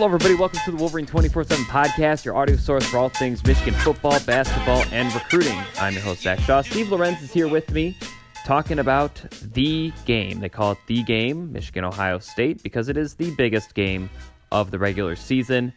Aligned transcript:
Hello, 0.00 0.08
everybody. 0.08 0.34
Welcome 0.34 0.60
to 0.64 0.70
the 0.70 0.78
Wolverine 0.78 1.04
24 1.04 1.44
7 1.44 1.62
podcast, 1.66 2.24
your 2.24 2.34
audio 2.34 2.56
source 2.56 2.86
for 2.86 2.96
all 2.96 3.10
things 3.10 3.44
Michigan 3.44 3.74
football, 3.74 4.18
basketball, 4.20 4.82
and 4.92 5.12
recruiting. 5.14 5.58
I'm 5.78 5.92
your 5.92 6.00
host, 6.00 6.22
Zach 6.22 6.38
Shaw. 6.38 6.62
Steve 6.62 6.90
Lorenz 6.90 7.20
is 7.20 7.30
here 7.30 7.48
with 7.48 7.70
me 7.70 7.98
talking 8.46 8.78
about 8.78 9.22
the 9.52 9.92
game. 10.06 10.40
They 10.40 10.48
call 10.48 10.72
it 10.72 10.78
the 10.86 11.02
game, 11.02 11.52
Michigan 11.52 11.84
Ohio 11.84 12.18
State, 12.18 12.62
because 12.62 12.88
it 12.88 12.96
is 12.96 13.12
the 13.12 13.34
biggest 13.34 13.74
game 13.74 14.08
of 14.50 14.70
the 14.70 14.78
regular 14.78 15.16
season. 15.16 15.70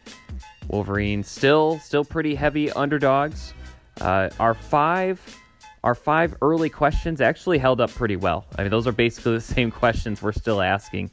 Wolverine 0.68 1.22
still 1.22 1.78
still 1.80 2.02
pretty 2.02 2.34
heavy 2.34 2.72
underdogs. 2.72 3.52
Uh, 4.00 4.30
our 4.40 4.54
five 4.54 5.20
our 5.82 5.94
five 5.94 6.34
early 6.40 6.70
questions 6.70 7.20
actually 7.20 7.58
held 7.58 7.78
up 7.78 7.90
pretty 7.90 8.16
well. 8.16 8.46
I 8.56 8.62
mean, 8.62 8.70
those 8.70 8.86
are 8.86 8.92
basically 8.92 9.34
the 9.34 9.40
same 9.54 9.70
questions 9.70 10.22
we're 10.22 10.32
still 10.32 10.62
asking. 10.62 11.10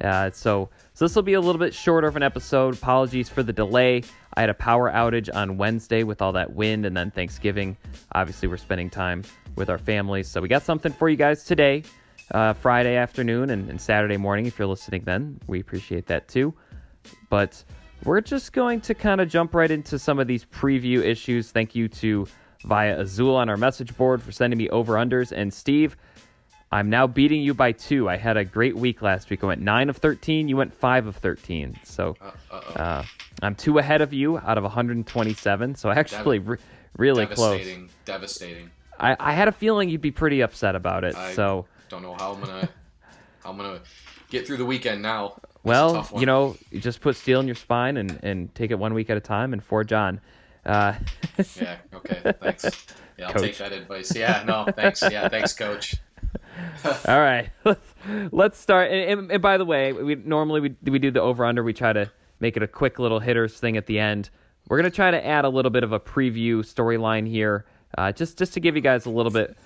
Uh, 0.00 0.30
so 0.30 0.68
so 0.94 1.04
this 1.04 1.14
will 1.14 1.22
be 1.22 1.34
a 1.34 1.40
little 1.40 1.58
bit 1.58 1.74
shorter 1.74 2.08
of 2.08 2.16
an 2.16 2.22
episode. 2.22 2.74
Apologies 2.74 3.28
for 3.28 3.42
the 3.42 3.52
delay. 3.52 4.02
I 4.34 4.40
had 4.40 4.50
a 4.50 4.54
power 4.54 4.90
outage 4.90 5.28
on 5.34 5.56
Wednesday 5.56 6.02
with 6.02 6.22
all 6.22 6.32
that 6.32 6.52
wind, 6.54 6.86
and 6.86 6.96
then 6.96 7.10
Thanksgiving. 7.10 7.76
Obviously, 8.12 8.48
we're 8.48 8.56
spending 8.56 8.90
time 8.90 9.22
with 9.56 9.70
our 9.70 9.78
families, 9.78 10.28
so 10.28 10.40
we 10.40 10.48
got 10.48 10.62
something 10.62 10.92
for 10.92 11.08
you 11.08 11.16
guys 11.16 11.44
today, 11.44 11.82
uh, 12.32 12.52
Friday 12.52 12.96
afternoon 12.96 13.50
and, 13.50 13.68
and 13.68 13.80
Saturday 13.80 14.16
morning. 14.16 14.46
If 14.46 14.58
you're 14.58 14.68
listening, 14.68 15.02
then 15.04 15.40
we 15.46 15.60
appreciate 15.60 16.06
that 16.06 16.28
too. 16.28 16.54
But 17.30 17.62
we're 18.04 18.20
just 18.20 18.52
going 18.52 18.80
to 18.82 18.94
kind 18.94 19.20
of 19.20 19.28
jump 19.28 19.54
right 19.54 19.70
into 19.70 19.98
some 19.98 20.18
of 20.18 20.26
these 20.26 20.44
preview 20.44 21.02
issues. 21.02 21.50
Thank 21.50 21.74
you 21.74 21.88
to 21.88 22.26
Via 22.64 22.98
Azul 23.00 23.36
on 23.36 23.48
our 23.48 23.56
message 23.56 23.96
board 23.96 24.22
for 24.22 24.32
sending 24.32 24.58
me 24.58 24.68
over 24.70 24.94
unders. 24.94 25.32
And 25.32 25.52
Steve, 25.52 25.96
I'm 26.70 26.90
now 26.90 27.06
beating 27.06 27.40
you 27.40 27.54
by 27.54 27.72
two. 27.72 28.08
I 28.08 28.16
had 28.16 28.36
a 28.36 28.44
great 28.44 28.76
week 28.76 29.00
last 29.00 29.30
week. 29.30 29.42
I 29.42 29.46
went 29.46 29.62
nine 29.62 29.88
of 29.88 29.96
13. 29.96 30.48
You 30.48 30.56
went 30.56 30.74
five 30.74 31.06
of 31.06 31.16
13. 31.16 31.78
So 31.84 32.14
uh, 32.50 33.04
I'm 33.42 33.54
two 33.54 33.78
ahead 33.78 34.02
of 34.02 34.12
you 34.12 34.38
out 34.38 34.58
of 34.58 34.64
127. 34.64 35.74
So 35.76 35.90
actually, 35.90 36.40
re- 36.40 36.58
really 36.96 37.24
devastating, 37.24 37.80
close. 37.86 37.90
Devastating. 38.04 38.70
I, 39.00 39.16
I 39.18 39.32
had 39.32 39.48
a 39.48 39.52
feeling 39.52 39.88
you'd 39.88 40.00
be 40.00 40.10
pretty 40.10 40.42
upset 40.42 40.74
about 40.74 41.04
it. 41.04 41.14
I 41.14 41.32
so 41.32 41.66
don't 41.88 42.02
know 42.02 42.14
how 42.14 42.34
I'm 42.34 42.40
gonna 42.40 42.68
how 43.42 43.50
I'm 43.50 43.56
gonna 43.56 43.80
get 44.28 44.46
through 44.46 44.58
the 44.58 44.66
weekend 44.66 45.00
now. 45.00 45.40
That's 45.42 45.64
well, 45.64 46.08
you 46.16 46.26
know, 46.26 46.56
you 46.70 46.80
just 46.80 47.00
put 47.00 47.16
steel 47.16 47.40
in 47.40 47.46
your 47.46 47.56
spine 47.56 47.96
and, 47.96 48.18
and 48.22 48.54
take 48.54 48.70
it 48.70 48.78
one 48.78 48.94
week 48.94 49.08
at 49.10 49.16
a 49.16 49.20
time 49.20 49.52
and 49.52 49.62
forge 49.62 49.92
on. 49.92 50.20
Uh, 50.66 50.94
Yeah. 51.60 51.76
Okay. 51.94 52.32
Thanks. 52.40 52.86
Yeah, 53.18 53.26
I'll 53.26 53.32
Coach. 53.32 53.42
take 53.42 53.58
that 53.58 53.72
advice. 53.72 54.14
Yeah. 54.14 54.44
No. 54.46 54.64
Thanks. 54.70 55.02
Yeah. 55.02 55.28
Thanks, 55.28 55.52
Coach. 55.52 55.96
All 57.06 57.20
right, 57.20 57.50
let's 57.64 57.94
let's 58.30 58.58
start. 58.58 58.90
And, 58.90 59.20
and, 59.20 59.32
and 59.32 59.42
by 59.42 59.58
the 59.58 59.64
way, 59.64 59.92
we 59.92 60.14
normally 60.14 60.60
we 60.60 60.76
we 60.90 60.98
do 60.98 61.10
the 61.10 61.20
over 61.20 61.44
under. 61.44 61.62
We 61.62 61.72
try 61.72 61.92
to 61.92 62.10
make 62.40 62.56
it 62.56 62.62
a 62.62 62.68
quick 62.68 62.98
little 62.98 63.20
hitters 63.20 63.58
thing 63.58 63.76
at 63.76 63.86
the 63.86 63.98
end. 63.98 64.30
We're 64.68 64.76
gonna 64.76 64.90
try 64.90 65.10
to 65.10 65.24
add 65.24 65.44
a 65.44 65.48
little 65.48 65.70
bit 65.70 65.82
of 65.82 65.92
a 65.92 66.00
preview 66.00 66.58
storyline 66.58 67.28
here, 67.28 67.66
uh, 67.96 68.12
just 68.12 68.38
just 68.38 68.54
to 68.54 68.60
give 68.60 68.76
you 68.76 68.82
guys 68.82 69.06
a 69.06 69.10
little 69.10 69.32
bit, 69.32 69.56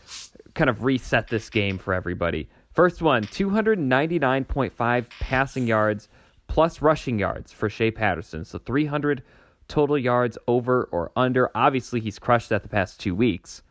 kind 0.55 0.71
of 0.71 0.85
reset 0.85 1.29
this 1.29 1.51
game 1.51 1.79
for 1.79 1.93
everybody. 1.93 2.49
First 2.73 3.03
one, 3.03 3.25
299.5 3.25 5.07
passing 5.21 5.67
yards 5.67 6.09
plus 6.47 6.81
rushing 6.81 7.19
yards 7.19 7.53
for 7.53 7.69
Shea 7.69 7.91
Patterson. 7.91 8.45
So 8.45 8.59
300 8.59 9.23
total 9.69 9.99
yards 9.99 10.39
over 10.47 10.89
or 10.93 11.13
under. 11.17 11.51
Obviously, 11.55 12.01
he's 12.01 12.19
crushed 12.19 12.49
that 12.49 12.63
the 12.63 12.69
past 12.69 13.01
two 13.01 13.15
weeks 13.15 13.63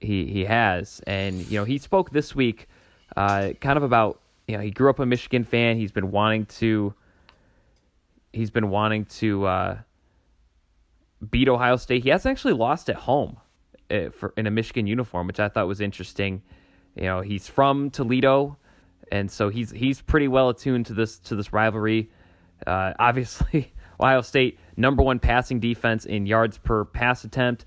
he 0.00 0.26
he 0.26 0.44
has, 0.44 1.00
and 1.06 1.46
you 1.50 1.58
know 1.58 1.64
he 1.64 1.78
spoke 1.78 2.10
this 2.10 2.34
week, 2.34 2.68
uh, 3.16 3.50
kind 3.60 3.76
of 3.76 3.82
about 3.82 4.20
you 4.46 4.56
know 4.56 4.62
he 4.62 4.70
grew 4.70 4.90
up 4.90 4.98
a 4.98 5.06
Michigan 5.06 5.44
fan. 5.44 5.76
He's 5.76 5.92
been 5.92 6.10
wanting 6.10 6.46
to. 6.46 6.94
He's 8.32 8.50
been 8.50 8.68
wanting 8.68 9.06
to 9.06 9.46
uh, 9.46 9.78
beat 11.30 11.48
Ohio 11.48 11.76
State. 11.76 12.02
He 12.02 12.10
hasn't 12.10 12.30
actually 12.30 12.52
lost 12.52 12.90
at 12.90 12.96
home 12.96 13.38
uh, 13.90 14.10
for 14.10 14.34
in 14.36 14.46
a 14.46 14.50
Michigan 14.50 14.86
uniform, 14.86 15.26
which 15.26 15.40
I 15.40 15.48
thought 15.48 15.66
was 15.66 15.80
interesting. 15.80 16.42
You 16.94 17.04
know 17.04 17.20
he's 17.20 17.48
from 17.48 17.90
Toledo, 17.90 18.58
and 19.10 19.30
so 19.30 19.48
he's 19.48 19.70
he's 19.70 20.00
pretty 20.00 20.28
well 20.28 20.50
attuned 20.50 20.86
to 20.86 20.94
this 20.94 21.18
to 21.20 21.36
this 21.36 21.52
rivalry. 21.52 22.10
Uh, 22.66 22.92
obviously, 22.98 23.72
Ohio 24.00 24.20
State 24.20 24.58
number 24.76 25.02
one 25.02 25.18
passing 25.18 25.60
defense 25.60 26.04
in 26.04 26.26
yards 26.26 26.58
per 26.58 26.84
pass 26.84 27.24
attempt, 27.24 27.64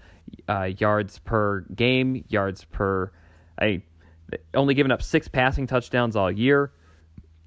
uh, 0.47 0.69
yards 0.77 1.19
per 1.19 1.61
game, 1.75 2.23
yards 2.27 2.65
per. 2.65 3.11
I 3.59 3.81
only 4.53 4.73
given 4.73 4.91
up 4.91 5.01
six 5.01 5.27
passing 5.27 5.67
touchdowns 5.67 6.15
all 6.15 6.31
year. 6.31 6.71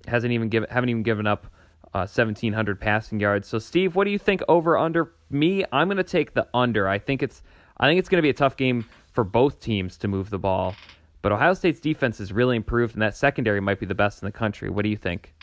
Hasn't 0.07 0.33
even 0.33 0.49
given 0.49 0.69
haven't 0.71 0.89
even 0.91 1.03
given 1.03 1.27
up 1.27 1.47
uh, 1.95 2.09
1,700 2.09 2.81
passing 2.81 3.21
yards. 3.21 3.47
So, 3.47 3.59
Steve, 3.59 3.95
what 3.95 4.05
do 4.05 4.11
you 4.11 4.19
think 4.19 4.43
over 4.49 4.79
under? 4.79 5.13
Me, 5.31 5.65
I'm 5.73 5.89
going 5.89 5.97
to 5.97 6.05
take 6.05 6.35
the 6.35 6.47
under. 6.53 6.89
I 6.89 6.99
think 6.99 7.23
it's 7.23 7.43
I 7.79 7.89
think 7.89 7.99
it's 7.99 8.09
going 8.09 8.19
to 8.19 8.23
be 8.23 8.31
a 8.31 8.35
tough 8.35 8.57
game 8.57 8.85
for 9.13 9.25
both 9.25 9.61
teams 9.61 9.97
to 9.99 10.09
move 10.09 10.31
the 10.31 10.39
ball. 10.39 10.75
But 11.23 11.33
Ohio 11.33 11.55
State's 11.55 11.81
defense 11.81 12.19
has 12.19 12.33
really 12.33 12.57
improved, 12.57 12.95
and 12.95 13.03
that 13.03 13.17
secondary 13.17 13.61
might 13.61 13.79
be 13.79 13.87
the 13.87 13.95
best 13.95 14.23
in 14.23 14.27
the 14.27 14.33
country. 14.33 14.69
What 14.69 14.83
do 14.83 14.89
you 14.89 14.97
think? 14.97 15.35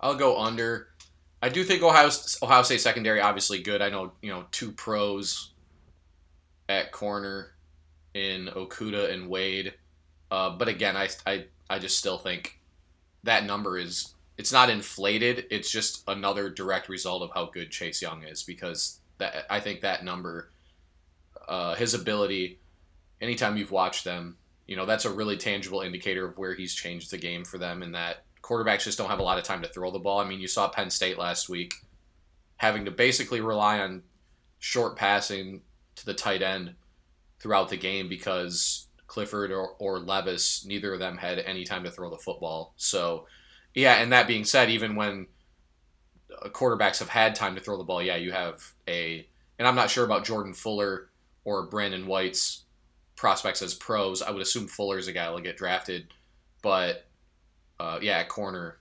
I'll 0.00 0.14
go 0.14 0.38
under. 0.38 0.88
I 1.40 1.48
do 1.48 1.64
think 1.64 1.82
Ohio 1.82 2.10
Ohio 2.42 2.62
State 2.62 2.80
secondary 2.80 3.20
obviously 3.20 3.62
good. 3.62 3.80
I 3.82 3.88
know 3.88 4.12
you 4.22 4.30
know 4.30 4.44
two 4.50 4.72
pros 4.72 5.53
at 6.68 6.92
corner 6.92 7.52
in 8.14 8.46
Okudah 8.46 9.12
and 9.12 9.28
Wade, 9.28 9.74
uh, 10.30 10.50
but 10.50 10.68
again, 10.68 10.96
I, 10.96 11.08
I 11.26 11.44
I 11.68 11.78
just 11.78 11.98
still 11.98 12.18
think 12.18 12.60
that 13.22 13.44
number 13.44 13.78
is 13.78 14.14
it's 14.36 14.52
not 14.52 14.70
inflated. 14.70 15.46
It's 15.50 15.70
just 15.70 16.02
another 16.08 16.50
direct 16.50 16.88
result 16.88 17.22
of 17.22 17.30
how 17.34 17.46
good 17.46 17.70
Chase 17.70 18.02
Young 18.02 18.22
is 18.24 18.42
because 18.42 19.00
that 19.18 19.46
I 19.50 19.60
think 19.60 19.80
that 19.82 20.04
number, 20.04 20.50
uh, 21.48 21.74
his 21.74 21.94
ability, 21.94 22.58
anytime 23.20 23.56
you've 23.56 23.70
watched 23.70 24.04
them, 24.04 24.36
you 24.66 24.76
know 24.76 24.86
that's 24.86 25.04
a 25.04 25.10
really 25.10 25.36
tangible 25.36 25.80
indicator 25.80 26.26
of 26.26 26.38
where 26.38 26.54
he's 26.54 26.74
changed 26.74 27.10
the 27.10 27.18
game 27.18 27.44
for 27.44 27.58
them 27.58 27.82
and 27.82 27.94
that 27.94 28.24
quarterbacks 28.42 28.84
just 28.84 28.98
don't 28.98 29.08
have 29.08 29.18
a 29.18 29.22
lot 29.22 29.38
of 29.38 29.44
time 29.44 29.62
to 29.62 29.68
throw 29.68 29.90
the 29.90 29.98
ball. 29.98 30.20
I 30.20 30.28
mean, 30.28 30.40
you 30.40 30.48
saw 30.48 30.68
Penn 30.68 30.90
State 30.90 31.18
last 31.18 31.48
week 31.48 31.74
having 32.56 32.84
to 32.84 32.90
basically 32.90 33.40
rely 33.40 33.80
on 33.80 34.02
short 34.58 34.96
passing 34.96 35.62
to 35.96 36.06
the 36.06 36.14
tight 36.14 36.42
end 36.42 36.74
throughout 37.40 37.68
the 37.68 37.76
game 37.76 38.08
because 38.08 38.86
Clifford 39.06 39.52
or, 39.52 39.70
or 39.78 39.98
Levis, 39.98 40.64
neither 40.64 40.92
of 40.92 40.98
them 40.98 41.16
had 41.16 41.38
any 41.38 41.64
time 41.64 41.84
to 41.84 41.90
throw 41.90 42.10
the 42.10 42.16
football. 42.16 42.74
So, 42.76 43.26
yeah, 43.74 43.94
and 43.94 44.12
that 44.12 44.26
being 44.26 44.44
said, 44.44 44.70
even 44.70 44.96
when 44.96 45.26
uh, 46.42 46.48
quarterbacks 46.48 46.98
have 46.98 47.08
had 47.08 47.34
time 47.34 47.54
to 47.54 47.60
throw 47.60 47.76
the 47.76 47.84
ball, 47.84 48.02
yeah, 48.02 48.16
you 48.16 48.32
have 48.32 48.62
a, 48.88 49.26
and 49.58 49.68
I'm 49.68 49.76
not 49.76 49.90
sure 49.90 50.04
about 50.04 50.24
Jordan 50.24 50.54
Fuller 50.54 51.10
or 51.44 51.66
Brandon 51.66 52.06
White's 52.06 52.64
prospects 53.16 53.62
as 53.62 53.74
pros. 53.74 54.22
I 54.22 54.30
would 54.30 54.42
assume 54.42 54.66
Fuller's 54.66 55.08
a 55.08 55.12
guy 55.12 55.24
that'll 55.24 55.40
get 55.40 55.56
drafted, 55.56 56.08
but 56.62 57.06
uh, 57.78 57.98
yeah, 58.00 58.24
corner, 58.24 58.78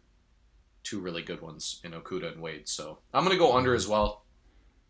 two 0.84 1.00
really 1.00 1.22
good 1.22 1.42
ones 1.42 1.80
in 1.84 1.92
Okudah 1.92 2.34
and 2.34 2.42
Wade. 2.42 2.68
So 2.68 3.00
I'm 3.14 3.24
gonna 3.24 3.38
go 3.38 3.56
under 3.56 3.74
as 3.74 3.88
well. 3.88 4.23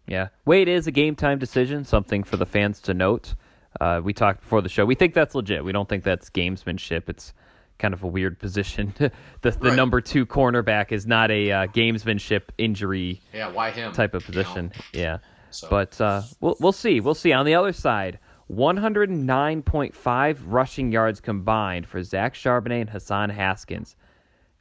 Yeah, 0.07 0.27
Wade 0.45 0.67
is 0.67 0.85
a 0.87 0.91
game 0.91 1.15
time 1.15 1.39
decision, 1.39 1.85
something 1.85 2.23
for 2.23 2.35
the 2.37 2.45
fans 2.45 2.79
to 2.81 2.93
note. 2.93 3.35
Uh, 3.79 4.01
we 4.03 4.13
talked 4.13 4.41
before 4.41 4.61
the 4.61 4.69
show. 4.69 4.85
We 4.85 4.95
think 4.95 5.13
that's 5.13 5.33
legit. 5.33 5.63
We 5.63 5.71
don't 5.71 5.87
think 5.89 6.03
that's 6.03 6.29
gamesmanship. 6.29 7.07
It's 7.09 7.33
kind 7.79 7.93
of 7.93 8.03
a 8.03 8.07
weird 8.07 8.37
position. 8.37 8.93
the 8.97 9.11
the 9.41 9.51
Right. 9.59 9.75
number 9.75 10.01
two 10.01 10.25
cornerback 10.25 10.91
is 10.91 11.07
not 11.07 11.31
a 11.31 11.51
uh, 11.51 11.67
gamesmanship 11.67 12.43
injury 12.57 13.21
Yeah, 13.33 13.49
why 13.51 13.71
him? 13.71 13.93
type 13.93 14.13
of 14.13 14.27
You 14.27 14.33
know? 14.35 14.43
position. 14.43 14.71
Yeah, 14.93 15.17
So, 15.49 15.67
but 15.69 15.99
uh, 16.01 16.21
we'll 16.41 16.55
we'll 16.59 16.71
see. 16.73 16.99
We'll 16.99 17.15
see. 17.15 17.31
On 17.31 17.45
the 17.45 17.55
other 17.55 17.71
side, 17.73 18.19
109.5 18.51 20.37
rushing 20.45 20.91
yards 20.91 21.19
combined 21.19 21.87
for 21.87 22.03
Zach 22.03 22.33
Charbonnet 22.35 22.81
and 22.81 22.89
Hassan 22.89 23.29
Haskins. 23.29 23.95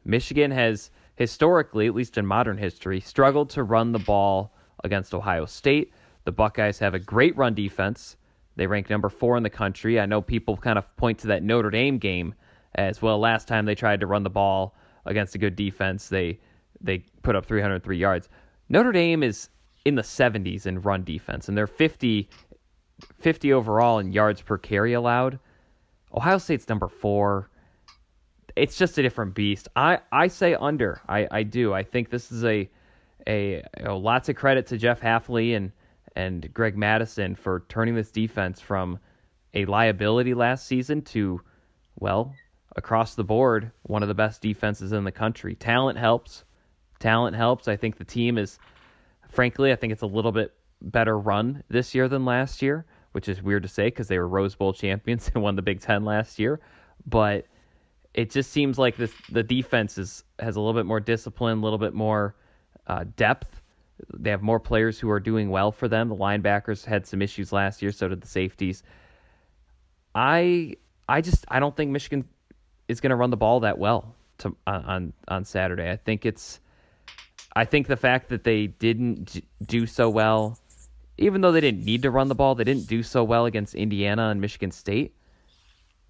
Michigan 0.05 0.51
has 0.51 0.91
historically, 1.17 1.87
at 1.87 1.95
least 1.95 2.17
in 2.19 2.27
modern 2.27 2.59
history, 2.59 3.01
struggled 3.01 3.51
to 3.51 3.63
run 3.63 3.93
the 3.93 3.99
ball 3.99 4.53
against 4.85 5.15
Ohio 5.15 5.47
State. 5.47 5.93
The 6.25 6.33
Buckeyes 6.33 6.79
have 6.79 6.95
a 6.95 6.99
great 6.99 7.37
run 7.37 7.55
defense. 7.55 8.17
They 8.57 8.67
rank 8.67 8.91
number 8.91 9.09
four 9.09 9.37
in 9.37 9.43
the 9.43 9.51
country. 9.51 9.99
I 9.99 10.07
know 10.07 10.21
people 10.21 10.57
kind 10.57 10.79
of 10.79 10.97
point 10.97 11.19
to 11.21 11.27
that 11.29 11.43
Notre 11.43 11.71
Dame 11.71 11.99
game 11.99 12.35
as 12.75 13.01
well. 13.01 13.19
Last 13.19 13.49
time 13.49 13.65
they 13.65 13.75
tried 13.75 14.01
to 14.01 14.07
run 14.07 14.23
the 14.23 14.31
ball 14.31 14.75
against 15.05 15.35
a 15.35 15.39
good 15.39 15.57
defense, 15.57 16.09
they 16.09 16.39
they 16.81 16.99
put 17.23 17.37
up 17.37 17.47
303 17.47 17.97
yards. 17.97 18.29
Notre 18.69 18.93
Dame 18.93 19.23
is 19.23 19.49
in 19.85 19.95
the 19.95 20.03
70s 20.03 20.67
in 20.67 20.81
run 20.81 21.05
defense, 21.05 21.49
and 21.49 21.57
they're 21.57 21.67
50, 21.67 22.29
50 23.19 23.53
overall 23.53 23.99
in 23.99 24.13
yards 24.13 24.41
per 24.41 24.59
carry 24.59 24.93
allowed. 24.93 25.39
Ohio 26.15 26.39
State's 26.39 26.69
number 26.69 26.89
four 26.89 27.51
it's 28.57 28.77
just 28.77 28.99
a 28.99 29.03
different 29.03 29.35
beast. 29.35 29.69
I, 29.77 30.01
I 30.11 30.29
say 30.29 30.55
under. 30.55 31.01
I, 31.09 31.27
I 31.31 31.43
do. 31.43 31.73
I 31.73 31.83
think 31.83 32.11
this 32.11 32.31
is 32.31 32.45
a 32.45 32.69
a 33.27 33.63
you 33.79 33.85
know, 33.85 33.99
lots 33.99 34.29
of 34.29 34.37
credit 34.37 34.67
to 34.69 34.79
Jeff 34.79 35.01
Hafley 35.01 35.57
and 35.57 35.73
and 36.15 36.53
Greg 36.53 36.77
Mattison 36.77 37.35
for 37.35 37.65
turning 37.69 37.95
this 37.95 38.11
defense 38.11 38.61
from 38.61 38.99
a 39.55 39.65
liability 39.65 40.35
last 40.35 40.67
season 40.67 41.03
to 41.03 41.41
well 41.99 42.35
across 42.77 43.15
the 43.15 43.25
board 43.25 43.71
one 43.83 44.03
of 44.03 44.09
the 44.09 44.15
best 44.15 44.41
defenses 44.41 44.93
in 44.93 45.05
the 45.05 45.13
country. 45.13 45.55
Talent 45.55 45.99
helps. 45.99 46.45
talent 46.99 47.37
helps. 47.37 47.69
I 47.69 47.77
think 47.77 47.97
the 47.97 48.05
team 48.05 48.39
is, 48.39 48.59
frankly, 49.29 49.73
I 49.73 49.77
think 49.77 49.93
it's 49.93 50.03
a 50.03 50.07
little 50.07 50.33
bit 50.33 50.55
better 50.81 51.19
run 51.19 51.63
this 51.69 51.95
year 51.95 52.09
than 52.09 52.25
last 52.25 52.63
year, 52.63 52.87
which 53.13 53.29
is 53.29 53.43
weird 53.43 53.63
to 53.63 53.69
say 53.69 53.87
because 53.87 54.09
they 54.09 54.19
were 54.19 54.29
Rose 54.29 54.55
Bowl 54.55 54.73
champions 54.73 55.31
and 55.35 55.43
won 55.43 55.57
the 55.57 55.63
Big 55.63 55.81
Ten 55.81 56.05
last 56.05 56.39
year. 56.39 56.61
But 57.07 57.47
it 58.15 58.31
just 58.31 58.51
seems 58.51 58.79
like 58.79 58.97
this 58.97 59.13
the 59.31 59.43
defense 59.43 59.99
is 59.99 60.25
has 60.39 60.57
a 60.57 60.61
little 60.61 60.79
bit 60.79 60.87
more 60.87 61.01
discipline, 61.01 61.59
a 61.59 61.63
little 61.63 61.79
bit 61.79 61.95
more 61.95 62.35
uh, 62.87 63.05
depth. 63.17 63.61
They 64.13 64.31
have 64.31 64.43
more 64.43 64.59
players 64.61 64.99
who 64.99 65.11
are 65.11 65.21
doing 65.21 65.51
well 65.51 65.71
for 65.71 65.89
them. 65.89 66.09
The 66.09 66.17
linebackers 66.17 66.85
had 66.85 67.07
some 67.07 67.23
issues 67.23 67.53
last 67.53 67.83
year, 67.83 67.93
so 67.93 68.09
did 68.09 68.21
the 68.21 68.27
safeties. 68.27 68.83
I 70.15 70.77
I 71.09 71.21
just 71.21 71.45
I 71.49 71.61
don't 71.61 71.77
think 71.77 71.91
Michigan 71.91 72.27
is 72.89 73.01
going 73.01 73.11
to 73.11 73.17
run 73.17 73.31
the 73.31 73.37
ball 73.37 73.61
that 73.61 73.79
well 73.79 74.15
to, 74.39 74.57
on 74.67 75.13
on 75.29 75.45
Saturday. 75.45 75.91
I 75.91 75.97
think 75.97 76.27
it's 76.27 76.61
I 77.55 77.65
think 77.65 77.87
the 77.87 77.97
fact 77.97 78.29
that 78.31 78.45
they 78.45 78.67
didn't 78.67 79.45
do 79.65 79.87
so 79.87 80.09
well, 80.09 80.59
even 81.19 81.41
though 81.41 81.53
they 81.53 81.61
didn't 81.61 81.85
need 81.85 82.03
to 82.03 82.11
run 82.11 82.29
the 82.29 82.35
ball, 82.35 82.55
they 82.55 82.65
didn't 82.65 82.87
do 82.87 83.03
so 83.03 83.23
well 83.25 83.47
against 83.47 83.75
Indiana 83.75 84.29
and 84.29 84.41
Michigan 84.41 84.71
State. 84.71 85.15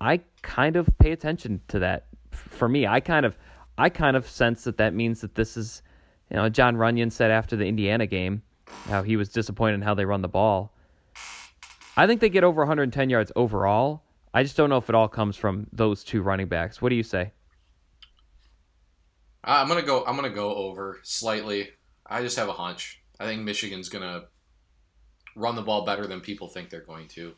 I 0.00 0.20
kind 0.42 0.76
of 0.76 0.88
pay 0.98 1.12
attention 1.12 1.60
to 1.68 1.78
that. 1.80 2.06
For 2.30 2.68
me, 2.68 2.86
I 2.86 3.00
kind 3.00 3.26
of 3.26 3.36
I 3.78 3.88
kind 3.88 4.16
of 4.16 4.28
sense 4.28 4.64
that 4.64 4.76
that 4.78 4.94
means 4.94 5.20
that 5.20 5.34
this 5.34 5.56
is, 5.56 5.82
you 6.32 6.38
know, 6.38 6.48
Jon 6.48 6.76
Runyan 6.76 7.12
said 7.12 7.30
after 7.30 7.56
the 7.56 7.66
Indiana 7.66 8.06
game 8.06 8.42
how 8.88 9.02
he 9.02 9.16
was 9.16 9.28
disappointed 9.28 9.74
in 9.74 9.82
how 9.82 9.94
they 9.94 10.06
run 10.06 10.22
the 10.22 10.28
ball. 10.28 10.72
I 11.94 12.06
think 12.06 12.22
they 12.22 12.30
get 12.30 12.42
over 12.42 12.62
110 12.62 13.10
yards 13.10 13.30
overall. 13.36 14.02
I 14.32 14.42
just 14.42 14.56
don't 14.56 14.70
know 14.70 14.78
if 14.78 14.88
it 14.88 14.94
all 14.94 15.08
comes 15.08 15.36
from 15.36 15.66
those 15.72 16.02
two 16.02 16.22
running 16.22 16.48
backs. 16.48 16.80
What 16.80 16.88
do 16.88 16.94
you 16.94 17.02
say? 17.02 17.32
I'm 19.44 19.68
gonna 19.68 19.82
go. 19.82 20.04
I'm 20.06 20.16
gonna 20.16 20.30
go 20.30 20.54
over 20.54 21.00
slightly. 21.02 21.68
I 22.06 22.22
just 22.22 22.38
have 22.38 22.48
a 22.48 22.52
hunch. 22.52 23.02
I 23.20 23.26
think 23.26 23.42
Michigan's 23.42 23.90
gonna 23.90 24.24
run 25.36 25.54
the 25.54 25.62
ball 25.62 25.84
better 25.84 26.06
than 26.06 26.20
people 26.20 26.48
think 26.48 26.70
they're 26.70 26.80
going 26.80 27.08
to. 27.08 27.34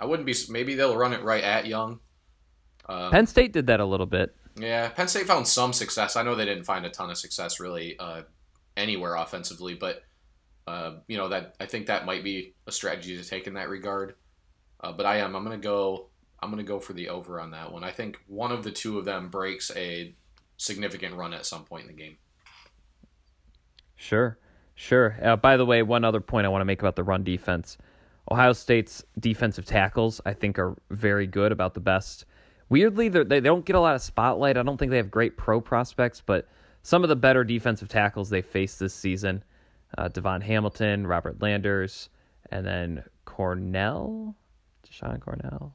I 0.00 0.06
wouldn't 0.06 0.26
be. 0.26 0.34
Maybe 0.48 0.74
they'll 0.74 0.96
run 0.96 1.12
it 1.12 1.22
right 1.22 1.44
at 1.44 1.66
Young. 1.66 2.00
Um, 2.88 3.12
Penn 3.12 3.26
State 3.26 3.52
did 3.52 3.66
that 3.68 3.78
a 3.78 3.84
little 3.84 4.06
bit. 4.06 4.34
Yeah, 4.58 4.88
Penn 4.88 5.08
State 5.08 5.26
found 5.26 5.46
some 5.46 5.72
success. 5.72 6.16
I 6.16 6.22
know 6.22 6.34
they 6.34 6.46
didn't 6.46 6.64
find 6.64 6.86
a 6.86 6.90
ton 6.90 7.10
of 7.10 7.18
success 7.18 7.60
really 7.60 7.98
uh, 7.98 8.22
anywhere 8.76 9.14
offensively, 9.14 9.74
but 9.74 10.02
uh, 10.66 10.96
you 11.08 11.16
know 11.16 11.28
that 11.28 11.54
I 11.60 11.66
think 11.66 11.86
that 11.86 12.06
might 12.06 12.24
be 12.24 12.54
a 12.66 12.72
strategy 12.72 13.16
to 13.16 13.28
take 13.28 13.46
in 13.46 13.54
that 13.54 13.68
regard. 13.68 14.14
Uh, 14.80 14.92
but 14.92 15.06
I 15.06 15.18
am. 15.18 15.36
I'm 15.36 15.44
gonna 15.44 15.58
go. 15.58 16.08
I'm 16.42 16.50
gonna 16.50 16.62
go 16.62 16.80
for 16.80 16.94
the 16.94 17.08
over 17.10 17.40
on 17.40 17.50
that 17.50 17.72
one. 17.72 17.84
I 17.84 17.90
think 17.90 18.18
one 18.26 18.50
of 18.50 18.64
the 18.64 18.72
two 18.72 18.98
of 18.98 19.04
them 19.04 19.28
breaks 19.28 19.70
a 19.76 20.14
significant 20.56 21.14
run 21.14 21.34
at 21.34 21.44
some 21.44 21.64
point 21.64 21.82
in 21.82 21.88
the 21.88 22.02
game. 22.02 22.16
Sure, 23.94 24.38
sure. 24.74 25.16
Uh, 25.22 25.36
by 25.36 25.56
the 25.56 25.66
way, 25.66 25.82
one 25.82 26.04
other 26.04 26.20
point 26.20 26.46
I 26.46 26.48
want 26.48 26.62
to 26.62 26.66
make 26.66 26.80
about 26.80 26.96
the 26.96 27.04
run 27.04 27.24
defense. 27.24 27.76
Ohio 28.30 28.52
State's 28.52 29.04
defensive 29.20 29.64
tackles, 29.64 30.20
I 30.26 30.32
think, 30.32 30.58
are 30.58 30.76
very 30.90 31.26
good, 31.26 31.52
about 31.52 31.74
the 31.74 31.80
best. 31.80 32.24
Weirdly, 32.68 33.08
they 33.08 33.24
they 33.24 33.40
don't 33.40 33.64
get 33.64 33.76
a 33.76 33.80
lot 33.80 33.94
of 33.94 34.02
spotlight. 34.02 34.56
I 34.56 34.62
don't 34.62 34.76
think 34.76 34.90
they 34.90 34.96
have 34.96 35.10
great 35.10 35.36
pro 35.36 35.60
prospects, 35.60 36.22
but 36.24 36.48
some 36.82 37.02
of 37.02 37.08
the 37.08 37.16
better 37.16 37.44
defensive 37.44 37.88
tackles 37.88 38.30
they 38.30 38.42
faced 38.42 38.78
this 38.78 38.94
season 38.94 39.42
uh, 39.96 40.08
DaVon 40.08 40.42
Hamilton, 40.42 41.06
Robert 41.06 41.40
Landers, 41.40 42.08
and 42.50 42.66
then 42.66 43.04
Cornell, 43.24 44.36
Sean 44.90 45.18
Cornell. 45.18 45.74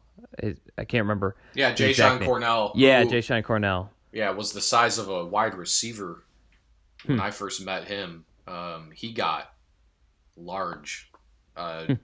I 0.77 0.85
can't 0.85 1.03
remember. 1.03 1.35
Yeah, 1.53 1.73
Jashon 1.73 2.23
Cornell. 2.23 2.71
Yeah, 2.75 3.03
Jashon 3.03 3.43
Cornell. 3.43 3.91
Yeah, 4.11 4.31
was 4.31 4.53
the 4.53 4.61
size 4.61 4.97
of 4.97 5.09
a 5.09 5.25
wide 5.25 5.55
receiver 5.55 6.23
when 7.05 7.17
hmm. 7.17 7.23
I 7.23 7.31
first 7.31 7.63
met 7.63 7.85
him. 7.85 8.25
Um, 8.47 8.91
he 8.93 9.13
got 9.13 9.53
large. 10.35 11.11
Uh, 11.55 11.95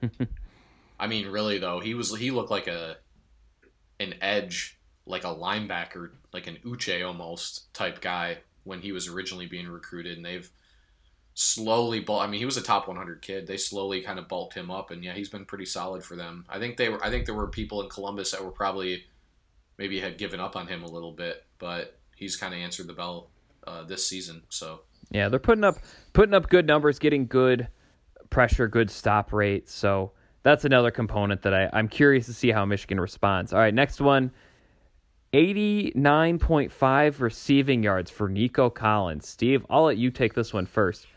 I 0.99 1.07
mean, 1.07 1.27
really 1.27 1.59
though, 1.59 1.79
he 1.79 1.93
was 1.93 2.15
he 2.17 2.31
looked 2.31 2.51
like 2.51 2.67
a 2.67 2.97
an 3.99 4.15
edge, 4.21 4.76
like 5.07 5.23
a 5.23 5.33
linebacker, 5.33 6.09
like 6.33 6.47
an 6.47 6.57
Uche 6.65 7.05
almost 7.05 7.73
type 7.73 8.01
guy 8.01 8.37
when 8.63 8.81
he 8.81 8.91
was 8.91 9.07
originally 9.07 9.47
being 9.47 9.67
recruited, 9.67 10.17
and 10.17 10.25
they've 10.25 10.49
slowly 11.33 11.99
bulk. 11.99 12.21
I 12.21 12.27
mean, 12.27 12.39
he 12.39 12.45
was 12.45 12.57
a 12.57 12.61
top 12.61 12.87
100 12.87 13.21
kid. 13.21 13.47
They 13.47 13.57
slowly 13.57 14.01
kind 14.01 14.19
of 14.19 14.27
bulked 14.27 14.53
him 14.53 14.69
up, 14.69 14.91
and 14.91 15.03
yeah, 15.03 15.13
he's 15.13 15.29
been 15.29 15.45
pretty 15.45 15.65
solid 15.65 16.03
for 16.03 16.15
them. 16.15 16.45
I 16.49 16.59
think 16.59 16.77
they 16.77 16.89
were. 16.89 17.03
I 17.03 17.09
think 17.09 17.25
there 17.25 17.35
were 17.35 17.47
people 17.47 17.81
in 17.81 17.89
Columbus 17.89 18.31
that 18.31 18.43
were 18.43 18.51
probably 18.51 19.05
maybe 19.77 19.99
had 19.99 20.17
given 20.17 20.39
up 20.39 20.55
on 20.55 20.67
him 20.67 20.83
a 20.83 20.89
little 20.89 21.11
bit, 21.11 21.45
but 21.59 21.97
he's 22.15 22.35
kind 22.35 22.53
of 22.53 22.59
answered 22.59 22.87
the 22.87 22.93
bell 22.93 23.29
uh, 23.65 23.83
this 23.83 24.05
season. 24.05 24.43
So 24.49 24.81
yeah, 25.11 25.29
they're 25.29 25.39
putting 25.39 25.63
up 25.63 25.77
putting 26.13 26.33
up 26.33 26.49
good 26.49 26.67
numbers, 26.67 26.99
getting 26.99 27.27
good 27.27 27.67
pressure, 28.29 28.67
good 28.67 28.89
stop 28.89 29.31
rate. 29.31 29.69
So 29.69 30.11
that's 30.43 30.65
another 30.65 30.91
component 30.91 31.41
that 31.43 31.53
I, 31.53 31.69
I'm 31.73 31.87
curious 31.87 32.25
to 32.25 32.33
see 32.33 32.51
how 32.51 32.65
Michigan 32.65 32.99
responds. 32.99 33.53
All 33.53 33.59
right, 33.59 33.73
next 33.73 34.01
one. 34.01 34.31
89.5 35.33 37.19
receiving 37.19 37.83
yards 37.83 38.09
for 38.09 38.29
Nico 38.29 38.69
Collins. 38.69 39.27
Steve, 39.27 39.65
I'll 39.69 39.83
let 39.83 39.97
you 39.97 40.09
take 40.11 40.33
this 40.33 40.53
one 40.53 40.65
first. 40.65 41.07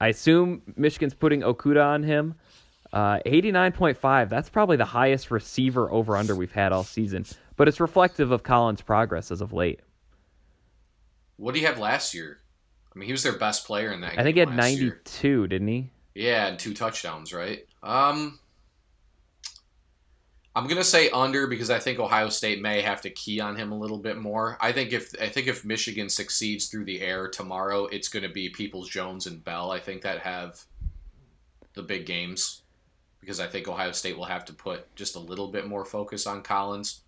I 0.00 0.08
assume 0.08 0.62
Michigan's 0.76 1.14
putting 1.14 1.40
Okudah 1.40 1.84
on 1.84 2.02
him. 2.02 2.34
Uh, 2.92 3.18
89.5, 3.26 4.28
that's 4.28 4.48
probably 4.48 4.76
the 4.76 4.84
highest 4.84 5.30
receiver 5.30 5.90
over 5.90 6.16
under 6.16 6.36
we've 6.36 6.52
had 6.52 6.72
all 6.72 6.84
season, 6.84 7.24
but 7.56 7.66
it's 7.66 7.80
reflective 7.80 8.30
of 8.30 8.44
Collins' 8.44 8.82
progress 8.82 9.32
as 9.32 9.40
of 9.40 9.52
late. 9.52 9.80
What 11.36 11.54
did 11.54 11.60
he 11.60 11.66
have 11.66 11.78
last 11.78 12.14
year? 12.14 12.38
I 12.94 12.98
mean, 12.98 13.06
he 13.06 13.12
was 13.12 13.24
their 13.24 13.36
best 13.36 13.66
player 13.66 13.90
in 13.90 14.00
that. 14.02 14.12
Game. 14.12 14.20
I 14.20 14.22
think 14.22 14.36
he 14.36 14.40
had 14.40 14.54
92, 14.54 15.28
year. 15.28 15.46
didn't 15.48 15.66
he? 15.66 15.90
Yeah, 16.14 16.46
and 16.46 16.56
two 16.56 16.72
touchdowns, 16.72 17.32
right? 17.34 17.66
Um, 17.82 18.38
I'm 20.56 20.68
gonna 20.68 20.84
say 20.84 21.10
under 21.10 21.48
because 21.48 21.68
I 21.70 21.80
think 21.80 21.98
Ohio 21.98 22.28
State 22.28 22.62
may 22.62 22.80
have 22.80 23.00
to 23.02 23.10
key 23.10 23.40
on 23.40 23.56
him 23.56 23.72
a 23.72 23.78
little 23.78 23.98
bit 23.98 24.16
more. 24.16 24.56
I 24.60 24.70
think 24.70 24.92
if 24.92 25.12
I 25.20 25.28
think 25.28 25.48
if 25.48 25.64
Michigan 25.64 26.08
succeeds 26.08 26.66
through 26.66 26.84
the 26.84 27.00
air 27.00 27.28
tomorrow, 27.28 27.86
it's 27.86 28.08
gonna 28.08 28.28
be 28.28 28.48
Peoples 28.48 28.88
Jones 28.88 29.26
and 29.26 29.42
Bell. 29.42 29.72
I 29.72 29.80
think 29.80 30.02
that 30.02 30.20
have 30.20 30.62
the 31.74 31.82
big 31.82 32.06
games 32.06 32.62
because 33.20 33.40
I 33.40 33.48
think 33.48 33.66
Ohio 33.66 33.90
State 33.90 34.16
will 34.16 34.26
have 34.26 34.44
to 34.44 34.52
put 34.52 34.94
just 34.94 35.16
a 35.16 35.20
little 35.20 35.48
bit 35.48 35.66
more 35.66 35.84
focus 35.84 36.26
on 36.26 36.42
Collins. 36.42 37.00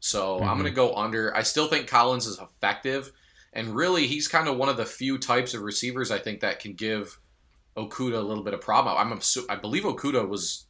So 0.00 0.36
mm-hmm. 0.36 0.48
I'm 0.48 0.56
gonna 0.56 0.70
go 0.70 0.94
under. 0.94 1.36
I 1.36 1.42
still 1.42 1.68
think 1.68 1.86
Collins 1.86 2.26
is 2.26 2.38
effective, 2.38 3.12
and 3.52 3.76
really 3.76 4.06
he's 4.06 4.28
kind 4.28 4.48
of 4.48 4.56
one 4.56 4.70
of 4.70 4.78
the 4.78 4.86
few 4.86 5.18
types 5.18 5.52
of 5.52 5.60
receivers 5.60 6.10
I 6.10 6.18
think 6.18 6.40
that 6.40 6.58
can 6.58 6.72
give 6.72 7.18
Okudah 7.76 8.16
a 8.16 8.20
little 8.20 8.44
bit 8.44 8.54
of 8.54 8.62
problem. 8.62 8.96
I'm 8.96 9.20
I 9.50 9.56
believe 9.56 9.82
Okudah 9.82 10.26
was 10.26 10.64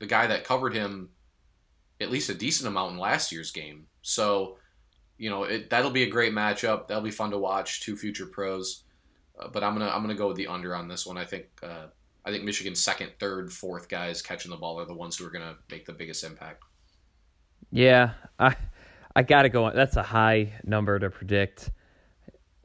the 0.00 0.06
guy 0.06 0.26
that 0.26 0.42
covered 0.42 0.74
him 0.74 1.10
at 2.00 2.10
least 2.10 2.30
a 2.30 2.34
decent 2.34 2.68
amount 2.68 2.92
in 2.92 2.98
last 2.98 3.32
year's 3.32 3.50
game. 3.50 3.86
So, 4.02 4.58
you 5.16 5.30
know, 5.30 5.44
it, 5.44 5.70
that'll 5.70 5.90
be 5.90 6.04
a 6.04 6.10
great 6.10 6.32
matchup. 6.32 6.86
That'll 6.86 7.02
be 7.02 7.10
fun 7.10 7.30
to 7.30 7.38
watch. 7.38 7.80
Two 7.80 7.96
future 7.96 8.26
pros, 8.26 8.84
uh, 9.38 9.48
but 9.48 9.64
I'm 9.64 9.74
gonna 9.74 9.90
I'm 9.90 10.02
gonna 10.02 10.14
go 10.14 10.28
with 10.28 10.36
the 10.36 10.46
under 10.46 10.74
on 10.74 10.88
this 10.88 11.06
one. 11.06 11.18
I 11.18 11.24
think 11.24 11.46
uh, 11.62 11.86
I 12.24 12.30
think 12.30 12.44
Michigan's 12.44 12.80
second, 12.80 13.12
third, 13.18 13.52
fourth 13.52 13.88
guys 13.88 14.22
catching 14.22 14.50
the 14.50 14.56
ball 14.56 14.78
are 14.78 14.86
the 14.86 14.94
ones 14.94 15.16
who 15.16 15.26
are 15.26 15.30
gonna 15.30 15.56
make 15.70 15.86
the 15.86 15.92
biggest 15.92 16.24
impact. 16.24 16.62
Yeah, 17.70 18.12
I 18.38 18.54
I 19.16 19.22
gotta 19.22 19.48
go. 19.48 19.70
That's 19.70 19.96
a 19.96 20.02
high 20.02 20.52
number 20.62 20.98
to 20.98 21.10
predict, 21.10 21.70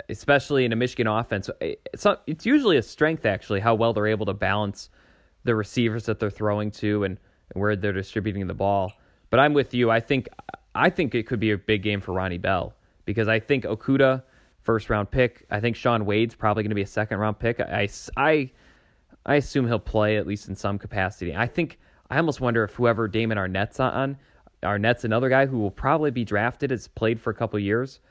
especially 0.09 0.65
in 0.65 0.71
a 0.71 0.75
Michigan 0.75 1.07
offense. 1.07 1.49
It's 1.59 2.05
not, 2.05 2.21
it's 2.27 2.45
usually 2.45 2.77
a 2.77 2.83
strength 2.83 3.25
actually 3.25 3.59
how 3.59 3.73
well 3.73 3.93
they're 3.93 4.07
able 4.07 4.27
to 4.27 4.33
balance 4.33 4.89
the 5.43 5.55
receivers 5.55 6.05
that 6.05 6.19
they're 6.19 6.29
throwing 6.29 6.71
to 6.71 7.03
and, 7.03 7.17
and 7.53 7.61
where 7.61 7.75
they're 7.75 7.91
distributing 7.91 8.45
the 8.47 8.53
ball. 8.53 8.93
But 9.33 9.39
I'm 9.39 9.53
with 9.53 9.73
you. 9.73 9.89
I 9.89 9.99
think 9.99 10.29
I 10.75 10.91
think 10.91 11.15
it 11.15 11.25
could 11.25 11.39
be 11.39 11.49
a 11.49 11.57
big 11.57 11.81
game 11.81 12.01
for 12.01 12.13
Ronnie 12.13 12.37
Bell 12.37 12.75
because 13.05 13.27
I 13.27 13.39
think 13.39 13.63
Okudah, 13.63 14.21
first 14.61 14.91
round 14.91 15.09
pick. 15.09 15.47
I 15.49 15.59
think 15.59 15.75
Shaun 15.75 16.05
Wade's 16.05 16.35
probably 16.35 16.61
going 16.61 16.69
to 16.69 16.75
be 16.75 16.83
a 16.83 16.85
second 16.85 17.17
round 17.17 17.39
pick. 17.39 17.59
I, 17.59 17.89
I, 18.15 18.51
I 19.25 19.35
assume 19.37 19.65
he'll 19.65 19.79
play 19.79 20.17
at 20.17 20.27
least 20.27 20.49
in 20.49 20.55
some 20.55 20.77
capacity. 20.77 21.35
I 21.35 21.47
think 21.47 21.79
I 22.11 22.17
almost 22.17 22.41
wonder 22.41 22.63
if 22.63 22.75
whoever 22.75 23.07
Damon 23.07 23.39
Arnette's 23.39 23.79
on, 23.79 24.17
Arnette's 24.61 25.03
another 25.03 25.29
guy 25.29 25.47
who 25.47 25.57
will 25.57 25.71
probably 25.71 26.11
be 26.11 26.23
drafted, 26.23 26.69
has 26.69 26.87
played 26.87 27.19
for 27.19 27.31
a 27.31 27.33
couple 27.33 27.57
years. 27.57 28.01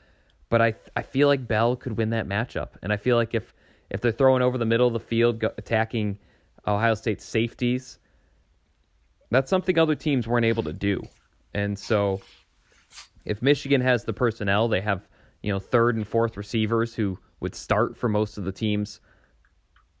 But 0.49 0.61
I 0.61 0.75
I 0.97 1.03
feel 1.03 1.29
like 1.29 1.47
Bell 1.47 1.77
could 1.77 1.95
win 1.95 2.09
that 2.09 2.27
matchup, 2.27 2.71
and 2.81 2.91
I 2.91 2.97
feel 2.97 3.15
like 3.15 3.33
if 3.33 3.53
if 3.89 4.01
they're 4.01 4.11
throwing 4.11 4.41
over 4.41 4.57
the 4.57 4.65
middle 4.65 4.87
of 4.87 4.93
the 4.93 4.99
field, 4.99 5.41
attacking 5.57 6.19
Ohio 6.67 6.95
State 6.95 7.21
safeties, 7.21 7.99
that's 9.33 9.49
something 9.49 9.77
other 9.77 9.95
teams 9.95 10.27
weren't 10.27 10.45
able 10.45 10.63
to 10.63 10.73
do. 10.73 11.01
And 11.53 11.77
so 11.77 12.21
if 13.25 13.41
Michigan 13.41 13.81
has 13.81 14.03
the 14.03 14.13
personnel, 14.13 14.67
they 14.67 14.81
have, 14.81 15.07
you 15.41 15.51
know, 15.51 15.59
third 15.59 15.95
and 15.95 16.07
fourth 16.07 16.37
receivers 16.37 16.93
who 16.93 17.17
would 17.39 17.55
start 17.55 17.97
for 17.97 18.09
most 18.09 18.37
of 18.37 18.45
the 18.45 18.51
teams 18.51 18.99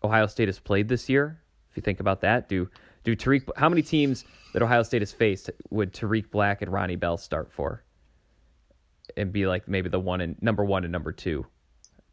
Ohio 0.03 0.27
State 0.27 0.47
has 0.47 0.59
played 0.59 0.87
this 0.87 1.07
year. 1.09 1.39
If 1.71 1.77
you 1.77 1.81
think 1.81 1.99
about 1.99 2.21
that, 2.21 2.49
do 2.49 2.69
do 3.03 3.15
Tarik 3.15 3.43
how 3.57 3.69
many 3.69 3.81
teams 3.81 4.25
that 4.53 4.61
Ohio 4.61 4.83
State 4.83 5.01
has 5.01 5.11
faced 5.11 5.49
would 5.69 5.93
Tarik 5.93 6.29
Black 6.31 6.61
and 6.61 6.71
Ronnie 6.71 6.95
Bell 6.95 7.17
start 7.17 7.51
for? 7.51 7.83
And 9.17 9.31
be 9.31 9.45
like 9.47 9.67
maybe 9.67 9.89
the 9.89 9.99
one 9.99 10.21
and 10.21 10.41
number 10.41 10.63
one 10.63 10.83
and 10.83 10.91
number 10.91 11.11
two. 11.11 11.45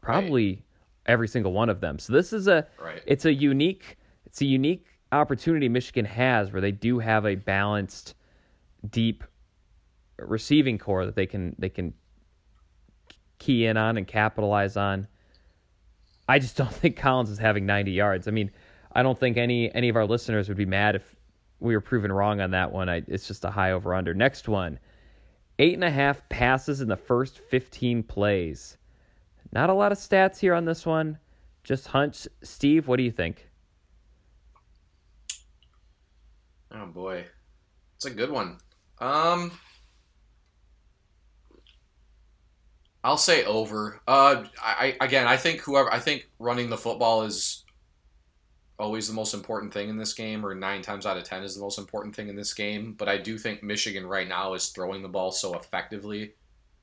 Probably 0.01 0.65
every 1.07 1.29
single 1.29 1.53
one 1.53 1.69
of 1.69 1.81
them. 1.81 1.99
So 1.99 2.13
this 2.13 2.33
is 2.33 2.49
a 2.49 2.67
Right. 2.83 3.03
it's 3.07 3.25
a 3.25 3.33
unique 3.33 3.97
it's 4.27 4.41
a 4.41 4.47
unique 4.47 4.87
opportunity 5.13 5.69
Michigan 5.69 6.05
has 6.05 6.53
where 6.53 6.61
they 6.61 6.73
do 6.73 6.99
have 6.99 7.27
a 7.27 7.35
balanced, 7.35 8.15
deep 8.89 9.25
receiving 10.19 10.79
corps 10.79 11.07
that 11.07 11.17
they 11.17 11.27
can 11.27 11.55
they 11.59 11.69
can 11.69 11.95
key 13.39 13.67
in 13.67 13.77
on 13.77 13.97
and 13.97 14.07
capitalize 14.07 14.77
on. 14.77 15.09
I 16.29 16.39
just 16.39 16.57
don't 16.59 16.73
think 16.73 16.97
Collins 16.97 17.31
is 17.31 17.39
having 17.39 17.67
90 17.67 17.93
yards. 17.93 18.29
I 18.29 18.31
mean, 18.31 18.51
I 18.93 19.03
don't 19.03 19.19
think 19.19 19.37
any 19.37 19.75
any 19.75 19.89
of 19.89 19.97
our 19.97 20.07
listeners 20.07 20.49
would 20.49 20.59
be 20.59 20.67
mad 20.67 20.97
if 20.97 21.17
we 21.59 21.75
were 21.75 21.81
proven 21.81 22.11
wrong 22.13 22.41
on 22.41 22.53
that 22.53 22.73
one. 22.73 22.89
I, 22.89 23.03
it's 23.07 23.27
just 23.27 23.45
a 23.45 23.51
high 23.51 23.73
over 23.73 23.95
under. 23.95 24.15
Next 24.15 24.49
one, 24.49 24.79
eight 25.59 25.75
and 25.75 25.85
a 25.85 25.91
half 25.91 26.27
passes 26.29 26.81
in 26.81 26.89
the 26.89 26.97
first 26.97 27.39
15 27.39 28.03
plays. 28.05 28.77
Not 29.53 29.71
a 29.71 29.75
lot 29.75 29.93
of 29.93 29.99
stats 29.99 30.39
here 30.39 30.55
on 30.55 30.65
this 30.65 30.87
one. 30.87 31.19
Just 31.65 31.89
hunch. 31.89 32.27
Steve, 32.43 32.89
what 32.89 32.97
do 32.97 33.03
you 33.03 33.11
think? 33.11 33.50
Oh 36.73 36.87
boy, 36.87 37.27
it's 37.97 38.05
a 38.05 38.11
good 38.11 38.31
one. 38.31 38.59
Um, 38.99 39.53
I'll 43.03 43.17
say 43.17 43.45
over. 43.45 44.01
Uh, 44.07 44.45
I 44.63 44.97
again, 45.01 45.27
I 45.27 45.37
think 45.37 45.61
whoever 45.61 45.93
I 45.93 45.99
think 45.99 46.29
running 46.39 46.71
the 46.71 46.77
football 46.77 47.23
is 47.23 47.65
always 48.79 49.09
the 49.09 49.15
most 49.15 49.35
important 49.35 49.73
thing 49.73 49.89
in 49.89 49.97
this 49.97 50.13
game, 50.13 50.45
or 50.45 50.55
nine 50.55 50.83
times 50.83 51.07
out 51.07 51.17
of 51.17 51.25
ten 51.25 51.43
is 51.43 51.55
the 51.55 51.61
most 51.61 51.79
important 51.79 52.15
thing 52.15 52.29
in 52.29 52.37
this 52.37 52.55
game. 52.55 52.95
But 52.97 53.09
I 53.09 53.17
do 53.17 53.39
think 53.39 53.63
Michigan 53.63 54.07
right 54.07 54.29
now 54.29 54.55
is 54.55 54.69
throwing 54.69 55.03
the 55.03 55.09
ball 55.09 55.33
so 55.33 55.57
effectively 55.57 56.35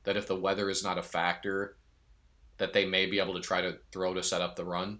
that 0.04 0.18
if 0.18 0.28
the 0.28 0.36
weather 0.36 0.70
is 0.70 0.84
not 0.84 0.98
a 0.98 1.04
factor, 1.04 1.78
that 2.58 2.74
they 2.74 2.86
may 2.86 3.06
be 3.06 3.20
able 3.20 3.36
to 3.36 3.42
try 3.42 3.62
to 3.62 3.78
throw 3.92 4.14
to 4.14 4.24
set 4.24 4.42
up 4.42 4.56
the 4.56 4.66
run. 4.66 5.00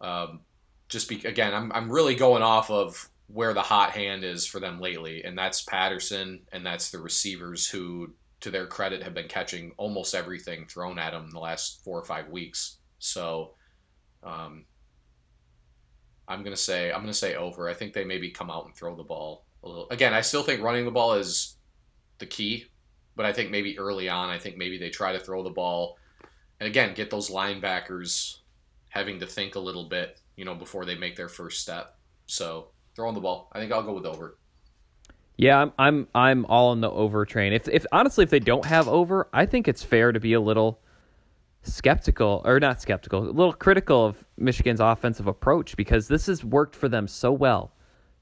Um, 0.00 0.40
just 0.88 1.08
be 1.08 1.22
again, 1.24 1.54
I'm 1.54 1.70
I'm 1.72 1.92
really 1.92 2.14
going 2.14 2.42
off 2.42 2.70
of 2.70 3.08
where 3.32 3.54
the 3.54 3.62
hot 3.62 3.90
hand 3.90 4.24
is 4.24 4.46
for 4.46 4.60
them 4.60 4.80
lately, 4.80 5.24
and 5.24 5.36
that's 5.36 5.62
Patterson 5.62 6.40
and 6.52 6.64
that's 6.64 6.90
the 6.90 6.98
receivers 6.98 7.68
who, 7.68 8.12
to 8.40 8.50
their 8.50 8.66
credit, 8.66 9.02
have 9.02 9.14
been 9.14 9.28
catching 9.28 9.72
almost 9.78 10.14
everything 10.14 10.66
thrown 10.66 10.98
at 10.98 11.12
them 11.12 11.24
in 11.24 11.30
the 11.30 11.40
last 11.40 11.82
four 11.82 11.98
or 11.98 12.04
five 12.04 12.28
weeks. 12.28 12.76
So, 12.98 13.54
um, 14.22 14.66
I'm 16.28 16.42
gonna 16.42 16.56
say 16.56 16.92
I'm 16.92 17.00
gonna 17.00 17.14
say 17.14 17.34
over. 17.34 17.68
I 17.68 17.74
think 17.74 17.92
they 17.92 18.04
maybe 18.04 18.30
come 18.30 18.50
out 18.50 18.66
and 18.66 18.74
throw 18.74 18.94
the 18.94 19.02
ball 19.02 19.46
a 19.62 19.68
little. 19.68 19.88
Again, 19.90 20.12
I 20.12 20.20
still 20.20 20.42
think 20.42 20.62
running 20.62 20.84
the 20.84 20.90
ball 20.90 21.14
is 21.14 21.56
the 22.18 22.26
key, 22.26 22.66
but 23.16 23.24
I 23.24 23.32
think 23.32 23.50
maybe 23.50 23.78
early 23.78 24.08
on, 24.08 24.28
I 24.28 24.38
think 24.38 24.56
maybe 24.56 24.78
they 24.78 24.90
try 24.90 25.12
to 25.12 25.20
throw 25.20 25.42
the 25.42 25.50
ball, 25.50 25.98
and 26.60 26.68
again, 26.68 26.94
get 26.94 27.10
those 27.10 27.30
linebackers 27.30 28.38
having 28.90 29.20
to 29.20 29.26
think 29.26 29.54
a 29.54 29.60
little 29.60 29.88
bit, 29.88 30.20
you 30.36 30.44
know, 30.44 30.54
before 30.54 30.84
they 30.84 30.96
make 30.96 31.16
their 31.16 31.28
first 31.28 31.60
step. 31.60 31.96
So 32.26 32.71
throwing 32.94 33.14
the 33.14 33.20
ball, 33.20 33.50
I 33.52 33.58
think 33.58 33.72
I'll 33.72 33.82
go 33.82 33.94
with 33.94 34.06
over. 34.06 34.36
Yeah, 35.36 35.58
I'm 35.58 35.72
I'm 35.78 36.08
I'm 36.14 36.46
all 36.46 36.70
on 36.70 36.80
the 36.80 36.90
over 36.90 37.24
train. 37.24 37.52
If 37.52 37.68
if 37.68 37.86
honestly 37.90 38.22
if 38.22 38.30
they 38.30 38.38
don't 38.38 38.66
have 38.66 38.88
over, 38.88 39.28
I 39.32 39.46
think 39.46 39.66
it's 39.66 39.82
fair 39.82 40.12
to 40.12 40.20
be 40.20 40.34
a 40.34 40.40
little 40.40 40.80
skeptical 41.62 42.42
or 42.44 42.60
not 42.60 42.82
skeptical, 42.82 43.22
a 43.22 43.30
little 43.30 43.52
critical 43.52 44.04
of 44.06 44.24
Michigan's 44.36 44.80
offensive 44.80 45.26
approach 45.26 45.76
because 45.76 46.08
this 46.08 46.26
has 46.26 46.44
worked 46.44 46.76
for 46.76 46.88
them 46.88 47.08
so 47.08 47.32
well 47.32 47.72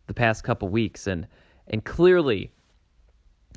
the 0.07 0.15
past 0.15 0.45
couple 0.45 0.69
weeks 0.69 1.07
and 1.07 1.27
and 1.67 1.85
clearly 1.85 2.53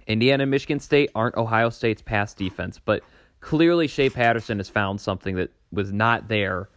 Indiana 0.08 0.43
and 0.43 0.51
Michigan 0.51 0.79
State 0.79 1.12
aren't 1.15 1.36
Ohio 1.36 1.70
State's 1.70 2.01
pass 2.01 2.34
defense, 2.34 2.79
but 2.84 3.03
clearly 3.39 3.88
Shea 3.88 4.10
Patterson 4.10 4.58
has 4.58 4.70
found 4.70 5.00
something 5.00 5.36
that 5.36 5.51
was 5.72 5.93
not 5.93 6.27
there 6.27 6.70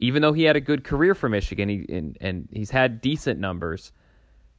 even 0.00 0.22
though 0.22 0.32
he 0.32 0.44
had 0.44 0.56
a 0.56 0.60
good 0.60 0.82
career 0.82 1.14
for 1.14 1.28
Michigan 1.28 1.68
he, 1.68 1.86
and, 1.90 2.16
and 2.20 2.48
he's 2.52 2.70
had 2.70 3.00
decent 3.00 3.38
numbers, 3.38 3.92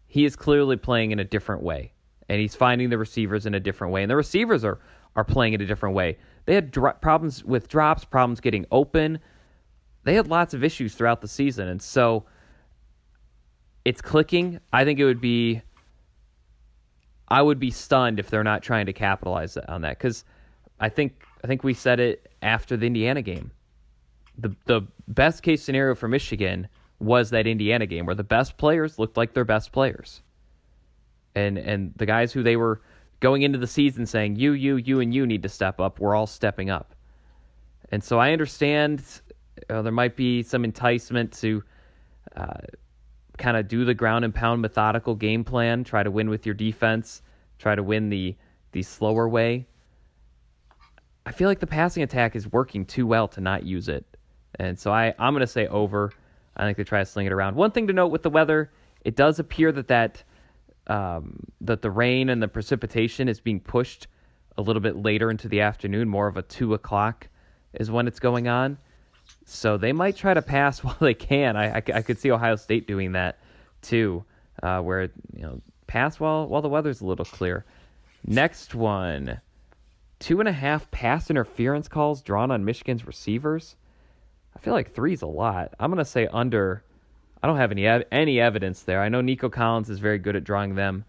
he 0.08 0.24
is 0.24 0.36
clearly 0.36 0.78
playing 0.78 1.12
in 1.12 1.20
a 1.20 1.24
different 1.24 1.64
way. 1.64 1.94
And 2.30 2.40
he's 2.40 2.56
finding 2.56 2.90
the 2.90 2.98
receivers 2.98 3.46
in 3.46 3.56
a 3.56 3.60
different 3.60 3.92
way. 3.92 4.04
And 4.04 4.10
the 4.10 4.16
receivers 4.16 4.64
are, 4.64 4.80
are 5.16 5.24
playing 5.24 5.54
in 5.54 5.62
a 5.62 5.66
different 5.66 5.96
way. 5.96 6.18
They 6.46 6.54
had 6.54 6.72
dro- 6.72 6.94
problems 6.94 7.44
with 7.44 7.68
drops, 7.68 8.06
problems 8.06 8.40
getting 8.40 8.66
open. 8.72 9.20
They 10.04 10.14
had 10.14 10.28
lots 10.28 10.54
of 10.54 10.64
issues 10.64 10.96
throughout 10.96 11.22
the 11.22 11.28
season. 11.28 11.68
And 11.68 11.82
so 11.82 12.26
it's 13.84 14.02
clicking. 14.02 14.60
I 14.72 14.86
think 14.86 15.00
it 15.00 15.06
would 15.06 15.22
be. 15.22 15.62
I 17.28 17.42
would 17.42 17.60
be 17.60 17.72
stunned 17.72 18.20
if 18.20 18.30
they're 18.30 18.44
not 18.44 18.62
trying 18.62 18.86
to 18.88 18.94
capitalize 18.94 19.56
on 19.58 19.82
that 19.82 19.98
because 19.98 20.26
I 20.80 20.90
think 20.90 21.26
I 21.44 21.48
think 21.48 21.64
we 21.64 21.74
said 21.74 22.00
it 22.02 22.30
after 22.42 22.76
the 22.76 22.86
Indiana 22.86 23.22
game 23.22 23.52
the 24.38 24.56
the 24.66 24.82
best 25.12 25.44
case 25.44 25.62
scenario 25.62 25.96
for 25.96 26.08
Michigan 26.08 26.68
was 27.00 27.32
that 27.32 27.48
Indiana 27.48 27.86
game 27.86 28.06
where 28.06 28.16
the 28.16 28.24
best 28.24 28.58
players 28.58 29.00
looked 29.00 29.18
like 29.18 29.34
their 29.34 29.46
best 29.46 29.72
players. 29.72 30.22
And 31.36 31.58
and 31.58 31.94
the 31.96 32.06
guys 32.06 32.34
who 32.34 32.44
they 32.44 32.56
were 32.56 32.82
going 33.20 33.44
into 33.44 33.58
the 33.58 33.68
season 33.68 34.06
saying 34.06 34.36
you 34.36 34.54
you 34.54 34.76
you 34.78 35.00
and 35.00 35.14
you 35.14 35.26
need 35.26 35.44
to 35.44 35.50
step 35.50 35.80
up, 35.80 36.00
we're 36.00 36.16
all 36.16 36.28
stepping 36.28 36.70
up. 36.70 36.94
And 37.92 38.04
so 38.04 38.20
I 38.20 38.32
understand 38.32 39.04
uh, 39.70 39.82
there 39.82 39.92
might 39.92 40.16
be 40.16 40.44
some 40.44 40.64
enticement 40.64 41.32
to 41.34 41.64
uh, 42.36 42.60
kind 43.38 43.58
of 43.58 43.68
do 43.68 43.86
the 43.86 43.94
ground 43.94 44.26
and 44.26 44.34
pound 44.34 44.62
methodical 44.62 45.16
game 45.16 45.44
plan, 45.44 45.84
try 45.84 46.04
to 46.04 46.12
win 46.12 46.30
with 46.30 46.46
your 46.46 46.56
defense, 46.56 47.22
try 47.60 47.76
to 47.76 47.84
win 47.84 48.10
the 48.10 48.36
the 48.72 48.84
slower 48.84 49.28
way. 49.28 49.68
I 51.26 51.32
feel 51.32 51.48
like 51.48 51.60
the 51.60 51.68
passing 51.68 52.04
attack 52.04 52.36
is 52.36 52.52
working 52.52 52.86
too 52.86 53.06
well 53.06 53.28
to 53.30 53.42
not 53.42 53.64
use 53.64 53.90
it. 53.90 54.11
And 54.56 54.78
so 54.78 54.92
I, 54.92 55.14
I'm 55.20 55.34
going 55.34 55.42
to 55.42 55.48
say 55.48 55.68
over. 55.68 56.12
I 56.56 56.66
think 56.66 56.78
they 56.78 56.84
try 56.84 57.00
to 57.00 57.06
sling 57.06 57.28
it 57.28 57.32
around. 57.32 57.56
One 57.56 57.72
thing 57.72 57.88
to 57.88 57.94
note 57.94 58.08
with 58.08 58.24
the 58.24 58.30
weather, 58.30 58.72
it 59.06 59.16
does 59.16 59.40
appear 59.40 59.72
that 59.72 59.88
that 59.88 60.24
um, 60.88 61.46
that 61.62 61.82
the 61.82 61.92
rain 61.92 62.30
and 62.30 62.42
the 62.42 62.48
precipitation 62.48 63.30
is 63.30 63.40
being 63.40 63.60
pushed 63.60 64.08
a 64.58 64.62
little 64.62 64.82
bit 64.82 64.98
later 64.98 65.32
into 65.32 65.48
the 65.48 65.62
afternoon. 65.62 66.10
More 66.10 66.28
of 66.28 66.38
a 66.38 66.42
two 66.42 66.74
o'clock 66.74 67.28
is 67.74 67.90
when 67.90 68.08
it's 68.08 68.20
going 68.20 68.48
on. 68.48 68.78
So 69.46 69.78
they 69.78 69.94
might 69.94 70.16
try 70.16 70.34
to 70.34 70.42
pass 70.42 70.80
while 70.84 70.98
they 71.00 71.14
can. 71.14 71.56
I, 71.56 71.78
I, 71.78 71.84
I 71.94 72.02
could 72.02 72.20
see 72.20 72.32
Ohio 72.32 72.56
State 72.56 72.88
doing 72.88 73.14
that 73.14 73.40
too, 73.82 74.24
uh, 74.62 74.82
where 74.82 75.04
you 75.34 75.42
know 75.42 75.62
pass 75.88 76.20
while 76.20 76.48
while 76.48 76.62
the 76.62 76.70
weather's 76.70 77.02
a 77.02 77.06
little 77.06 77.26
clear. 77.26 77.66
Next 78.26 78.76
one, 78.76 79.42
two 80.20 80.40
and 80.40 80.48
a 80.48 80.54
half 80.54 80.90
pass 80.92 81.30
interference 81.30 81.88
calls 81.88 82.22
drawn 82.22 82.52
on 82.52 82.66
Michigan's 82.66 83.06
receivers. 83.06 83.76
I 84.56 84.60
feel 84.60 84.74
like 84.74 84.94
three's 84.94 85.22
a 85.22 85.28
lot. 85.28 85.74
I'm 85.80 85.92
gonna 85.92 86.06
say 86.06 86.28
under. 86.28 86.84
I 87.44 87.48
don't 87.48 87.58
have 87.58 87.72
any 87.72 87.88
any 88.12 88.40
evidence 88.40 88.84
there. 88.84 89.02
I 89.02 89.10
know 89.10 89.22
Nico 89.22 89.50
Collins 89.50 89.90
is 89.90 90.00
very 90.00 90.20
good 90.20 90.36
at 90.36 90.44
drawing 90.44 90.76
them. 90.76 91.06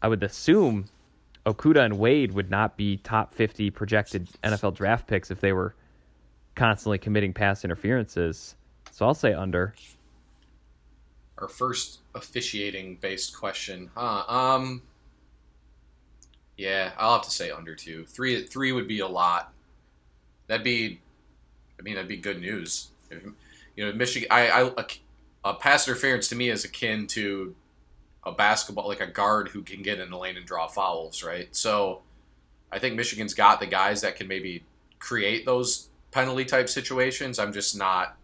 I 0.00 0.08
would 0.08 0.22
assume 0.22 0.86
Okudah 1.46 1.84
and 1.84 1.98
Wade 1.98 2.32
would 2.32 2.50
not 2.50 2.76
be 2.76 2.96
top 2.98 3.34
50 3.34 3.70
projected 3.70 4.28
NFL 4.42 4.74
draft 4.74 5.06
picks 5.06 5.30
if 5.30 5.40
they 5.40 5.52
were 5.52 5.74
constantly 6.54 6.98
committing 6.98 7.32
pass 7.32 7.64
interferences. 7.64 8.54
So 8.90 9.06
I'll 9.06 9.14
say 9.14 9.32
under. 9.32 9.74
Our 11.38 11.48
first 11.48 12.00
officiating 12.14 12.96
based 13.00 13.36
question, 13.36 13.90
huh? 13.94 14.24
Um, 14.28 14.82
yeah, 16.56 16.92
I'll 16.96 17.14
have 17.14 17.22
to 17.22 17.30
say 17.30 17.50
under 17.50 17.74
two. 17.74 18.04
Three 18.04 18.46
three 18.46 18.70
would 18.72 18.86
be 18.86 19.00
a 19.00 19.08
lot. 19.08 19.52
That'd 20.46 20.64
be, 20.64 21.00
I 21.82 21.84
mean, 21.84 21.94
that'd 21.96 22.08
be 22.08 22.16
good 22.16 22.40
news. 22.40 22.90
If, 23.10 23.24
you 23.74 23.84
know, 23.84 23.92
Michigan. 23.92 24.28
I, 24.30 24.48
I 24.48 24.60
a, 24.76 24.84
a 25.44 25.54
pass 25.54 25.88
interference 25.88 26.28
to 26.28 26.36
me 26.36 26.48
is 26.48 26.64
akin 26.64 27.08
to 27.08 27.56
a 28.22 28.30
basketball, 28.30 28.86
like 28.86 29.00
a 29.00 29.06
guard 29.08 29.48
who 29.48 29.62
can 29.62 29.82
get 29.82 29.98
in 29.98 30.10
the 30.10 30.16
lane 30.16 30.36
and 30.36 30.46
draw 30.46 30.68
fouls, 30.68 31.24
right? 31.24 31.48
So, 31.50 32.02
I 32.70 32.78
think 32.78 32.94
Michigan's 32.94 33.34
got 33.34 33.58
the 33.58 33.66
guys 33.66 34.02
that 34.02 34.14
can 34.14 34.28
maybe 34.28 34.62
create 35.00 35.44
those 35.44 35.88
penalty 36.12 36.44
type 36.44 36.68
situations. 36.68 37.40
I'm 37.40 37.52
just 37.52 37.76
not. 37.76 38.16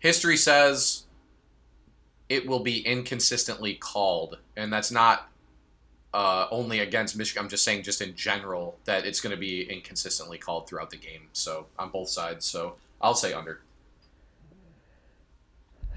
History 0.00 0.36
says 0.36 1.04
it 2.28 2.48
will 2.48 2.64
be 2.64 2.80
inconsistently 2.84 3.74
called, 3.74 4.38
and 4.56 4.72
that's 4.72 4.90
not 4.90 5.28
uh, 6.14 6.46
only 6.50 6.80
against 6.80 7.16
Michigan. 7.16 7.44
I'm 7.44 7.48
just 7.48 7.64
saying, 7.64 7.82
just 7.82 8.00
in 8.00 8.14
general, 8.14 8.78
that 8.84 9.06
it's 9.06 9.20
going 9.20 9.34
to 9.34 9.40
be 9.40 9.62
inconsistently 9.62 10.38
called 10.38 10.68
throughout 10.68 10.90
the 10.90 10.96
game. 10.96 11.28
So 11.32 11.66
on 11.78 11.90
both 11.90 12.08
sides. 12.08 12.44
So 12.44 12.76
I'll 13.00 13.14
say 13.14 13.32
under. 13.32 13.60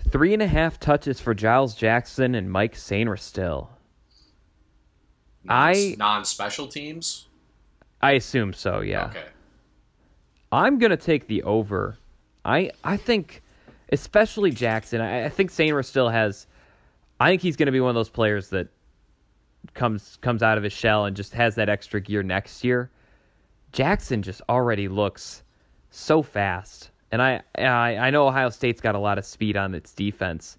Three 0.10 0.34
and 0.34 0.42
a 0.42 0.48
half 0.48 0.80
touches 0.80 1.20
for 1.20 1.34
Giles 1.34 1.76
Jackson 1.76 2.36
and 2.36 2.50
Mike 2.50 2.76
Sainristil. 2.76 3.68
I- 5.48 5.96
non 5.98 6.26
special 6.26 6.68
teams. 6.68 7.28
I 8.02 8.12
assume 8.14 8.54
so, 8.54 8.82
yeah. 8.82 9.06
Okay. 9.08 9.24
I'm 10.52 10.78
gonna 10.78 10.98
take 10.98 11.28
the 11.28 11.44
over. 11.44 11.98
I 12.44 12.72
I 12.84 12.98
think, 12.98 13.42
especially 13.92 14.52
Jackson. 14.52 15.02
I, 15.02 15.26
I 15.26 15.30
think 15.30 15.52
Sainristil 15.52 16.12
has. 16.12 16.46
I 17.20 17.30
think 17.30 17.42
he's 17.42 17.56
gonna 17.56 17.72
be 17.72 17.80
one 17.80 17.90
of 17.90 17.96
those 17.96 18.10
players 18.10 18.50
that 18.50 18.68
comes 19.74 20.18
comes 20.22 20.44
out 20.44 20.58
of 20.58 20.64
his 20.64 20.74
shell 20.74 21.06
and 21.06 21.16
just 21.16 21.34
has 21.34 21.56
that 21.56 21.70
extra 21.70 22.00
gear 22.02 22.24
next 22.24 22.64
year. 22.64 22.92
Jackson 23.72 24.22
just 24.22 24.42
already 24.48 24.88
looks 24.88 25.44
so 25.90 26.22
fast. 26.22 26.92
And 27.12 27.22
I, 27.22 27.42
I 27.58 27.98
I 27.98 28.10
know 28.10 28.28
Ohio 28.28 28.50
State's 28.50 28.82
got 28.82 28.96
a 28.96 29.00
lot 29.00 29.18
of 29.18 29.26
speed 29.26 29.58
on 29.58 29.74
its 29.74 29.94
defense, 29.94 30.58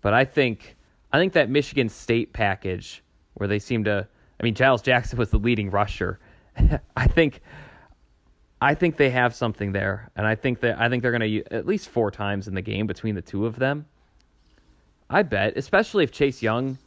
but 0.00 0.14
I 0.14 0.24
think 0.24 0.76
I 1.12 1.18
think 1.18 1.32
that 1.34 1.50
Michigan 1.50 1.88
State 1.88 2.32
package 2.32 3.02
where 3.34 3.48
they 3.48 3.58
seem 3.58 3.84
to 3.84 4.06
I 4.40 4.42
mean 4.42 4.54
Giles 4.54 4.82
Jackson 4.82 5.18
was 5.18 5.30
the 5.30 5.38
leading 5.38 5.70
rusher. 5.70 6.18
I 6.96 7.06
think 7.06 7.40
I 8.60 8.74
think 8.74 8.96
they 8.96 9.10
have 9.10 9.34
something 9.34 9.72
there, 9.72 10.10
and 10.14 10.26
I 10.26 10.36
think 10.36 10.60
that 10.60 10.80
I 10.80 10.88
think 10.88 11.02
they're 11.02 11.16
going 11.16 11.42
to 11.42 11.52
at 11.52 11.66
least 11.66 11.88
four 11.88 12.10
times 12.10 12.46
in 12.46 12.54
the 12.54 12.62
game 12.62 12.86
between 12.86 13.14
the 13.14 13.22
two 13.22 13.44
of 13.44 13.58
them. 13.58 13.86
I 15.10 15.22
bet, 15.22 15.56
especially 15.56 16.04
if 16.04 16.12
Chase 16.12 16.42
Young 16.42 16.78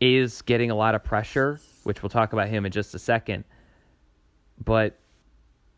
is 0.00 0.42
getting 0.42 0.70
a 0.70 0.74
lot 0.74 0.94
of 0.94 1.04
pressure, 1.04 1.60
which 1.84 2.02
we'll 2.02 2.10
talk 2.10 2.32
about 2.32 2.48
him 2.48 2.64
in 2.66 2.72
just 2.72 2.94
a 2.94 2.98
second. 2.98 3.44
But 4.62 4.98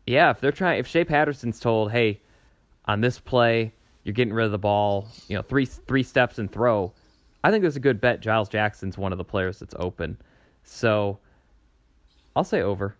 yeah, 0.07 0.31
if 0.31 0.39
they're 0.39 0.51
trying, 0.51 0.79
if 0.79 0.87
Shea 0.87 1.05
Patterson's 1.05 1.59
told, 1.59 1.91
hey, 1.91 2.21
on 2.85 3.01
this 3.01 3.19
play, 3.19 3.73
you're 4.03 4.13
getting 4.13 4.33
rid 4.33 4.45
of 4.45 4.51
the 4.51 4.57
ball, 4.57 5.07
you 5.27 5.35
know, 5.35 5.41
three 5.41 5.65
three 5.65 6.03
steps 6.03 6.39
and 6.39 6.51
throw. 6.51 6.93
I 7.43 7.51
think 7.51 7.61
there's 7.61 7.75
a 7.75 7.81
good 7.81 8.01
bet. 8.01 8.21
Giles 8.21 8.49
Jackson's 8.49 8.97
one 8.97 9.11
of 9.11 9.17
the 9.17 9.23
players 9.23 9.59
that's 9.59 9.75
open, 9.77 10.17
so 10.63 11.19
I'll 12.35 12.43
say 12.43 12.61
over. 12.61 12.95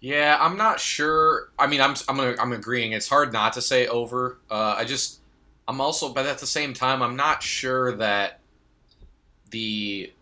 Yeah, 0.00 0.36
I'm 0.40 0.56
not 0.56 0.78
sure. 0.78 1.50
I 1.58 1.66
mean, 1.66 1.80
I'm 1.80 1.94
I'm 2.08 2.16
gonna, 2.16 2.36
I'm 2.38 2.52
agreeing. 2.52 2.92
It's 2.92 3.08
hard 3.08 3.32
not 3.32 3.52
to 3.54 3.62
say 3.62 3.86
over. 3.86 4.38
Uh, 4.50 4.74
I 4.78 4.84
just 4.84 5.20
I'm 5.66 5.80
also, 5.80 6.12
but 6.12 6.26
at 6.26 6.38
the 6.38 6.46
same 6.46 6.72
time, 6.74 7.02
I'm 7.02 7.16
not 7.16 7.42
sure 7.42 7.96
that 7.96 8.37
the 9.50 10.12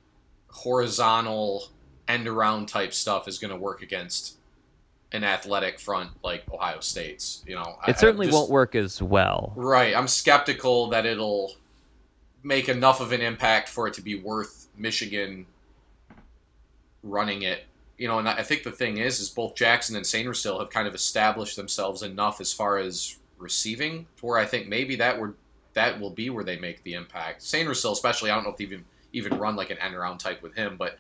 horizontal 0.49 1.69
end 2.09 2.27
around 2.27 2.67
type 2.67 2.95
stuff 2.95 3.29
is 3.29 3.39
going 3.39 3.53
to 3.53 3.57
work 3.57 3.83
against 3.83 4.37
an 5.13 5.25
athletic 5.25 5.79
front 5.79 6.11
like 6.23 6.45
Ohio 6.53 6.81
State's. 6.81 7.43
You 7.47 7.55
know, 7.57 7.79
it 7.87 7.99
certainly 7.99 8.27
just, 8.27 8.35
won't 8.35 8.51
work 8.51 8.75
as 8.75 9.03
well. 9.03 9.53
Right. 9.57 9.95
I'm 9.95 10.09
skeptical 10.09 10.89
that 10.91 11.07
it'll 11.07 11.55
make 12.43 12.69
enough 12.69 13.01
of 13.01 13.13
an 13.13 13.21
impact 13.21 13.69
for 13.69 13.87
it 13.89 13.95
to 13.95 14.03
be 14.03 14.19
worth 14.19 14.69
Michigan 14.77 15.47
running 17.03 17.43
it. 17.43 17.65
You 17.99 18.09
know, 18.09 18.19
and 18.19 18.29
I 18.29 18.43
think 18.43 18.63
the 18.63 18.73
thing 18.73 18.99
is, 18.99 19.21
is 19.21 19.31
both 19.31 19.55
Jackson 19.55 19.97
and 19.97 20.05
Sainristil 20.05 20.61
have 20.61 20.69
kind 20.69 20.87
of 20.87 20.95
established 20.95 21.57
themselves 21.57 22.03
enough 22.03 22.41
as 22.41 22.53
far 22.53 22.77
as 22.79 23.17
receiving 23.39 24.07
to 24.19 24.27
where 24.27 24.39
I 24.39 24.45
think 24.45 24.69
maybe 24.69 24.97
that 24.97 25.19
would 25.19 25.35
that 25.73 26.01
will 26.01 26.11
be 26.11 26.31
where 26.31 26.45
they 26.45 26.59
make 26.59 26.83
the 26.85 26.95
impact. 26.95 27.43
Sainristil, 27.43 27.93
especially, 27.93 28.31
I 28.31 28.35
don't 28.35 28.45
know 28.45 28.51
if 28.51 28.57
they 28.57 28.65
even 28.65 28.85
even 29.17 29.39
run 29.39 29.57
like 29.57 29.71
an 29.71 29.79
end 29.79 29.95
around 29.95 30.19
type 30.19 30.43
with 30.43 30.55
him, 30.55 30.77
but 30.77 30.99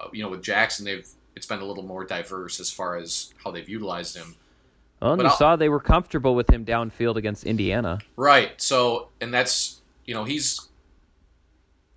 uh, 0.00 0.06
you 0.12 0.22
know, 0.22 0.28
with 0.28 0.42
Jackson, 0.42 0.84
they've 0.84 1.06
it's 1.34 1.46
been 1.46 1.60
a 1.60 1.64
little 1.64 1.82
more 1.82 2.04
diverse 2.04 2.60
as 2.60 2.70
far 2.70 2.96
as 2.96 3.34
how 3.44 3.50
they've 3.50 3.68
utilized 3.68 4.16
him. 4.16 4.36
Well, 5.00 5.12
and 5.12 5.18
but 5.18 5.24
you 5.24 5.30
I'll, 5.30 5.36
saw 5.36 5.56
they 5.56 5.68
were 5.68 5.80
comfortable 5.80 6.34
with 6.34 6.48
him 6.48 6.64
downfield 6.64 7.16
against 7.16 7.44
Indiana. 7.44 7.98
Right. 8.16 8.58
So, 8.60 9.08
and 9.20 9.34
that's 9.34 9.80
you 10.04 10.14
know 10.14 10.24
he's 10.24 10.68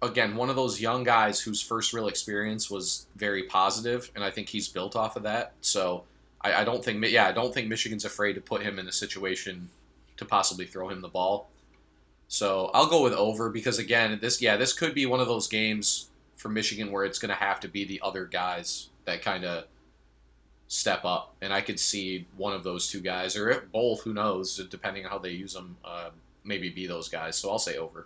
again 0.01 0.35
one 0.35 0.49
of 0.49 0.55
those 0.55 0.81
young 0.81 1.03
guys 1.03 1.39
whose 1.39 1.61
first 1.61 1.93
real 1.93 2.07
experience 2.07 2.69
was 2.69 3.05
very 3.15 3.43
positive, 3.43 4.11
and 4.15 4.23
I 4.23 4.31
think 4.31 4.49
he's 4.49 4.67
built 4.67 4.95
off 4.95 5.15
of 5.15 5.23
that. 5.23 5.53
So, 5.61 6.03
I, 6.41 6.61
I 6.61 6.63
don't 6.63 6.83
think 6.83 7.05
yeah 7.09 7.27
I 7.27 7.31
don't 7.31 7.53
think 7.53 7.67
Michigan's 7.67 8.05
afraid 8.05 8.33
to 8.33 8.41
put 8.41 8.63
him 8.63 8.79
in 8.79 8.87
a 8.87 8.91
situation 8.91 9.69
to 10.17 10.25
possibly 10.25 10.65
throw 10.65 10.89
him 10.89 11.01
the 11.01 11.07
ball. 11.07 11.49
So 12.29 12.69
I'll 12.75 12.87
go 12.87 13.01
with 13.03 13.13
over 13.13 13.49
because 13.49 13.79
again, 13.79 14.17
this 14.21 14.41
yeah 14.41 14.55
this 14.55 14.71
could 14.71 14.93
be 14.93 15.05
one 15.07 15.19
of 15.19 15.27
those 15.27 15.47
games 15.47 16.09
for 16.37 16.47
Michigan 16.47 16.91
where 16.91 17.03
it's 17.03 17.19
going 17.19 17.29
to 17.29 17.35
have 17.35 17.59
to 17.59 17.67
be 17.67 17.83
the 17.83 17.99
other 18.01 18.25
guys 18.25 18.89
that 19.05 19.21
kind 19.21 19.43
of 19.43 19.65
step 20.67 21.03
up, 21.03 21.35
and 21.41 21.51
I 21.51 21.61
could 21.61 21.79
see 21.79 22.27
one 22.37 22.53
of 22.53 22.63
those 22.63 22.87
two 22.87 23.01
guys 23.01 23.35
or 23.35 23.67
both, 23.73 24.03
who 24.03 24.13
knows, 24.13 24.57
depending 24.69 25.05
on 25.05 25.11
how 25.11 25.17
they 25.17 25.31
use 25.31 25.53
them, 25.53 25.75
uh, 25.83 26.11
maybe 26.43 26.69
be 26.69 26.85
those 26.85 27.09
guys. 27.09 27.35
So 27.35 27.49
I'll 27.49 27.59
say 27.59 27.77
over. 27.77 28.05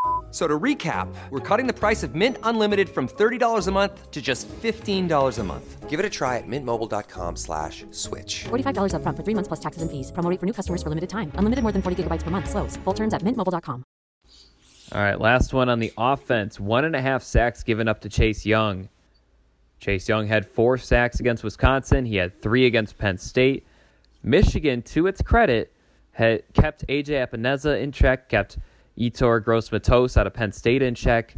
So 0.31 0.47
to 0.47 0.57
recap, 0.57 1.13
we're 1.29 1.39
cutting 1.39 1.67
the 1.67 1.73
price 1.73 2.03
of 2.03 2.15
Mint 2.15 2.37
Unlimited 2.43 2.87
from 2.89 3.07
$30 3.07 3.67
a 3.67 3.71
month 3.71 4.09
to 4.11 4.21
just 4.21 4.47
$15 4.47 5.39
a 5.39 5.43
month. 5.43 5.89
Give 5.89 5.99
it 5.99 6.05
a 6.05 6.09
try 6.09 6.37
at 6.37 6.47
mintmobile.com 6.47 7.35
slash 7.35 7.83
switch. 7.91 8.45
$45 8.45 8.93
up 8.93 9.03
front 9.03 9.17
for 9.17 9.23
three 9.23 9.33
months 9.33 9.49
plus 9.49 9.59
taxes 9.59 9.81
and 9.81 9.91
fees. 9.91 10.09
Promoting 10.09 10.37
for 10.37 10.45
new 10.45 10.53
customers 10.53 10.81
for 10.81 10.87
limited 10.87 11.09
time. 11.09 11.33
Unlimited 11.35 11.63
more 11.63 11.73
than 11.73 11.81
40 11.81 12.03
gigabytes 12.03 12.23
per 12.23 12.31
month. 12.31 12.49
Slows. 12.49 12.77
Full 12.77 12.93
terms 12.93 13.13
at 13.13 13.23
mintmobile.com. 13.23 13.83
All 14.93 15.01
right, 15.01 15.19
last 15.19 15.53
one 15.53 15.69
on 15.69 15.79
the 15.79 15.93
offense. 15.97 16.59
One 16.59 16.85
and 16.85 16.95
a 16.95 17.01
half 17.01 17.23
sacks 17.23 17.63
given 17.63 17.89
up 17.89 18.01
to 18.01 18.09
Chase 18.09 18.45
Young. 18.45 18.87
Chase 19.79 20.07
Young 20.07 20.27
had 20.27 20.45
four 20.45 20.77
sacks 20.77 21.19
against 21.19 21.43
Wisconsin. 21.43 22.05
He 22.05 22.15
had 22.15 22.41
three 22.41 22.65
against 22.67 22.97
Penn 22.97 23.17
State. 23.17 23.65
Michigan, 24.23 24.81
to 24.83 25.07
its 25.07 25.21
credit, 25.21 25.73
had 26.11 26.43
kept 26.53 26.87
AJ 26.87 27.27
Epenesa 27.27 27.81
in 27.81 27.91
check, 27.91 28.29
kept– 28.29 28.57
Yetur 28.97 29.43
Gross 29.43 29.71
Matos 29.71 30.17
out 30.17 30.27
of 30.27 30.33
Penn 30.33 30.51
State 30.51 30.81
in 30.81 30.95
check. 30.95 31.35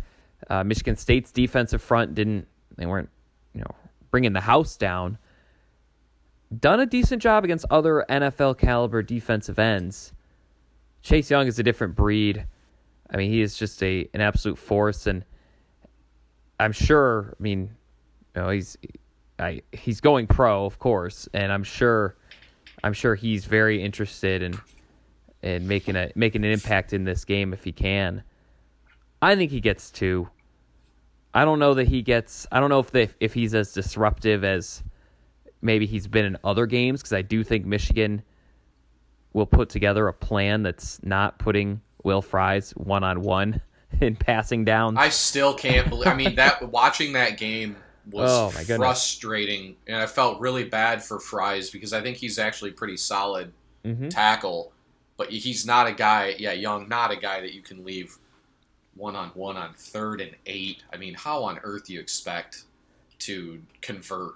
Uh, 0.50 0.63
Michigan 0.63 0.96
State's 0.96 1.32
defensive 1.32 1.82
front 1.82 2.16
didn't, 2.16 2.48
they 2.78 2.86
weren't, 2.86 3.10
you 3.54 3.62
know, 3.62 3.76
bringing 4.12 4.34
the 4.34 4.42
house 4.42 4.78
down. 4.78 5.18
Done 6.60 6.80
a 6.80 6.86
decent 6.86 7.22
job 7.22 7.44
against 7.44 7.66
other 7.72 8.06
NFL 8.10 8.58
caliber 8.58 9.02
defensive 9.02 9.58
ends. 9.58 10.13
Chase 11.02 11.30
Young 11.30 11.48
is 11.48 11.60
a 11.60 11.63
different 11.63 11.96
breed. 11.96 12.46
I 13.12 13.18
mean, 13.18 13.30
he 13.32 13.42
is 13.42 13.58
just 13.58 13.82
a 13.84 14.08
an 14.13 14.22
absolute 14.22 14.58
force, 14.58 15.08
and 15.08 15.26
I'm 16.60 16.72
sure. 16.72 17.36
I 17.39 17.44
mean, 17.44 17.76
you 18.36 18.42
know, 18.42 18.50
he's 18.50 18.78
I, 19.39 19.62
he's 19.72 20.00
going 20.00 20.28
pro, 20.28 20.66
of 20.66 20.80
course, 20.80 21.28
and 21.34 21.52
I'm 21.52 21.63
sure 21.63 22.16
I'm 22.84 22.94
sure 22.94 23.16
he's 23.16 23.46
very 23.46 23.82
interested 23.82 24.42
in 24.42 24.60
and 25.43 25.67
making 25.67 25.95
a 25.95 26.12
making 26.15 26.43
an 26.43 26.51
impact 26.51 26.93
in 26.93 27.03
this 27.03 27.25
game 27.25 27.53
if 27.53 27.63
he 27.63 27.71
can. 27.71 28.23
I 29.21 29.36
think 29.36 29.51
he 29.51 29.60
gets 29.60 29.91
two. 29.91 30.29
I 31.34 31.45
don't 31.45 31.60
know 31.60 31.73
that 31.73 31.88
he 31.88 32.01
gets. 32.01 32.47
I 32.51 32.60
don't 32.60 32.69
know 32.69 32.79
if 32.79 32.91
they, 32.91 33.10
if 33.19 33.34
he's 33.34 33.56
as 33.56 33.73
disruptive 33.73 34.43
as 34.43 34.84
maybe 35.62 35.86
he's 35.86 36.08
been 36.08 36.25
in 36.25 36.38
other 36.43 36.65
games 36.65 37.01
because 37.01 37.13
I 37.13 37.21
do 37.21 37.43
think 37.43 37.65
Michigan 37.65 38.21
will 39.34 39.45
put 39.45 39.69
together 39.69 40.08
a 40.08 40.13
plan 40.13 40.62
that's 40.62 41.01
not 41.03 41.39
putting 41.39 41.82
Will 42.03 42.21
Fries 42.21 42.71
one 42.71 43.03
on 43.03 43.21
one 43.21 43.62
in 44.01 44.15
passing 44.15 44.65
down. 44.65 44.97
I 44.97 45.10
still 45.10 45.53
can't 45.53 45.89
believe. 45.89 46.08
I 46.08 46.13
mean 46.13 46.36
that 46.36 46.71
watching 46.71 47.13
that 47.13 47.38
game 47.38 47.77
was 48.12 48.29
oh, 48.29 48.75
frustrating, 48.75 49.77
and 49.88 49.95
I 49.95 50.06
felt 50.06 50.39
really 50.41 50.65
bad 50.65 51.01
for 51.01 51.19
Fries 51.19 51.69
because 51.69 51.93
I 51.93 52.01
think 52.01 52.17
he's 52.17 52.38
actually 52.38 52.71
pretty 52.71 52.97
solid 52.97 53.53
mm-hmm. 53.86 54.10
tackle 54.10 54.73
but 55.17 55.30
he's 55.30 55.65
not 55.65 55.88
a 55.88 55.91
guy. 55.91 56.36
Yeah, 56.38 56.54
Young, 56.54 56.88
not 56.88 57.12
a 57.12 57.15
guy 57.15 57.41
that 57.41 57.54
you 57.54 57.62
can 57.62 57.84
leave 57.84 58.17
one 58.95 59.15
on 59.15 59.30
one 59.30 59.58
on 59.58 59.73
third 59.73 60.21
and 60.21 60.36
eight. 60.45 60.84
I 60.91 60.97
mean, 60.97 61.13
how 61.13 61.43
on 61.43 61.60
earth 61.63 61.86
do 61.88 61.93
you 61.93 61.99
expect 61.99 62.63
to 63.19 63.62
convert? 63.82 64.36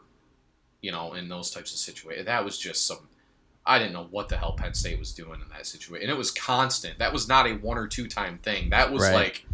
You 0.81 0.91
know, 0.91 1.13
in 1.13 1.27
those 1.27 1.51
types 1.51 1.73
of 1.73 1.79
situations, 1.79 2.25
that 2.25 2.45
was 2.45 2.57
just 2.57 2.85
some. 2.85 3.07
I 3.65 3.79
didn't 3.79 3.93
know 3.93 4.07
what 4.11 4.29
the 4.29 4.37
hell 4.37 4.53
Penn 4.53 4.73
State 4.73 4.97
was 4.97 5.11
doing 5.11 5.41
in 5.41 5.49
that 5.49 5.65
situation, 5.65 6.03
and 6.03 6.11
it 6.11 6.17
was 6.17 6.31
constant. 6.31 6.99
That 6.99 7.11
was 7.11 7.27
not 7.27 7.47
a 7.47 7.53
one 7.53 7.77
or 7.77 7.87
two 7.87 8.07
time 8.07 8.37
thing. 8.37 8.69
That 8.69 8.91
was 8.91 9.03
right. 9.03 9.13
like, 9.13 9.45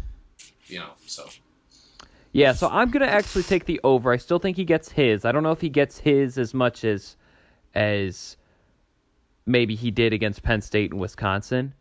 you 0.66 0.78
know, 0.78 0.90
so. 1.06 1.26
Yeah, 2.32 2.52
so 2.52 2.68
I'm 2.68 2.90
gonna 2.90 3.06
actually 3.06 3.44
take 3.44 3.64
the 3.64 3.80
over. 3.84 4.12
I 4.12 4.16
still 4.16 4.40
think 4.40 4.56
he 4.56 4.64
gets 4.64 4.90
his. 4.90 5.24
I 5.24 5.32
don't 5.32 5.44
know 5.44 5.52
if 5.52 5.60
he 5.60 5.68
gets 5.68 5.98
his 5.98 6.36
as 6.36 6.52
much 6.52 6.84
as 6.84 7.16
as 7.74 8.36
maybe 9.46 9.74
he 9.74 9.90
did 9.90 10.12
against 10.12 10.42
Penn 10.42 10.60
State 10.60 10.90
and 10.90 11.00
Wisconsin. 11.00 11.74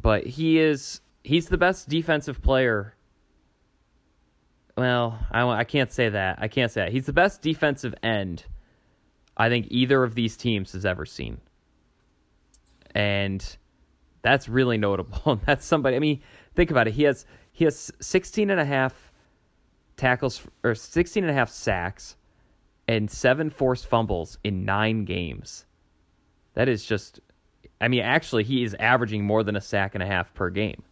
But 0.00 0.26
he 0.26 0.58
is 0.58 1.00
he's 1.24 1.48
the 1.48 1.58
best 1.58 1.88
defensive 1.88 2.42
player. 2.42 2.94
Well, 4.76 5.18
I, 5.30 5.42
I 5.48 5.64
can't 5.64 5.90
say 5.90 6.10
that. 6.10 6.38
I 6.40 6.48
can't 6.48 6.70
say 6.70 6.82
that. 6.82 6.92
He's 6.92 7.06
the 7.06 7.12
best 7.12 7.40
defensive 7.40 7.94
end 8.02 8.44
I 9.36 9.48
think 9.48 9.66
either 9.70 10.02
of 10.02 10.14
these 10.14 10.36
teams 10.36 10.72
has 10.72 10.86
ever 10.86 11.04
seen. 11.04 11.38
And 12.94 13.44
that's 14.22 14.48
really 14.48 14.78
notable. 14.78 15.40
that's 15.46 15.66
somebody 15.66 15.96
I 15.96 15.98
mean, 15.98 16.22
think 16.54 16.70
about 16.70 16.88
it. 16.88 16.94
He 16.94 17.02
has 17.02 17.26
he 17.52 17.64
has 17.64 17.92
16 18.00 18.50
and 18.50 18.60
a 18.60 18.64
half 18.64 19.12
tackles 19.96 20.42
or 20.62 20.74
16 20.74 21.24
and 21.24 21.30
a 21.30 21.34
half 21.34 21.50
sacks 21.50 22.16
and 22.88 23.10
seven 23.10 23.50
forced 23.50 23.86
fumbles 23.86 24.38
in 24.44 24.64
9 24.64 25.04
games. 25.04 25.64
That 26.56 26.68
is 26.68 26.84
just. 26.84 27.20
I 27.80 27.88
mean, 27.88 28.00
actually, 28.02 28.42
he 28.44 28.64
is 28.64 28.74
averaging 28.80 29.24
more 29.24 29.44
than 29.44 29.54
a 29.54 29.60
sack 29.60 29.94
and 29.94 30.02
a 30.02 30.06
half 30.06 30.32
per 30.34 30.50
game 30.50 30.82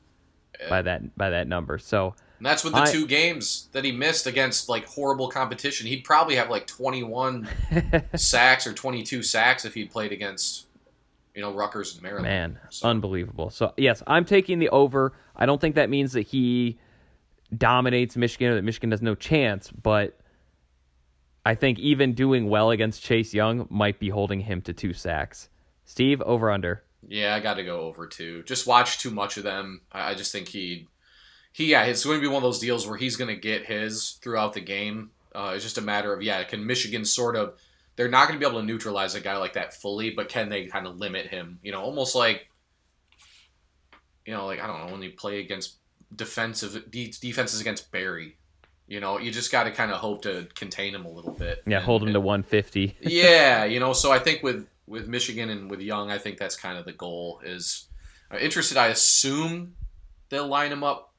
by 0.68 0.82
that 0.82 1.16
by 1.16 1.30
that 1.30 1.48
number. 1.48 1.78
So 1.78 2.14
And 2.38 2.46
that's 2.46 2.62
with 2.62 2.74
the 2.74 2.82
I- 2.82 2.92
two 2.92 3.06
games 3.06 3.68
that 3.72 3.84
he 3.84 3.90
missed 3.90 4.26
against 4.26 4.68
like 4.68 4.84
horrible 4.86 5.28
competition. 5.28 5.86
He'd 5.86 6.04
probably 6.04 6.36
have 6.36 6.50
like 6.50 6.66
21 6.66 7.48
sacks 8.14 8.66
or 8.66 8.72
22 8.74 9.22
sacks 9.22 9.64
if 9.64 9.72
he'd 9.74 9.90
played 9.90 10.12
against, 10.12 10.66
you 11.34 11.40
know, 11.42 11.52
Rutgers 11.52 11.94
and 11.94 12.02
Maryland. 12.02 12.24
Man, 12.26 12.58
So- 12.68 12.86
unbelievable. 12.88 13.48
So 13.50 13.72
yes, 13.78 14.02
I'm 14.06 14.26
taking 14.26 14.58
the 14.58 14.68
over. 14.68 15.14
I 15.34 15.46
don't 15.46 15.60
think 15.60 15.74
that 15.76 15.88
means 15.90 16.12
that 16.12 16.22
he 16.26 16.78
dominates 17.56 18.14
Michigan 18.16 18.50
or 18.52 18.54
that 18.56 18.62
Michigan 18.62 18.90
has 18.90 19.00
no 19.02 19.14
chance, 19.14 19.70
but 19.70 20.18
I 21.46 21.54
think 21.54 21.78
even 21.78 22.12
doing 22.14 22.48
well 22.50 22.70
against 22.70 23.02
Chase 23.02 23.32
Young 23.32 23.66
might 23.70 23.98
be 23.98 24.08
holding 24.10 24.40
him 24.40 24.60
to 24.62 24.72
two 24.74 24.92
sacks. 24.92 25.48
Steve, 25.84 26.20
over 26.22 26.50
under. 26.50 26.82
Yeah, 27.06 27.34
I 27.34 27.40
got 27.40 27.54
to 27.54 27.64
go 27.64 27.80
over 27.82 28.06
too. 28.06 28.42
Just 28.44 28.66
watch 28.66 28.98
too 28.98 29.10
much 29.10 29.36
of 29.36 29.42
them. 29.44 29.82
I 29.92 30.10
I 30.10 30.14
just 30.14 30.32
think 30.32 30.48
he, 30.48 30.88
he 31.52 31.66
yeah, 31.66 31.84
it's 31.84 32.04
going 32.04 32.16
to 32.18 32.22
be 32.22 32.26
one 32.28 32.36
of 32.38 32.42
those 32.42 32.58
deals 32.58 32.86
where 32.86 32.96
he's 32.96 33.16
going 33.16 33.28
to 33.34 33.40
get 33.40 33.66
his 33.66 34.12
throughout 34.22 34.54
the 34.54 34.60
game. 34.60 35.10
Uh, 35.34 35.52
it's 35.54 35.64
just 35.64 35.78
a 35.78 35.82
matter 35.82 36.12
of 36.14 36.22
yeah, 36.22 36.42
can 36.44 36.66
Michigan 36.66 37.04
sort 37.04 37.36
of? 37.36 37.54
They're 37.96 38.08
not 38.08 38.26
going 38.28 38.40
to 38.40 38.44
be 38.44 38.48
able 38.50 38.60
to 38.60 38.66
neutralize 38.66 39.14
a 39.14 39.20
guy 39.20 39.36
like 39.36 39.52
that 39.52 39.74
fully, 39.74 40.10
but 40.10 40.28
can 40.28 40.48
they 40.48 40.66
kind 40.66 40.86
of 40.86 40.98
limit 40.98 41.26
him? 41.28 41.58
You 41.62 41.70
know, 41.72 41.80
almost 41.80 42.14
like, 42.16 42.48
you 44.26 44.32
know, 44.32 44.46
like 44.46 44.60
I 44.60 44.66
don't 44.66 44.86
know 44.86 44.92
when 44.92 45.02
you 45.02 45.10
play 45.10 45.40
against 45.40 45.76
defensive 46.14 46.90
de- 46.90 47.12
defenses 47.20 47.60
against 47.60 47.92
Barry. 47.92 48.36
You 48.86 49.00
know, 49.00 49.18
you 49.18 49.30
just 49.30 49.50
got 49.52 49.64
to 49.64 49.70
kind 49.70 49.90
of 49.90 49.98
hope 49.98 50.22
to 50.22 50.46
contain 50.54 50.94
him 50.94 51.04
a 51.04 51.10
little 51.10 51.32
bit. 51.32 51.62
Yeah, 51.66 51.76
And- 51.78 51.84
hold 51.86 52.02
him 52.02 52.08
and- 52.08 52.14
to 52.14 52.20
150. 52.20 52.96
yeah, 53.00 53.64
you 53.64 53.80
know, 53.80 53.92
so 53.92 54.10
I 54.12 54.18
think 54.18 54.42
with 54.42 54.66
with 54.86 55.08
Michigan 55.08 55.50
and 55.50 55.70
with 55.70 55.80
Young, 55.80 56.10
I 56.10 56.18
think 56.18 56.38
that's 56.38 56.56
kind 56.56 56.78
of 56.78 56.84
the 56.84 56.92
goal. 56.92 57.40
Is 57.44 57.88
I'm 58.30 58.38
interested. 58.38 58.76
I 58.76 58.88
assume 58.88 59.74
they'll 60.28 60.48
line 60.48 60.72
him 60.72 60.84
up 60.84 61.12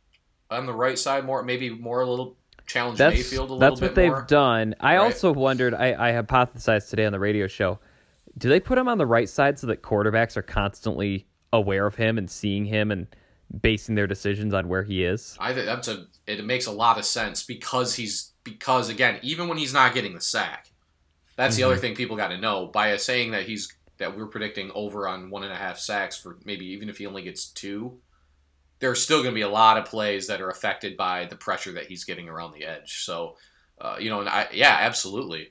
on 0.52 0.66
the 0.66 0.74
right 0.74 0.98
side 0.98 1.26
more, 1.26 1.44
maybe 1.44 1.70
more 1.70 2.02
a 2.02 2.10
little 2.10 2.38
challenge 2.68 2.98
That's 2.98 3.16
Mayfield 3.16 3.50
a 3.50 3.54
little 3.54 3.60
that's 3.60 3.82
what 3.82 3.96
they've 3.96 4.10
more. 4.12 4.26
done. 4.28 4.76
I 4.80 4.98
Right. 4.98 5.04
also 5.04 5.32
wondered. 5.32 5.74
I, 5.74 6.10
I 6.10 6.22
hypothesized 6.22 6.90
today 6.90 7.06
on 7.06 7.12
the 7.12 7.20
radio 7.20 7.48
show. 7.48 7.80
Do 8.38 8.50
they 8.50 8.60
put 8.60 8.78
him 8.78 8.88
on 8.88 8.98
the 8.98 9.06
right 9.06 9.30
side 9.30 9.58
so 9.60 9.68
that 9.68 9.82
quarterbacks 9.82 10.36
are 10.36 10.42
constantly 10.42 11.28
aware 11.54 11.86
of 11.86 11.96
him 11.96 12.18
and 12.18 12.30
seeing 12.30 12.66
him 12.66 12.92
and 12.92 13.08
basing 13.62 13.96
their 13.96 14.08
decisions 14.08 14.54
on 14.54 14.68
where 14.68 14.84
he 14.84 15.04
is? 15.06 15.38
I 15.40 15.54
think 15.54 15.66
that's 15.68 15.88
a 15.88 16.06
it 16.28 16.44
makes 16.44 16.66
a 16.66 16.72
lot 16.72 16.98
of 16.98 17.06
sense 17.06 17.44
because 17.44 17.96
he's 17.96 18.34
because 18.44 18.90
again, 18.90 19.20
even 19.22 19.48
when 19.48 19.58
he's 19.58 19.74
not 19.74 19.94
getting 19.94 20.14
the 20.16 20.22
sack, 20.22 20.70
that's 21.36 21.56
the 21.56 21.62
Mm-hmm. 21.62 21.72
other 21.72 21.78
thing 21.78 21.96
people 21.96 22.18
got 22.18 22.30
to 22.30 22.38
know. 22.38 22.68
By 22.68 22.96
saying 22.98 23.32
that 23.32 23.44
he's 23.46 23.74
that 23.98 24.16
we're 24.18 24.28
predicting 24.28 24.72
over 24.76 25.08
on 25.08 25.30
one 25.30 25.44
and 25.44 25.54
a 25.54 25.58
half 25.58 25.80
sacks 25.80 26.18
for 26.18 26.38
maybe 26.46 26.66
even 26.68 26.90
if 26.90 26.98
he 26.98 27.06
only 27.08 27.24
gets 27.24 27.48
two, 27.48 28.00
there's 28.80 29.02
still 29.02 29.20
going 29.20 29.32
to 29.32 29.36
be 29.36 29.42
a 29.42 29.50
lot 29.50 29.78
of 29.78 29.86
plays 29.86 30.28
that 30.28 30.42
are 30.42 30.50
affected 30.50 30.98
by 30.98 31.26
the 31.26 31.36
pressure 31.36 31.74
that 31.74 31.88
he's 31.88 32.04
getting 32.04 32.30
around 32.30 32.54
the 32.54 32.66
edge. 32.66 33.04
So, 33.06 33.38
uh, 33.80 33.98
you 34.00 34.10
know, 34.10 34.20
and 34.22 34.30
I 34.30 34.48
yeah, 34.54 34.78
absolutely, 34.82 35.50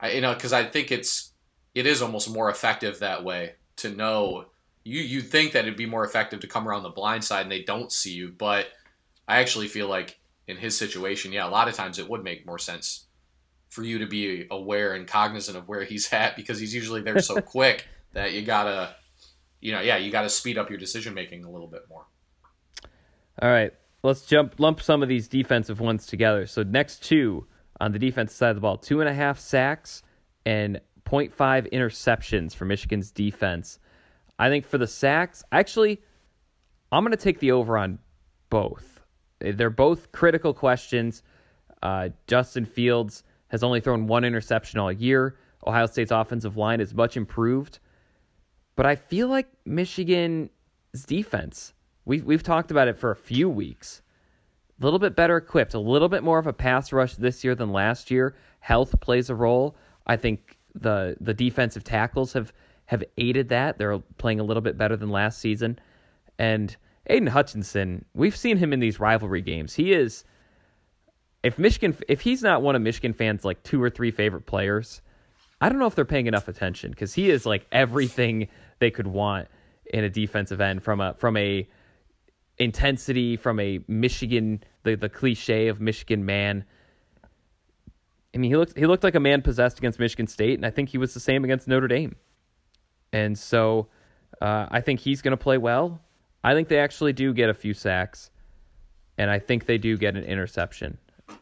I 0.00 0.12
you 0.12 0.20
know 0.20 0.34
because 0.34 0.52
I 0.52 0.64
think 0.64 0.92
it's 0.92 1.32
it 1.74 1.86
is 1.86 2.02
almost 2.02 2.30
more 2.30 2.50
effective 2.50 2.98
that 3.00 3.24
way 3.24 3.54
to 3.76 3.90
know 3.90 4.46
you 4.84 5.00
you'd 5.02 5.30
think 5.30 5.52
that 5.52 5.64
it'd 5.64 5.76
be 5.76 5.86
more 5.86 6.04
effective 6.04 6.40
to 6.40 6.46
come 6.46 6.68
around 6.68 6.82
the 6.82 6.90
blind 6.90 7.24
side 7.24 7.42
and 7.42 7.52
they 7.52 7.62
don't 7.62 7.92
see 7.92 8.12
you, 8.12 8.32
but 8.36 8.68
I 9.28 9.40
actually 9.40 9.68
feel 9.68 9.88
like 9.88 10.18
in 10.46 10.56
his 10.56 10.76
situation, 10.76 11.32
yeah, 11.32 11.46
a 11.46 11.50
lot 11.50 11.68
of 11.68 11.74
times 11.74 11.98
it 11.98 12.08
would 12.08 12.24
make 12.24 12.46
more 12.46 12.58
sense 12.58 13.06
for 13.70 13.82
you 13.82 14.00
to 14.00 14.06
be 14.06 14.46
aware 14.50 14.94
and 14.94 15.06
cognizant 15.06 15.56
of 15.56 15.68
where 15.68 15.84
he's 15.84 16.12
at 16.12 16.36
because 16.36 16.58
he's 16.58 16.74
usually 16.74 17.00
there 17.00 17.20
so 17.20 17.40
quick 17.40 17.86
that 18.12 18.32
you 18.32 18.42
gotta, 18.42 18.94
you 19.60 19.72
know, 19.72 19.80
yeah, 19.80 19.96
you 19.96 20.10
gotta 20.10 20.28
speed 20.28 20.58
up 20.58 20.68
your 20.68 20.78
decision 20.78 21.14
making 21.14 21.44
a 21.44 21.50
little 21.50 21.68
bit 21.68 21.82
more. 21.88 22.06
All 23.40 23.48
right, 23.48 23.72
let's 24.02 24.26
jump 24.26 24.58
lump 24.58 24.82
some 24.82 25.02
of 25.02 25.08
these 25.08 25.28
defensive 25.28 25.80
ones 25.80 26.06
together. 26.06 26.46
So 26.46 26.62
next 26.62 27.04
two 27.04 27.46
on 27.80 27.92
the 27.92 27.98
defensive 27.98 28.36
side 28.36 28.50
of 28.50 28.56
the 28.56 28.60
ball, 28.60 28.76
two 28.76 29.00
and 29.00 29.08
a 29.08 29.14
half 29.14 29.38
sacks 29.38 30.02
and 30.44 30.80
0.5 31.06 31.72
interceptions 31.72 32.54
for 32.54 32.64
Michigan's 32.64 33.10
defense. 33.10 33.78
I 34.38 34.48
think 34.48 34.66
for 34.66 34.78
the 34.78 34.86
sacks, 34.86 35.42
actually, 35.52 36.00
I'm 36.92 37.04
going 37.04 37.12
to 37.12 37.22
take 37.22 37.40
the 37.40 37.52
over 37.52 37.76
on 37.78 37.98
both. 38.48 39.00
They're 39.40 39.70
both 39.70 40.12
critical 40.12 40.52
questions. 40.52 41.22
Uh, 41.82 42.10
Justin 42.26 42.64
Fields 42.64 43.22
has 43.50 43.62
only 43.62 43.80
thrown 43.80 44.06
one 44.06 44.24
interception 44.24 44.80
all 44.80 44.90
year. 44.90 45.36
Ohio 45.66 45.86
State's 45.86 46.10
offensive 46.10 46.56
line 46.56 46.80
is 46.80 46.94
much 46.94 47.16
improved. 47.16 47.78
But 48.76 48.86
I 48.86 48.96
feel 48.96 49.28
like 49.28 49.48
Michigan's 49.66 50.50
defense, 51.06 51.74
we've, 52.04 52.24
we've 52.24 52.42
talked 52.42 52.70
about 52.70 52.88
it 52.88 52.98
for 52.98 53.10
a 53.10 53.16
few 53.16 53.50
weeks, 53.50 54.00
a 54.80 54.84
little 54.84 54.98
bit 54.98 55.14
better 55.14 55.36
equipped, 55.36 55.74
a 55.74 55.78
little 55.78 56.08
bit 56.08 56.22
more 56.22 56.38
of 56.38 56.46
a 56.46 56.52
pass 56.52 56.92
rush 56.92 57.14
this 57.16 57.44
year 57.44 57.54
than 57.54 57.72
last 57.72 58.10
year. 58.10 58.36
Health 58.60 58.98
plays 59.00 59.28
a 59.28 59.34
role. 59.34 59.76
I 60.06 60.16
think 60.16 60.56
the 60.74 61.16
the 61.20 61.34
defensive 61.34 61.84
tackles 61.84 62.32
have, 62.32 62.52
have 62.86 63.04
aided 63.18 63.48
that. 63.50 63.76
They're 63.76 63.98
playing 64.18 64.40
a 64.40 64.44
little 64.44 64.62
bit 64.62 64.78
better 64.78 64.96
than 64.96 65.10
last 65.10 65.40
season. 65.40 65.78
And 66.38 66.74
Aidan 67.08 67.26
Hutchinson, 67.26 68.04
we've 68.14 68.36
seen 68.36 68.56
him 68.56 68.72
in 68.72 68.80
these 68.80 69.00
rivalry 69.00 69.42
games. 69.42 69.74
He 69.74 69.92
is 69.92 70.24
if 71.42 71.58
Michigan 71.58 71.96
if 72.08 72.20
he's 72.20 72.42
not 72.42 72.62
one 72.62 72.76
of 72.76 72.82
Michigan 72.82 73.12
fans 73.12 73.44
like 73.44 73.62
two 73.62 73.82
or 73.82 73.90
three 73.90 74.10
favorite 74.10 74.46
players, 74.46 75.00
I 75.60 75.68
don't 75.68 75.78
know 75.78 75.86
if 75.86 75.94
they're 75.94 76.04
paying 76.04 76.26
enough 76.26 76.48
attention 76.48 76.90
because 76.90 77.14
he 77.14 77.30
is 77.30 77.46
like 77.46 77.66
everything 77.72 78.48
they 78.78 78.90
could 78.90 79.06
want 79.06 79.48
in 79.92 80.04
a 80.04 80.10
defensive 80.10 80.60
end 80.60 80.82
from 80.82 81.00
a 81.00 81.14
from 81.14 81.36
a 81.36 81.68
intensity 82.58 83.36
from 83.36 83.58
a 83.58 83.80
Michigan 83.88 84.62
the 84.84 84.94
the 84.94 85.08
cliche 85.08 85.68
of 85.68 85.80
Michigan 85.80 86.24
man. 86.24 86.64
I 88.34 88.38
mean, 88.38 88.50
he 88.50 88.56
looked 88.56 88.76
he 88.76 88.86
looked 88.86 89.02
like 89.02 89.14
a 89.14 89.20
man 89.20 89.42
possessed 89.42 89.78
against 89.78 89.98
Michigan 89.98 90.26
State, 90.26 90.54
and 90.54 90.66
I 90.66 90.70
think 90.70 90.90
he 90.90 90.98
was 90.98 91.14
the 91.14 91.20
same 91.20 91.44
against 91.44 91.66
Notre 91.66 91.88
Dame. 91.88 92.16
And 93.12 93.36
so, 93.36 93.88
uh, 94.40 94.66
I 94.70 94.82
think 94.82 95.00
he's 95.00 95.20
going 95.20 95.32
to 95.32 95.42
play 95.42 95.58
well. 95.58 96.00
I 96.44 96.54
think 96.54 96.68
they 96.68 96.78
actually 96.78 97.12
do 97.12 97.34
get 97.34 97.50
a 97.50 97.54
few 97.54 97.74
sacks, 97.74 98.30
and 99.18 99.30
I 99.30 99.40
think 99.40 99.66
they 99.66 99.78
do 99.78 99.96
get 99.96 100.16
an 100.16 100.22
interception. 100.22 100.96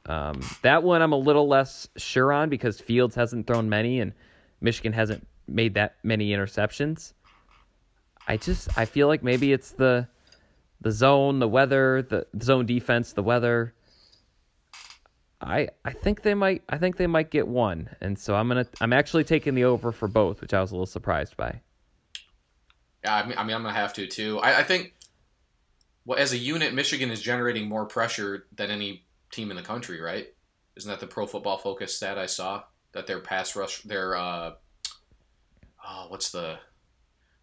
Um, 0.07 0.41
that 0.63 0.83
one 0.83 1.03
I'm 1.03 1.13
a 1.13 1.19
little 1.19 1.49
less 1.49 1.89
sure 1.97 2.33
on 2.33 2.49
because 2.49 2.81
Fields 2.81 3.15
hasn't 3.15 3.47
thrown 3.47 3.69
many, 3.69 4.01
and 4.01 4.13
Michigan 4.61 4.93
hasn't 4.93 5.27
made 5.47 5.75
that 5.75 5.97
many 6.03 6.31
interceptions. 6.31 7.13
I 8.27 8.37
just 8.37 8.77
I 8.79 8.85
feel 8.85 9.09
like 9.09 9.23
maybe 9.23 9.53
it's 9.53 9.71
the 9.73 10.09
the 10.81 10.93
zone, 10.93 11.39
the 11.39 11.49
weather, 11.49 12.03
the 12.03 12.27
zone 12.43 12.67
defense, 12.67 13.13
the 13.13 13.23
weather. 13.23 13.75
I 15.41 15.69
I 15.85 15.93
think 15.93 16.23
they 16.23 16.35
might 16.35 16.63
I 16.69 16.79
think 16.79 16.97
they 16.97 17.07
might 17.07 17.31
get 17.31 17.49
one, 17.49 17.89
and 18.01 18.19
so 18.19 18.35
I'm 18.35 18.49
gonna 18.49 18.67
I'm 18.81 18.93
actually 18.93 19.25
taking 19.25 19.55
the 19.55 19.65
over 19.65 19.93
for 19.93 20.09
both, 20.09 20.41
which 20.41 20.53
I 20.53 20.61
was 20.61 20.71
a 20.71 20.75
little 20.75 20.87
surprised 20.87 21.37
by. 21.37 21.61
Yeah, 23.05 23.15
I 23.15 23.27
mean, 23.27 23.39
I 23.39 23.45
mean 23.45 23.57
I'm 23.57 23.63
gonna 23.63 23.75
have 23.75 23.95
to 23.95 24.07
too. 24.07 24.39
I, 24.41 24.59
I 24.59 24.63
think, 24.65 24.95
well, 26.05 26.19
as 26.19 26.33
a 26.33 26.39
unit, 26.39 26.75
Michigan 26.75 27.11
is 27.11 27.23
generating 27.23 27.69
more 27.69 27.87
pressure 27.87 28.47
than 28.55 28.71
any 28.71 29.05
team 29.31 29.51
in 29.51 29.57
the 29.57 29.63
country, 29.63 30.01
right? 30.01 30.29
Isn't 30.77 30.91
that 30.91 31.01
the 31.01 31.07
Pro 31.07 31.27
Football 31.27 31.59
Focus 31.59 31.97
stat 31.97 32.19
I 32.19 32.27
saw 32.27 32.63
that 32.93 33.07
their 33.07 33.21
pass 33.21 33.55
rush, 33.57 33.83
their 33.83 34.17
uh, 34.17 34.53
oh, 35.87 36.07
what's 36.09 36.31
the 36.31 36.59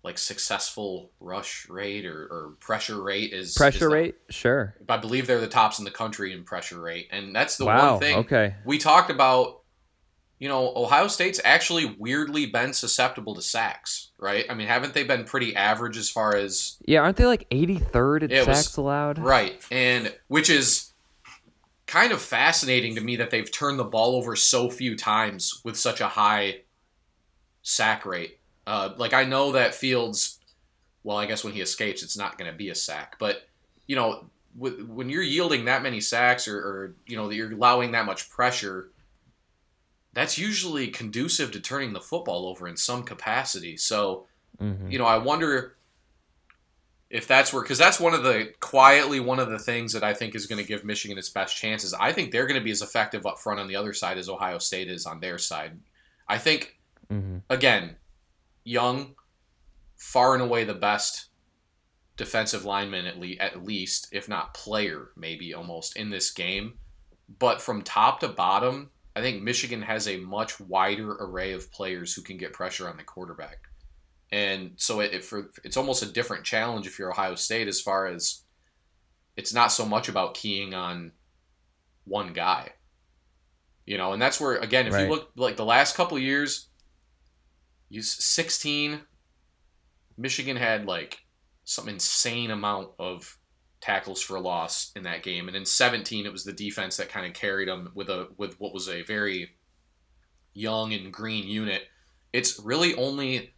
like 0.03 0.17
successful 0.19 1.11
rush 1.19 1.67
rate 1.67 2.05
or, 2.05 2.27
or 2.31 2.53
pressure 2.59 3.01
rate 3.01 3.33
is 3.33 3.55
Pressure 3.55 3.75
is 3.75 3.79
the- 3.81 3.89
rate, 3.89 4.15
sure. 4.29 4.75
I 4.87 4.97
believe 4.97 5.25
they're 5.25 5.41
the 5.41 5.47
tops 5.47 5.79
in 5.79 5.85
the 5.85 5.91
country 5.91 6.31
in 6.31 6.43
pressure 6.43 6.79
rate, 6.79 7.07
and 7.11 7.35
that's 7.35 7.57
the 7.57 7.65
Wow, 7.65 7.91
one 7.93 7.99
thing. 7.99 8.17
okay. 8.19 8.55
we 8.65 8.77
talked 8.77 9.09
about. 9.09 9.61
You 10.37 10.49
know, 10.49 10.73
Ohio 10.75 11.07
State's 11.07 11.39
actually 11.45 11.95
weirdly 11.97 12.45
been 12.47 12.73
susceptible 12.73 13.35
to 13.35 13.41
sacks, 13.41 14.11
right? 14.19 14.45
I 14.49 14.53
mean, 14.53 14.67
haven't 14.67 14.93
they 14.93 15.05
been 15.05 15.23
pretty 15.23 15.55
average 15.55 15.95
as 15.95 16.09
far 16.09 16.35
as 16.35 16.75
Yeah, 16.85 16.99
aren't 16.99 17.15
they 17.15 17.25
like 17.25 17.47
83rd 17.51 18.23
in 18.23 18.29
Yeah, 18.31 18.41
it 18.41 18.47
was- 18.49 18.65
sacks 18.65 18.75
allowed? 18.75 19.17
right? 19.17 19.65
And 19.71 20.13
which 20.27 20.49
is 20.49 20.91
kind 21.95 22.11
of 22.11 22.21
fascinating 22.21 22.93
to 22.95 22.99
me 22.99 23.15
that 23.15 23.29
they've 23.29 23.49
turned 23.49 23.79
the 23.79 23.83
ball 23.85 24.17
over 24.17 24.35
so 24.35 24.69
few 24.69 24.97
times 24.97 25.61
with 25.63 25.77
such 25.77 26.01
a 26.01 26.07
high 26.09 26.59
sack 27.61 28.05
rate. 28.05 28.37
Uh, 28.67 28.89
like 28.97 29.13
I 29.13 29.23
know 29.23 29.53
that 29.53 29.73
Fields, 29.73 30.39
well, 31.03 31.15
I 31.15 31.25
guess 31.25 31.45
when 31.45 31.53
he 31.53 31.61
escapes, 31.61 32.03
it's 32.03 32.17
not 32.17 32.37
going 32.37 32.51
to 32.51 32.57
be 32.57 32.69
a 32.69 32.75
sack, 32.75 33.15
but 33.17 33.47
you 33.87 33.95
know, 33.95 34.25
with, 34.57 34.81
when 34.81 35.09
you're 35.09 35.23
yielding 35.23 35.63
that 35.65 35.83
many 35.83 36.01
sacks 36.01 36.49
or, 36.49 36.57
or 36.57 36.95
you 37.07 37.15
know 37.15 37.29
that 37.29 37.35
you're 37.35 37.53
allowing 37.53 37.93
that 37.93 38.05
much 38.05 38.29
pressure, 38.29 38.89
that's 40.11 40.37
usually 40.37 40.89
conducive 40.89 41.51
to 41.51 41.61
turning 41.61 41.93
the 41.93 42.01
football 42.01 42.45
over 42.47 42.67
in 42.67 42.75
some 42.75 43.03
capacity. 43.03 43.77
So, 43.77 44.27
Mhm. 44.61 44.91
you 44.91 44.97
know, 44.97 45.05
I 45.05 45.17
wonder 45.17 45.77
if 47.09 47.27
that's 47.27 47.53
where 47.53 47.61
because 47.61 47.77
that's 47.77 47.99
one 47.99 48.13
of 48.13 48.23
the 48.23 48.51
quietly 48.59 49.19
one 49.19 49.39
of 49.39 49.49
the 49.49 49.59
things 49.59 49.93
that 49.93 50.03
I 50.03 50.13
think 50.13 50.35
is 50.35 50.47
going 50.47 50.61
to 50.61 50.67
give 50.67 50.83
Michigan 50.83 51.17
its 51.17 51.29
best 51.29 51.55
chances. 51.55 51.93
I 51.93 52.11
think 52.11 52.31
they're 52.31 52.47
going 52.47 52.59
to 52.59 52.63
be 52.63 52.71
as 52.71 52.81
effective 52.81 53.25
up 53.25 53.39
front 53.39 53.59
on 53.59 53.67
the 53.67 53.75
other 53.75 53.93
side 53.93 54.17
as 54.17 54.27
Ohio 54.29 54.57
State 54.57 54.89
is 54.89 55.05
on 55.05 55.19
their 55.19 55.37
side. 55.37 55.79
I 56.27 56.37
think 56.39 56.79
Mhm. 57.11 57.43
again, 57.49 57.97
young, 58.63 59.15
far 59.95 60.33
and 60.33 60.41
away 60.41 60.63
the 60.63 60.73
best 60.73 61.27
defensive 62.17 62.65
lineman 62.65 63.05
at, 63.05 63.19
le- 63.19 63.35
at 63.39 63.63
least, 63.63 64.07
if 64.11 64.27
not 64.27 64.53
player, 64.53 65.11
maybe 65.15 65.53
almost 65.53 65.95
in 65.97 66.09
this 66.09 66.31
game. 66.31 66.79
But 67.39 67.61
from 67.61 67.81
top 67.83 68.19
to 68.21 68.27
bottom, 68.27 68.91
I 69.15 69.21
think 69.21 69.43
Michigan 69.43 69.83
has 69.83 70.07
a 70.07 70.17
much 70.17 70.59
wider 70.59 71.11
array 71.11 71.51
of 71.53 71.71
players 71.71 72.13
who 72.13 72.21
can 72.21 72.37
get 72.37 72.53
pressure 72.53 72.89
on 72.89 72.97
the 72.97 73.03
quarterback. 73.03 73.59
And 74.31 74.71
so 74.75 74.99
it, 75.01 75.13
it 75.13 75.23
for, 75.23 75.51
it's 75.63 75.77
almost 75.77 76.03
a 76.03 76.11
different 76.11 76.43
challenge 76.43 76.87
if 76.87 76.97
you're 76.99 77.11
Ohio 77.11 77.35
State 77.35 77.67
as 77.67 77.79
far 77.79 78.07
as 78.07 78.41
it's 79.37 79.53
not 79.53 79.71
so 79.71 79.85
much 79.85 80.09
about 80.09 80.33
keying 80.33 80.73
on 80.73 81.11
one 82.05 82.33
guy. 82.33 82.71
You 83.85 83.97
know, 83.97 84.13
and 84.13 84.21
that's 84.21 84.39
where 84.41 84.55
again, 84.57 84.87
if 84.87 84.93
Right. 84.93 85.03
you 85.05 85.09
look 85.13 85.31
like 85.35 85.57
the 85.57 85.65
last 85.65 85.95
couple 85.95 86.17
of 86.17 86.23
years, 86.23 86.69
you 87.89 88.01
16 88.01 89.01
Michigan 90.17 90.55
had 90.57 90.85
like 90.85 91.19
some 91.65 91.87
insane 91.89 92.51
amount 92.51 92.89
of 92.97 93.37
tackles 93.81 94.21
for 94.21 94.39
loss 94.39 94.91
in 94.95 95.03
that 95.03 95.21
game, 95.21 95.47
and 95.47 95.55
in 95.55 95.65
17 95.65 96.25
it 96.25 96.31
was 96.31 96.43
the 96.43 96.53
defense 96.53 96.97
that 96.97 97.09
kind 97.09 97.25
of 97.27 97.33
carried 97.33 97.67
them 97.67 97.91
with 97.93 98.09
a 98.09 98.29
with 98.37 98.59
what 98.59 98.73
was 98.73 98.89
a 98.89 99.03
very 99.03 99.51
young 100.53 100.93
and 100.93 101.11
green 101.13 101.47
unit. 101.47 101.83
It's 102.33 102.59
really 102.59 102.95
only 102.95 103.53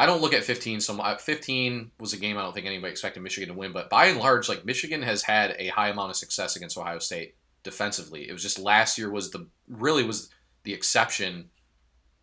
I 0.00 0.06
don't 0.06 0.22
look 0.22 0.32
at 0.32 0.44
15 0.44 0.80
so 0.80 0.94
much. 0.94 1.20
15 1.20 1.90
was 2.00 2.14
a 2.14 2.16
game 2.16 2.38
I 2.38 2.42
don't 2.42 2.54
think 2.54 2.64
anybody 2.64 2.90
expected 2.90 3.22
Michigan 3.22 3.50
to 3.50 3.54
win, 3.54 3.72
but 3.72 3.90
by 3.90 4.06
and 4.06 4.18
large, 4.18 4.48
like 4.48 4.64
Michigan 4.64 5.02
has 5.02 5.24
had 5.24 5.54
a 5.58 5.68
high 5.68 5.90
amount 5.90 6.08
of 6.08 6.16
success 6.16 6.56
against 6.56 6.78
Ohio 6.78 6.98
State 6.98 7.34
defensively. 7.62 8.26
It 8.26 8.32
was 8.32 8.40
just 8.40 8.58
last 8.58 8.96
year 8.96 9.10
was 9.10 9.30
the 9.30 9.46
really 9.68 10.02
was 10.02 10.30
the 10.62 10.72
exception 10.72 11.50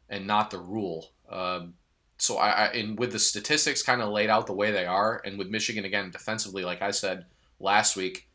and 0.09 0.25
not 0.25 0.49
the 0.49 0.57
rule. 0.57 1.11
Um, 1.29 1.75
so 2.17 2.39
I, 2.39 2.49
I 2.49 2.65
and 2.69 2.97
with 2.97 3.11
the 3.11 3.19
statistics 3.19 3.83
kind 3.83 4.01
of 4.01 4.09
laid 4.09 4.31
out 4.31 4.47
the 4.47 4.53
way 4.53 4.71
they 4.71 4.87
are, 4.87 5.21
and 5.23 5.37
with 5.37 5.49
Michigan 5.49 5.85
again 5.85 6.09
defensively, 6.09 6.63
like 6.63 6.81
I 6.81 6.89
said 6.89 7.25
last 7.59 7.95
week, 7.95 8.27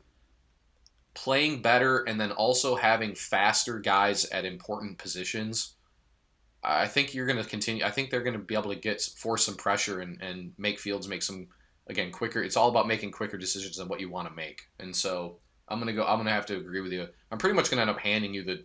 playing 1.14 1.62
better 1.62 2.04
and 2.04 2.20
then 2.20 2.30
also 2.30 2.76
having 2.76 3.16
faster 3.16 3.80
guys 3.80 4.24
at 4.26 4.44
important 4.44 4.98
positions. 4.98 5.74
I 6.62 6.86
think 6.86 7.14
you're 7.14 7.26
going 7.26 7.42
to 7.42 7.48
continue. 7.48 7.84
I 7.84 7.90
think 7.90 8.10
they're 8.10 8.22
going 8.22 8.34
to 8.34 8.38
be 8.38 8.54
able 8.54 8.70
to 8.70 8.76
get 8.76 9.02
force 9.02 9.44
some 9.44 9.56
pressure 9.56 10.00
and, 10.00 10.20
and 10.22 10.52
make 10.58 10.78
Fields 10.78 11.08
make 11.08 11.22
some 11.22 11.48
again 11.88 12.12
quicker. 12.12 12.42
It's 12.42 12.56
all 12.56 12.68
about 12.68 12.86
making 12.86 13.10
quicker 13.10 13.36
decisions 13.36 13.76
than 13.76 13.88
what 13.88 14.00
you 14.00 14.08
want 14.08 14.28
to 14.28 14.34
make. 14.34 14.68
And 14.78 14.94
so 14.94 15.38
I'm 15.68 15.78
gonna 15.78 15.92
go. 15.92 16.04
I'm 16.04 16.18
gonna 16.18 16.30
have 16.30 16.46
to 16.46 16.56
agree 16.56 16.80
with 16.80 16.92
you. 16.92 17.06
I'm 17.30 17.38
pretty 17.38 17.54
much 17.54 17.70
gonna 17.70 17.82
end 17.82 17.90
up 17.90 17.98
handing 17.98 18.34
you 18.34 18.44
the 18.44 18.64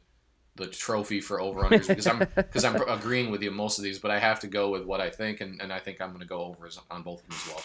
the 0.56 0.68
trophy 0.68 1.22
for 1.22 1.40
over 1.40 1.62
unders 1.62 1.88
because 1.88 2.08
I'm 2.08 2.20
because 2.36 2.66
I'm 2.66 2.76
agreeing 2.76 3.32
with 3.32 3.42
you 3.42 3.52
most 3.52 3.78
of 3.78 3.84
these, 3.84 4.00
but 4.00 4.12
I 4.12 4.20
have 4.20 4.40
to 4.42 4.48
go 4.48 4.70
with 4.70 4.84
what 4.84 5.00
I 5.00 5.10
think, 5.10 5.40
and, 5.42 5.62
and 5.62 5.72
I 5.72 5.80
think 5.80 6.02
I'm 6.02 6.12
gonna 6.12 6.26
go 6.26 6.42
over 6.42 6.70
on 6.92 7.04
both 7.04 7.24
of 7.24 7.30
them 7.30 7.38
as 7.38 7.48
well. 7.48 7.64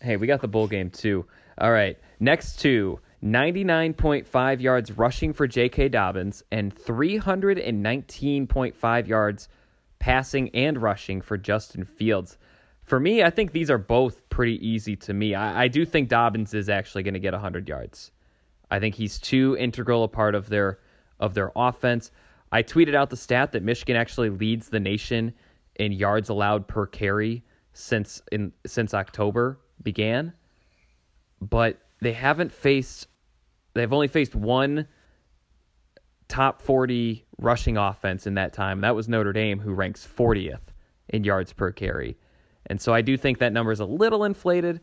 Hey, 0.00 0.16
we 0.16 0.26
got 0.26 0.40
the 0.40 0.48
bowl 0.48 0.66
game 0.66 0.90
too. 0.90 1.24
All 1.58 1.70
right. 1.70 1.96
Next 2.18 2.58
two 2.60 2.98
99.5 3.22 4.60
yards 4.60 4.90
rushing 4.92 5.32
for 5.32 5.46
J.K. 5.46 5.90
Dobbins 5.90 6.42
and 6.50 6.74
319.5 6.74 9.06
yards 9.06 9.48
passing 10.02 10.48
and 10.52 10.82
rushing 10.82 11.20
for 11.20 11.38
Justin 11.38 11.84
Fields. 11.84 12.36
For 12.82 12.98
me, 12.98 13.22
I 13.22 13.30
think 13.30 13.52
these 13.52 13.70
are 13.70 13.78
both 13.78 14.28
pretty 14.30 14.58
easy 14.66 14.96
to 14.96 15.14
me. 15.14 15.36
I, 15.36 15.62
I 15.62 15.68
do 15.68 15.84
think 15.84 16.08
Dobbins 16.08 16.54
is 16.54 16.68
actually 16.68 17.04
going 17.04 17.14
to 17.14 17.20
get 17.20 17.34
100 17.34 17.68
yards. 17.68 18.10
I 18.68 18.80
think 18.80 18.96
he's 18.96 19.16
too 19.20 19.56
integral 19.56 20.02
a 20.02 20.08
part 20.08 20.34
of 20.34 20.48
their 20.48 20.80
of 21.20 21.34
their 21.34 21.52
offense. 21.54 22.10
I 22.50 22.64
tweeted 22.64 22.96
out 22.96 23.10
the 23.10 23.16
stat 23.16 23.52
that 23.52 23.62
Michigan 23.62 23.94
actually 23.94 24.30
leads 24.30 24.68
the 24.68 24.80
nation 24.80 25.32
in 25.76 25.92
yards 25.92 26.30
allowed 26.30 26.66
per 26.66 26.84
carry 26.84 27.44
since 27.72 28.20
in 28.32 28.52
since 28.66 28.94
October 28.94 29.60
began. 29.84 30.32
But 31.40 31.78
they 32.00 32.12
haven't 32.12 32.50
faced 32.50 33.06
they've 33.74 33.92
only 33.92 34.08
faced 34.08 34.34
one 34.34 34.88
top 36.32 36.62
40 36.62 37.26
rushing 37.36 37.76
offense 37.76 38.26
in 38.26 38.34
that 38.34 38.54
time. 38.54 38.80
That 38.80 38.94
was 38.94 39.06
Notre 39.06 39.34
Dame 39.34 39.60
who 39.60 39.74
ranks 39.74 40.08
40th 40.16 40.62
in 41.10 41.24
yards 41.24 41.52
per 41.52 41.70
carry. 41.72 42.16
And 42.66 42.80
so 42.80 42.94
I 42.94 43.02
do 43.02 43.18
think 43.18 43.38
that 43.38 43.52
number 43.52 43.70
is 43.70 43.80
a 43.80 43.84
little 43.84 44.24
inflated. 44.24 44.80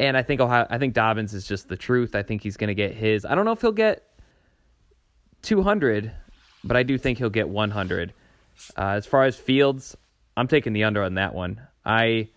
And 0.00 0.16
I 0.16 0.24
think 0.24 0.40
Ohio, 0.40 0.66
I 0.68 0.78
think 0.78 0.92
Dobbins 0.92 1.34
is 1.34 1.46
just 1.46 1.68
the 1.68 1.76
truth. 1.76 2.16
I 2.16 2.24
think 2.24 2.42
he's 2.42 2.56
going 2.56 2.68
to 2.68 2.74
get 2.74 2.94
his. 2.94 3.24
I 3.24 3.36
don't 3.36 3.44
know 3.44 3.52
if 3.52 3.60
he'll 3.60 3.70
get 3.70 4.02
200, 5.42 6.10
but 6.64 6.76
I 6.76 6.82
do 6.82 6.98
think 6.98 7.18
he'll 7.18 7.30
get 7.30 7.48
100. 7.48 8.12
Uh, 8.76 8.82
as 8.82 9.06
far 9.06 9.22
as 9.22 9.36
Fields, 9.36 9.96
I'm 10.36 10.48
taking 10.48 10.72
the 10.72 10.82
under 10.82 11.04
on 11.04 11.14
that 11.14 11.32
one. 11.32 11.60
I 11.84 12.30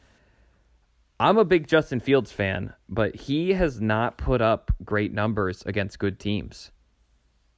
I'm 1.19 1.39
a 1.39 1.45
big 1.45 1.67
Justin 1.67 1.99
Fields 1.99 2.31
fan, 2.31 2.75
but 2.89 3.15
he 3.15 3.53
has 3.53 3.81
not 3.81 4.19
put 4.19 4.39
up 4.39 4.71
great 4.85 5.13
numbers 5.13 5.63
against 5.65 5.97
good 5.97 6.19
teams. 6.19 6.69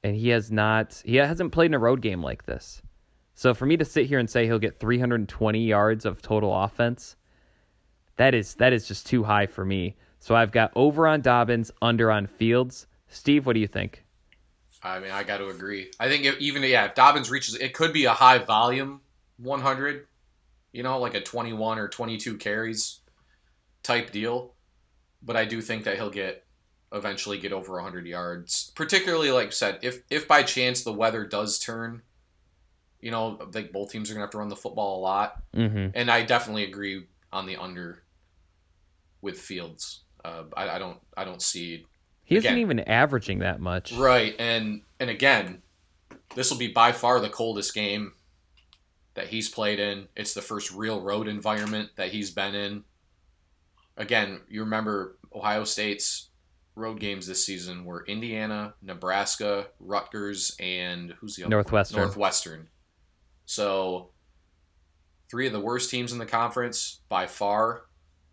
And 0.03 0.15
he 0.15 0.29
has 0.29 0.51
not 0.51 1.01
he 1.05 1.15
hasn't 1.15 1.51
played 1.51 1.67
in 1.67 1.73
a 1.73 1.79
road 1.79 2.01
game 2.01 2.23
like 2.23 2.45
this. 2.45 2.81
So 3.33 3.53
for 3.53 3.65
me 3.65 3.77
to 3.77 3.85
sit 3.85 4.05
here 4.05 4.19
and 4.19 4.29
say 4.29 4.45
he'll 4.45 4.59
get 4.59 4.79
320 4.79 5.65
yards 5.65 6.05
of 6.05 6.21
total 6.21 6.53
offense, 6.53 7.15
that 8.17 8.35
is 8.35 8.55
that 8.55 8.73
is 8.73 8.87
just 8.87 9.07
too 9.07 9.23
high 9.23 9.45
for 9.45 9.65
me. 9.65 9.95
So 10.19 10.35
I've 10.35 10.51
got 10.51 10.71
over 10.75 11.07
on 11.07 11.21
Dobbins, 11.21 11.71
under 11.81 12.11
on 12.11 12.27
Fields. 12.27 12.87
Steve, 13.07 13.45
what 13.45 13.53
do 13.53 13.59
you 13.59 13.67
think? 13.67 14.03
I 14.83 14.99
mean, 14.99 15.11
I 15.11 15.23
got 15.23 15.37
to 15.37 15.47
agree. 15.47 15.91
I 15.99 16.07
think 16.07 16.25
if, 16.25 16.37
even 16.39 16.63
yeah, 16.63 16.85
if 16.85 16.95
Dobbins 16.95 17.29
reaches, 17.29 17.55
it 17.55 17.73
could 17.73 17.91
be 17.91 18.05
a 18.05 18.13
high 18.13 18.37
volume 18.37 19.01
100. 19.37 20.05
You 20.71 20.83
know, 20.83 20.99
like 20.99 21.15
a 21.15 21.21
21 21.21 21.79
or 21.79 21.87
22 21.87 22.37
carries 22.37 22.99
type 23.81 24.11
deal. 24.11 24.53
But 25.21 25.35
I 25.35 25.45
do 25.45 25.61
think 25.61 25.85
that 25.85 25.95
he'll 25.95 26.11
get 26.11 26.45
eventually 26.91 27.37
get 27.37 27.53
over 27.53 27.73
100 27.73 28.05
yards. 28.07 28.71
Particularly, 28.75 29.31
like 29.31 29.47
I 29.47 29.51
said, 29.51 29.79
if 29.81 30.01
if 30.09 30.27
by 30.27 30.43
chance 30.43 30.83
the 30.83 30.93
weather 30.93 31.25
does 31.25 31.59
turn, 31.59 32.01
you 33.01 33.11
know, 33.11 33.39
I 33.41 33.51
think 33.51 33.71
both 33.71 33.91
teams 33.91 34.09
are 34.09 34.13
gonna 34.13 34.23
have 34.25 34.31
to 34.31 34.37
run 34.37 34.49
the 34.49 34.55
football 34.55 34.99
a 34.99 35.01
lot. 35.01 35.41
Mm-hmm. 35.55 35.91
And 35.93 36.09
I 36.11 36.23
definitely 36.23 36.63
agree 36.63 37.05
on 37.31 37.45
the 37.45 37.57
under 37.57 38.03
with 39.21 39.39
Fields. 39.39 40.01
Uh, 40.23 40.43
I, 40.55 40.69
I 40.69 40.79
don't 40.79 40.97
I 41.15 41.23
don't 41.25 41.41
see 41.41 41.85
He 42.23 42.35
isn't 42.35 42.47
Again. 42.47 42.59
even 42.59 42.79
averaging 42.81 43.39
that 43.39 43.59
much. 43.59 43.93
Right, 43.93 44.35
and 44.39 44.81
and 44.99 45.09
again, 45.09 45.61
this 46.35 46.51
will 46.51 46.57
be 46.57 46.67
by 46.67 46.91
far 46.91 47.19
the 47.19 47.29
coldest 47.29 47.73
game 47.73 48.13
that 49.13 49.27
he's 49.27 49.49
played 49.49 49.79
in. 49.79 50.07
It's 50.15 50.33
the 50.33 50.41
first 50.41 50.71
real 50.71 51.01
road 51.01 51.27
environment 51.27 51.91
that 51.95 52.09
he's 52.09 52.31
been 52.31 52.55
in. 52.55 52.83
Again, 53.97 54.41
you 54.49 54.61
remember 54.61 55.17
Ohio 55.33 55.63
State's 55.65 56.28
road 56.79 56.99
games 56.99 57.27
this 57.27 57.45
season 57.45 57.85
were 57.85 58.05
Indiana, 58.05 58.73
Nebraska, 58.81 59.67
Rutgers, 59.79 60.55
and 60.59 61.11
who's 61.19 61.35
the 61.35 61.43
other 61.43 61.49
one? 61.49 61.63
Northwestern. 61.63 61.99
Northwestern. 61.99 62.67
So 63.45 64.09
three 65.29 65.47
of 65.47 65.53
the 65.53 65.59
worst 65.59 65.91
teams 65.91 66.11
in 66.11 66.17
the 66.17 66.25
conference 66.25 67.01
by 67.09 67.27
far, 67.27 67.83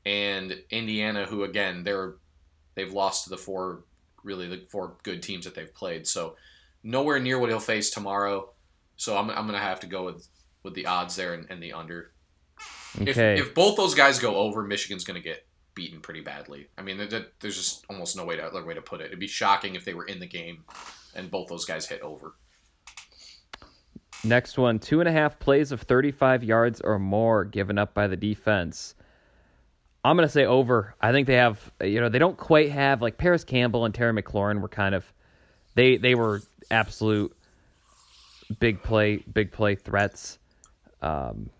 and 0.04 0.56
Indiana, 0.70 1.26
who 1.26 1.44
again 1.44 1.84
they're 1.84 2.14
they've 2.74 2.92
lost 2.92 3.24
to 3.24 3.30
the 3.30 3.36
four 3.36 3.84
really 4.22 4.48
the 4.48 4.66
four 4.70 4.96
good 5.02 5.22
teams 5.22 5.44
that 5.44 5.54
they've 5.54 5.74
played. 5.74 6.06
So 6.06 6.36
nowhere 6.82 7.18
near 7.18 7.38
what 7.38 7.50
he'll 7.50 7.60
face 7.60 7.90
tomorrow. 7.90 8.50
So 8.96 9.16
I'm, 9.16 9.30
I'm 9.30 9.46
gonna 9.46 9.58
have 9.58 9.80
to 9.80 9.86
go 9.86 10.04
with 10.04 10.26
with 10.62 10.74
the 10.74 10.86
odds 10.86 11.16
there 11.16 11.34
and, 11.34 11.46
and 11.50 11.62
the 11.62 11.72
under. 11.72 12.12
Okay. 13.00 13.34
If 13.34 13.46
if 13.48 13.54
both 13.54 13.76
those 13.76 13.94
guys 13.94 14.18
go 14.18 14.36
over, 14.36 14.62
Michigan's 14.62 15.04
gonna 15.04 15.20
get 15.20 15.45
beaten 15.76 16.00
pretty 16.00 16.22
badly. 16.22 16.66
I 16.76 16.82
mean, 16.82 16.96
there- 16.96 17.06
there- 17.06 17.26
there's 17.38 17.56
just 17.56 17.84
almost 17.88 18.16
no 18.16 18.24
way 18.24 18.34
to, 18.34 18.42
other 18.44 18.64
way 18.64 18.74
to 18.74 18.82
put 18.82 19.00
it. 19.00 19.06
It'd 19.06 19.20
be 19.20 19.28
shocking 19.28 19.76
if 19.76 19.84
they 19.84 19.94
were 19.94 20.06
in 20.06 20.18
the 20.18 20.26
game 20.26 20.64
and 21.14 21.30
both 21.30 21.46
those 21.48 21.64
guys 21.64 21.86
hit 21.86 22.00
over. 22.00 22.34
Next 24.24 24.58
one, 24.58 24.78
two 24.80 25.00
and 25.00 25.08
a 25.08 25.12
half 25.12 25.38
plays 25.38 25.70
of 25.70 25.82
35 25.82 26.42
yards 26.42 26.80
or 26.80 26.98
more 26.98 27.44
given 27.44 27.78
up 27.78 27.94
by 27.94 28.08
the 28.08 28.16
defense. 28.16 28.94
I'm 30.04 30.16
going 30.16 30.26
to 30.26 30.32
say 30.32 30.46
over. 30.46 30.94
I 31.00 31.12
think 31.12 31.26
they 31.26 31.34
have, 31.34 31.70
you 31.82 32.00
know, 32.00 32.08
they 32.08 32.18
don't 32.18 32.36
quite 32.36 32.70
have, 32.70 33.02
like 33.02 33.18
Parris 33.18 33.44
Campbell 33.44 33.84
and 33.84 33.94
Terry 33.94 34.12
McLaurin 34.20 34.60
were 34.60 34.68
kind 34.68 34.94
of, 34.94 35.04
they, 35.74 35.96
they 35.96 36.14
were 36.14 36.40
absolute 36.70 37.36
big 38.58 38.82
play, 38.82 39.16
big 39.18 39.52
play 39.52 39.74
threats. 39.74 40.38
Um, 41.02 41.50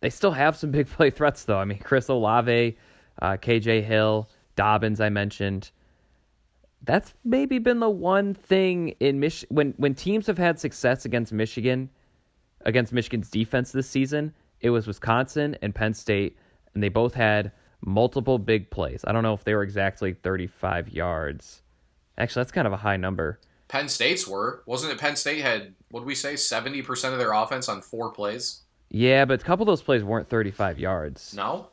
they 0.00 0.10
still 0.10 0.32
have 0.32 0.56
some 0.56 0.70
big 0.70 0.88
play 0.88 1.10
threats, 1.10 1.44
though. 1.44 1.58
I 1.58 1.64
mean, 1.64 1.78
Chris 1.78 2.08
Olave, 2.08 2.76
uh, 3.22 3.36
KJ 3.36 3.82
Hill, 3.84 4.28
Dobbins, 4.56 5.00
I 5.00 5.08
mentioned 5.08 5.70
that's 6.86 7.14
maybe 7.24 7.58
been 7.58 7.80
the 7.80 7.90
one 7.90 8.32
thing 8.32 8.90
in 9.00 9.20
Mich- 9.20 9.44
when 9.48 9.74
when 9.76 9.94
teams 9.94 10.26
have 10.26 10.38
had 10.38 10.58
success 10.58 11.04
against 11.04 11.32
Michigan, 11.32 11.90
against 12.64 12.92
Michigan's 12.92 13.28
defense 13.28 13.72
this 13.72 13.88
season, 13.88 14.32
it 14.60 14.70
was 14.70 14.86
Wisconsin 14.86 15.56
and 15.62 15.74
Penn 15.74 15.94
State, 15.94 16.36
and 16.74 16.82
they 16.82 16.88
both 16.88 17.12
had 17.14 17.52
multiple 17.84 18.38
big 18.38 18.70
plays. 18.70 19.04
I 19.06 19.12
don't 19.12 19.22
know 19.22 19.34
if 19.34 19.44
they 19.44 19.54
were 19.54 19.62
exactly 19.62 20.14
35 20.14 20.88
yards. 20.88 21.62
Actually, 22.18 22.40
that's 22.40 22.52
kind 22.52 22.66
of 22.66 22.72
a 22.72 22.78
high 22.78 22.96
number. 22.96 23.40
Penn 23.68 23.88
State's 23.88 24.26
were 24.26 24.62
wasn't 24.66 24.92
it? 24.92 24.98
Penn 24.98 25.16
State 25.16 25.42
had 25.42 25.74
what 25.90 26.00
did 26.00 26.06
we 26.06 26.14
say? 26.14 26.36
Seventy 26.36 26.82
percent 26.82 27.12
of 27.12 27.18
their 27.18 27.32
offense 27.32 27.68
on 27.68 27.82
four 27.82 28.12
plays. 28.12 28.62
Yeah, 28.90 29.24
but 29.24 29.40
a 29.40 29.44
couple 29.44 29.62
of 29.64 29.66
those 29.66 29.82
plays 29.82 30.04
weren't 30.04 30.28
35 30.28 30.78
yards. 30.78 31.34
No, 31.34 31.68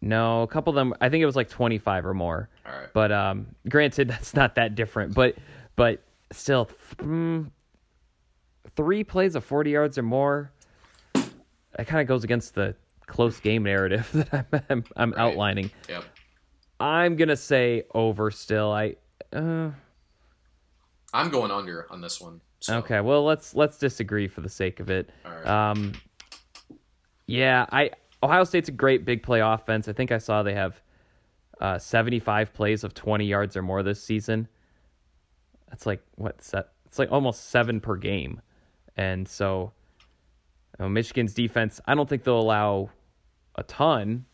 No, 0.00 0.42
a 0.42 0.46
couple 0.46 0.70
of 0.70 0.74
them. 0.74 0.94
I 1.00 1.08
think 1.08 1.22
it 1.22 1.26
was 1.26 1.36
like 1.36 1.48
25 1.48 2.06
or 2.06 2.14
more. 2.14 2.48
All 2.66 2.72
right. 2.72 2.88
But 2.92 3.10
um, 3.12 3.46
granted, 3.68 4.08
that's 4.10 4.34
not 4.34 4.54
that 4.56 4.74
different. 4.74 5.14
But 5.14 5.36
but 5.74 6.02
still, 6.32 6.70
mm, 6.98 7.50
three 8.76 9.04
plays 9.04 9.34
of 9.34 9.44
40 9.44 9.70
yards 9.70 9.98
or 9.98 10.02
more. 10.02 10.52
That 11.14 11.86
kind 11.86 12.00
of 12.00 12.06
goes 12.06 12.24
against 12.24 12.54
the 12.54 12.74
close 13.06 13.38
game 13.40 13.62
narrative 13.64 14.08
that 14.30 14.46
I'm 14.52 14.62
I'm, 14.70 14.84
I'm 14.96 15.10
Right. 15.12 15.20
outlining. 15.20 15.70
Yep. 15.88 16.04
I'm 16.80 17.16
gonna 17.16 17.36
say 17.36 17.84
over. 17.94 18.30
Still, 18.30 18.70
I. 18.72 18.96
Uh, 19.32 19.70
I'm 21.12 21.30
going 21.30 21.50
under 21.50 21.86
on 21.90 22.00
this 22.00 22.20
one. 22.20 22.40
So. 22.66 22.78
Okay, 22.78 23.00
well 23.00 23.22
let's 23.22 23.54
let's 23.54 23.78
disagree 23.78 24.26
for 24.26 24.40
the 24.40 24.48
sake 24.48 24.80
of 24.80 24.90
it. 24.90 25.10
Right. 25.24 25.46
Um, 25.46 25.92
yeah, 27.28 27.64
I 27.70 27.92
Ohio 28.24 28.42
State's 28.42 28.68
a 28.68 28.72
great 28.72 29.04
big 29.04 29.22
play 29.22 29.38
offense. 29.38 29.86
I 29.86 29.92
think 29.92 30.10
I 30.10 30.18
saw 30.18 30.42
they 30.42 30.54
have 30.54 30.82
uh, 31.60 31.78
75 31.78 32.52
plays 32.52 32.82
of 32.82 32.92
20 32.92 33.24
yards 33.24 33.56
or 33.56 33.62
more 33.62 33.84
this 33.84 34.02
season. 34.02 34.48
That's 35.68 35.86
like 35.86 36.02
what 36.16 36.42
set? 36.42 36.70
It's 36.86 36.98
like 36.98 37.12
almost 37.12 37.50
seven 37.50 37.78
per 37.80 37.94
game, 37.94 38.40
and 38.96 39.28
so 39.28 39.70
you 40.76 40.84
know, 40.84 40.88
Michigan's 40.88 41.34
defense. 41.34 41.80
I 41.86 41.94
don't 41.94 42.08
think 42.08 42.24
they'll 42.24 42.40
allow 42.40 42.90
a 43.54 43.62
ton, 43.62 44.24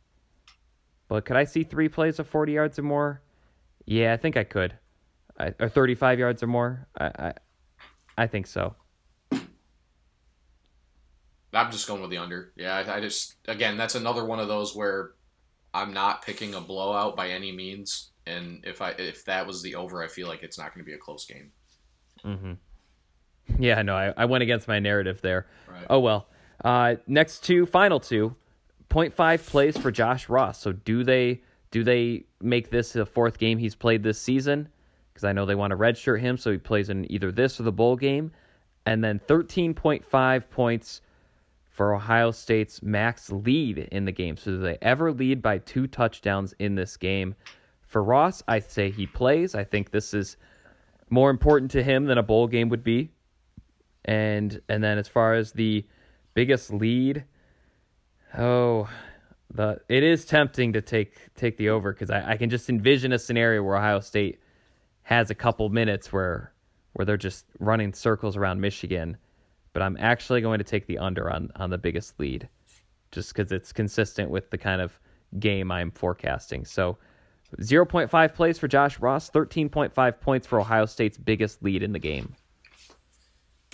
but 1.09 1.27
could 1.27 1.37
I 1.37 1.45
see 1.45 1.65
three 1.65 1.91
plays 1.91 2.19
of 2.19 2.27
40 2.27 2.53
yards 2.53 2.79
or 2.79 2.83
more? 2.83 3.21
Yeah, 3.85 4.15
I 4.15 4.17
think 4.17 4.39
I 4.39 4.45
could. 4.45 4.73
I, 5.39 5.53
or 5.61 5.69
35 5.69 6.19
yards 6.19 6.43
or 6.43 6.47
more. 6.47 6.87
I, 6.99 7.05
I 7.19 7.33
I 8.23 8.29
think 8.29 8.47
so. 8.47 8.77
I'm 11.55 11.73
just 11.73 11.89
going 11.89 12.01
with 12.01 12.11
the 12.11 12.19
under. 12.19 12.53
Yeah, 12.57 12.77
I, 12.77 12.97
I 12.97 13.01
just 13.01 13.35
again 13.49 13.77
that's 13.77 13.97
another 13.97 14.25
one 14.25 14.39
of 14.39 14.47
those 14.47 14.77
where 14.77 15.15
I'm 15.75 15.93
not 15.93 16.25
picking 16.25 16.55
a 16.55 16.61
blowout 16.61 17.17
by 17.17 17.31
any 17.31 17.51
means, 17.51 18.13
and 18.25 18.65
if 18.65 18.81
I 18.81 18.91
if 18.91 19.25
that 19.25 19.45
was 19.45 19.61
the 19.61 19.75
over, 19.75 20.05
I 20.05 20.07
feel 20.07 20.29
like 20.29 20.45
it's 20.45 20.57
not 20.57 20.73
going 20.73 20.85
to 20.85 20.89
be 20.89 20.95
a 20.95 20.99
close 20.99 21.27
game. 21.27 21.51
Mhm. 22.25 22.59
Yeah, 23.59 23.83
no, 23.83 23.97
I, 23.97 24.15
I 24.17 24.25
went 24.27 24.43
against 24.43 24.69
my 24.69 24.79
narrative 24.79 25.21
there. 25.21 25.47
Right. 25.67 25.85
Oh 25.91 25.99
well. 25.99 26.29
Uh, 26.65 26.95
next 27.09 27.43
two, 27.43 27.67
final 27.67 27.99
two, 27.99 28.37
0.5 28.89 29.45
plays 29.47 29.77
for 29.77 29.91
Josh 29.91 30.29
Ross. 30.29 30.61
So 30.61 30.71
do 30.71 31.03
they 31.03 31.43
do 31.73 31.83
they 31.83 32.25
make 32.41 32.71
this 32.71 32.93
the 32.93 33.05
fourth 33.05 33.39
game 33.39 33.59
he's 33.59 33.75
played 33.75 34.05
this 34.05 34.21
season? 34.21 34.69
Because 35.13 35.25
I 35.25 35.33
know 35.33 35.45
they 35.45 35.55
want 35.55 35.73
to 35.73 35.77
redshirt 35.77 36.21
him, 36.21 36.37
so 36.37 36.51
he 36.51 36.59
plays 36.59 36.89
in 36.89 37.11
either 37.13 37.31
this 37.31 37.61
or 37.61 37.65
the 37.65 37.73
bowl 37.73 37.97
game. 37.97 38.33
And 38.87 39.03
then 39.03 39.21
13.5 39.29 40.51
points 40.51 41.03
for 41.73 41.95
Ohio 41.95 42.31
State's 42.31 42.83
max 42.83 43.31
lead 43.31 43.79
in 43.79 44.05
the 44.05 44.13
game. 44.13 44.37
So 44.37 44.53
do 44.53 44.59
they 44.59 44.79
ever 44.83 45.13
lead 45.13 45.41
by 45.41 45.59
two 45.59 45.87
touchdowns 45.87 46.55
in 46.59 46.75
this 46.75 46.97
game? 46.97 47.35
For 47.81 48.03
Ross, 48.03 48.43
I 48.47 48.59
say 48.59 48.91
he 48.91 49.07
plays. 49.07 49.55
I 49.55 49.65
think 49.65 49.91
this 49.91 50.13
is 50.13 50.37
more 51.09 51.31
important 51.31 51.71
to 51.73 51.83
him 51.83 52.05
than 52.05 52.19
a 52.19 52.23
bowl 52.23 52.47
game 52.47 52.69
would 52.69 52.85
be. 52.85 53.11
And 54.05 54.61
and 54.69 54.83
then 54.83 54.99
as 54.99 55.09
far 55.09 55.35
as 55.35 55.53
the 55.53 55.87
biggest 56.35 56.73
lead, 56.73 57.25
oh, 58.37 58.89
the 59.55 59.81
it 59.89 60.03
is 60.03 60.25
tempting 60.25 60.73
to 60.75 60.83
take 60.83 61.17
take 61.35 61.57
the 61.57 61.71
over 61.71 61.93
because 61.93 62.11
I, 62.11 62.33
I 62.33 62.37
can 62.37 62.51
just 62.51 62.69
envision 62.69 63.13
a 63.13 63.19
scenario 63.19 63.63
where 63.63 63.77
Ohio 63.77 64.01
State 64.01 64.41
has 65.03 65.31
a 65.31 65.35
couple 65.35 65.69
minutes 65.69 66.13
where 66.13 66.53
where 66.95 67.07
they're 67.07 67.17
just 67.17 67.47
running 67.59 67.93
circles 67.93 68.37
around 68.37 68.61
Michigan. 68.61 69.17
But 69.73 69.83
I'm 69.83 69.97
actually 69.99 70.43
going 70.43 70.59
to 70.59 70.65
take 70.65 70.87
the 70.87 70.99
under 70.99 71.31
on 71.31 71.51
on 71.57 71.71
the 71.71 71.79
biggest 71.79 72.19
lead, 72.21 72.49
just 73.11 73.35
because 73.35 73.53
it's 73.53 73.73
consistent 73.73 74.31
with 74.31 74.51
the 74.51 74.59
kind 74.59 74.81
of 74.81 74.99
game 75.39 75.71
I'm 75.71 75.91
forecasting. 75.91 76.65
So. 76.65 76.99
0.5 77.61 78.35
plays 78.35 78.59
for 78.59 78.67
Josh 78.67 78.99
Ross, 78.99 79.29
13.5 79.29 80.21
points 80.23 80.47
for 80.47 80.59
Ohio 80.59 80.87
State's 80.87 81.19
biggest 81.19 81.63
lead 81.63 81.83
in 81.83 81.93
the 81.93 81.99
game. 81.99 82.35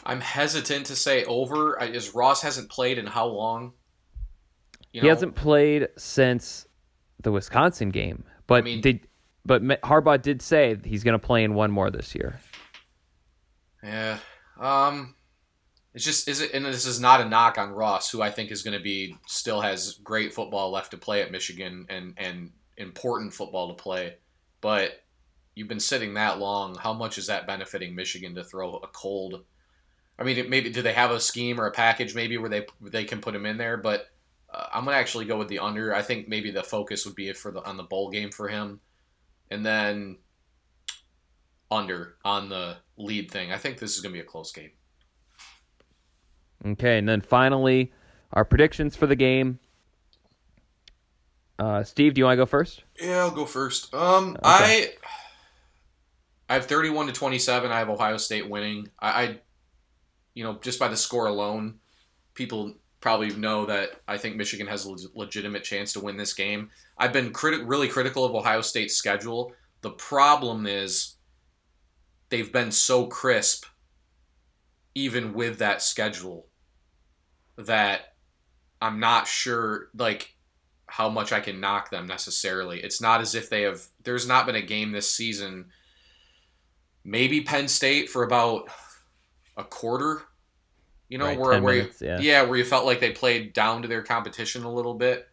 I'm 0.05 0.21
hesitant 0.21 0.87
to 0.87 0.97
say 0.97 1.25
over. 1.25 1.81
I, 1.81 1.89
as 1.89 2.15
Ross 2.15 2.43
hasn't 2.43 2.71
played 2.71 2.99
in 2.99 3.07
how 3.07 3.27
long? 3.27 3.73
You 4.93 5.03
he 5.03 5.09
hasn't 5.09 5.35
played 5.35 5.89
since 5.97 6.67
the 7.23 7.33
Wisconsin 7.33 7.91
game, 7.91 8.25
but 8.47 8.65
mean- 8.65 8.81
did 8.81 9.08
but 9.45 9.63
Harbaugh 9.63 10.21
did 10.21 10.43
say 10.43 10.77
he's 10.85 11.05
going 11.05 11.19
to 11.19 11.25
play 11.25 11.45
in 11.45 11.55
one 11.55 11.71
more 11.71 11.91
this 11.91 12.15
year. 12.15 12.41
Yeah. 13.83 14.19
Um. 14.61 15.15
It's 15.95 16.05
just 16.05 16.29
is 16.29 16.41
it, 16.41 16.53
and 16.53 16.65
this 16.65 16.87
is 16.87 17.01
not 17.01 17.21
a 17.21 17.25
knock 17.25 17.59
on 17.59 17.71
Ross, 17.71 18.11
who 18.11 18.23
I 18.23 18.31
think 18.31 18.53
is 18.53 18.63
going 18.63 18.77
to 18.77 18.83
be 18.83 19.17
still 19.27 19.61
has 19.61 19.95
great 19.95 20.33
football 20.33 20.71
left 20.71 20.93
to 20.93 20.99
play 20.99 21.23
at 21.23 21.33
Michigan 21.33 21.87
and 21.89 22.15
and 22.17 22.53
important 22.77 23.33
football 23.35 23.69
to 23.69 23.83
play, 23.83 24.17
but 24.61 25.03
you've 25.55 25.69
been 25.69 25.81
sitting 25.81 26.15
that 26.15 26.39
long. 26.39 26.77
How 26.77 26.93
much 26.93 27.19
is 27.19 27.27
that 27.27 27.47
benefiting 27.47 27.95
Michigan 27.95 28.35
to 28.37 28.45
throw 28.45 28.77
a 28.77 28.87
cold? 28.89 29.45
I 30.19 30.23
mean, 30.23 30.49
maybe 30.49 30.71
do 30.71 30.83
they 30.83 30.93
have 30.93 31.11
a 31.11 31.21
scheme 31.21 31.61
or 31.61 31.67
a 31.67 31.73
package 31.73 32.15
maybe 32.15 32.39
where 32.39 32.51
they 32.51 32.67
they 32.81 33.05
can 33.05 33.21
put 33.21 33.35
him 33.35 33.47
in 33.47 33.57
there? 33.57 33.77
But 33.77 34.07
uh, 34.53 34.67
I'm 34.73 34.85
gonna 34.85 34.97
actually 34.97 35.25
go 35.25 35.37
with 35.37 35.49
the 35.49 35.59
under. 35.59 35.95
I 35.95 36.03
think 36.03 36.29
maybe 36.29 36.51
the 36.51 36.63
focus 36.63 37.05
would 37.07 37.17
be 37.17 37.33
for 37.33 37.51
the 37.51 37.65
on 37.65 37.77
the 37.77 37.83
bowl 37.83 38.11
game 38.11 38.31
for 38.31 38.49
him, 38.49 38.81
and 39.51 39.65
then 39.65 40.17
under 41.71 42.17
on 42.25 42.49
the 42.49 42.77
lead 42.97 43.31
thing. 43.31 43.53
I 43.53 43.57
think 43.59 43.79
this 43.79 43.97
is 43.97 44.01
gonna 44.01 44.13
be 44.13 44.21
a 44.21 44.25
close 44.25 44.53
game. 44.53 44.71
Okay, 46.65 46.99
and 46.99 47.09
then 47.09 47.21
finally, 47.21 47.93
our 48.33 48.45
predictions 48.45 48.97
for 48.97 49.07
the 49.07 49.17
game. 49.17 49.59
Uh, 51.59 51.83
Steve, 51.83 52.15
do 52.15 52.21
you 52.21 52.25
want 52.25 52.35
to 52.35 52.43
go 52.43 52.47
first? 52.47 52.85
Yeah, 53.01 53.19
I'll 53.19 53.31
go 53.31 53.45
first. 53.45 53.93
Um, 53.95 54.37
I 54.43 54.93
I 56.49 56.55
have 56.55 56.67
thirty-one 56.67 57.07
to 57.09 57.13
twenty-seven. 57.13 57.71
I 57.71 57.79
have 57.79 57.91
Ohio 57.91 58.17
State 58.17 58.49
winning. 58.49 58.89
I, 58.99 59.23
I, 59.23 59.41
you 60.35 60.45
know, 60.45 60.59
just 60.63 60.79
by 60.79 60.89
the 60.89 60.97
score 60.97 61.27
alone, 61.27 61.81
people 62.35 62.75
probably 63.01 63.31
know 63.31 63.67
that 63.67 64.01
I 64.09 64.19
think 64.19 64.37
Michigan 64.37 64.67
has 64.67 64.87
a 64.87 64.95
legitimate 65.15 65.65
chance 65.65 65.93
to 65.93 66.01
win 66.01 66.17
this 66.17 66.35
game. 66.35 66.71
I've 66.97 67.13
been 67.13 67.33
criti- 67.33 67.63
really 67.65 67.89
critical 67.89 68.25
of 68.25 68.35
Ohio 68.35 68.61
State's 68.61 68.97
schedule. 68.97 69.53
The 69.83 69.91
problem 69.91 70.67
is 70.67 71.15
they've 72.29 72.53
been 72.53 72.73
so 72.73 73.07
crisp, 73.07 73.67
even 74.95 75.33
with 75.33 75.59
that 75.59 75.81
schedule, 75.83 76.47
that 77.57 78.15
I'm 78.81 78.99
not 78.99 79.27
sure 79.29 79.89
like 79.97 80.35
how 80.87 81.09
much 81.09 81.33
I 81.33 81.41
can 81.41 81.61
knock 81.61 81.91
them 81.91 82.07
necessarily. 82.07 82.81
It's 82.81 83.01
not 83.01 83.21
as 83.21 83.35
if 83.35 83.49
they 83.49 83.63
have. 83.63 83.83
There's 84.03 84.27
not 84.27 84.47
been 84.47 84.57
a 84.57 84.63
game 84.63 84.91
this 84.91 85.13
season. 85.13 85.67
Maybe 87.05 87.43
Penn 87.43 87.69
State 87.69 88.09
for 88.09 88.23
about 88.23 88.69
a 89.57 89.65
quarter. 89.65 90.23
You 91.09 91.19
know 91.19 91.27
Right, 91.27 91.39
where 91.39 91.53
10 91.53 91.63
where 91.63 91.75
you- 91.75 91.81
minutes, 91.83 92.03
yeah. 92.03 92.43
where 92.43 92.59
you 92.59 92.65
felt 92.65 92.85
like 92.85 93.01
they 93.01 93.13
played 93.13 93.53
down 93.53 93.83
to 93.83 93.89
their 93.89 94.03
competition 94.03 94.65
a 94.65 94.73
little 94.73 94.95
bit. 94.95 95.29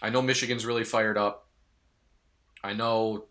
I 0.00 0.10
know 0.10 0.22
Michigan's 0.22 0.66
really 0.66 0.84
fired 0.84 1.16
up. 1.18 1.48
I 2.64 2.72
know 2.72 3.26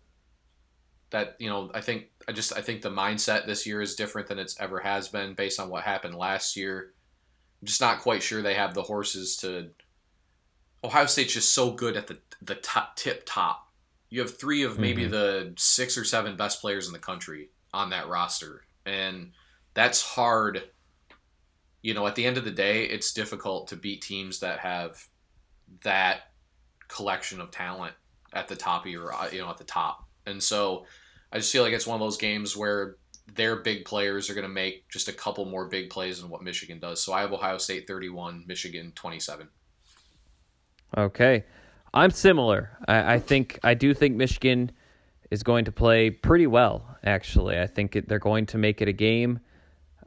that 1.09 1.35
you 1.39 1.49
know 1.49 1.71
I 1.73 1.81
think 1.81 2.07
I 2.27 2.31
just 2.31 2.55
I 2.57 2.61
think 2.61 2.81
the 2.81 2.89
mindset 2.91 3.45
this 3.45 3.65
year 3.65 3.81
is 3.81 3.95
different 3.95 4.27
than 4.27 4.39
it's 4.39 4.59
ever 4.59 4.79
has 4.79 5.07
been 5.07 5.33
based 5.33 5.59
on 5.59 5.69
what 5.69 5.83
happened 5.83 6.15
last 6.15 6.55
year. 6.55 6.93
I'm 7.61 7.67
just 7.67 7.81
not 7.81 7.99
quite 8.01 8.23
sure 8.23 8.41
they 8.41 8.55
have 8.55 8.73
the 8.73 8.83
horses 8.83 9.37
to 9.37 9.69
Ohio 10.83 11.05
State's 11.05 11.33
just 11.33 11.53
so 11.53 11.71
good 11.71 11.95
at 11.95 12.07
the 12.07 12.19
the 12.41 12.55
top, 12.55 12.95
tip 12.95 13.23
top. 13.25 13.67
You 14.09 14.21
have 14.21 14.37
three 14.37 14.63
of 14.63 14.79
maybe 14.79 15.03
mm-hmm. 15.03 15.11
the 15.11 15.53
six 15.57 15.97
or 15.97 16.03
seven 16.03 16.35
best 16.35 16.59
players 16.59 16.87
in 16.87 16.93
the 16.93 16.99
country 16.99 17.49
on 17.73 17.91
that 17.91 18.07
roster, 18.07 18.63
and 18.85 19.31
that's 19.73 20.01
hard. 20.01 20.63
You 21.81 21.93
know, 21.93 22.05
at 22.07 22.15
the 22.15 22.25
end 22.25 22.37
of 22.37 22.45
the 22.45 22.51
day, 22.51 22.85
it's 22.85 23.13
difficult 23.13 23.67
to 23.69 23.75
beat 23.75 24.01
teams 24.01 24.39
that 24.39 24.59
have 24.59 25.03
that 25.83 26.31
collection 26.87 27.41
of 27.41 27.51
talent 27.51 27.93
at 28.33 28.47
the 28.47 28.55
top 28.55 28.85
of 28.85 28.91
your, 28.91 29.13
you 29.31 29.39
know, 29.39 29.49
at 29.49 29.57
the 29.57 29.63
top. 29.63 30.07
And 30.25 30.41
so, 30.41 30.85
I 31.31 31.37
just 31.37 31.51
feel 31.51 31.63
like 31.63 31.73
it's 31.73 31.87
one 31.87 31.95
of 31.95 32.05
those 32.05 32.17
games 32.17 32.57
where 32.57 32.97
their 33.35 33.57
big 33.57 33.85
players 33.85 34.29
are 34.29 34.33
going 34.33 34.47
to 34.47 34.53
make 34.53 34.89
just 34.89 35.07
a 35.07 35.13
couple 35.13 35.45
more 35.45 35.65
big 35.65 35.89
plays 35.89 36.21
than 36.21 36.29
what 36.29 36.43
Michigan 36.43 36.79
does. 36.79 37.01
So 37.01 37.13
I 37.13 37.21
have 37.21 37.31
Ohio 37.31 37.57
State 37.57 37.87
31, 37.87 38.43
Michigan 38.47 38.91
27. 38.95 39.47
Okay. 40.97 41.45
I'm 41.93 42.11
similar. 42.11 42.77
I, 42.87 43.13
I 43.13 43.19
think 43.19 43.59
I 43.63 43.73
do 43.73 43.93
think 43.93 44.15
Michigan 44.15 44.71
is 45.29 45.43
going 45.43 45.65
to 45.65 45.71
play 45.71 46.09
pretty 46.09 46.47
well, 46.47 46.97
actually. 47.03 47.59
I 47.59 47.67
think 47.67 47.95
it, 47.95 48.09
they're 48.09 48.19
going 48.19 48.45
to 48.47 48.57
make 48.57 48.81
it 48.81 48.87
a 48.87 48.93
game. 48.93 49.39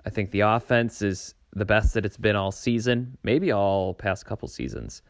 I 0.05 0.11
think 0.11 0.30
the 0.30 0.40
offense 0.40 1.01
is 1.01 1.34
the 1.55 1.64
best 1.64 1.94
that 1.94 2.05
it's 2.05 2.16
been 2.16 2.36
all 2.36 2.52
season, 2.52 3.16
maybe 3.22 3.52
all 3.52 3.94
past 3.94 4.26
couple 4.26 4.48
seasons. 4.48 5.02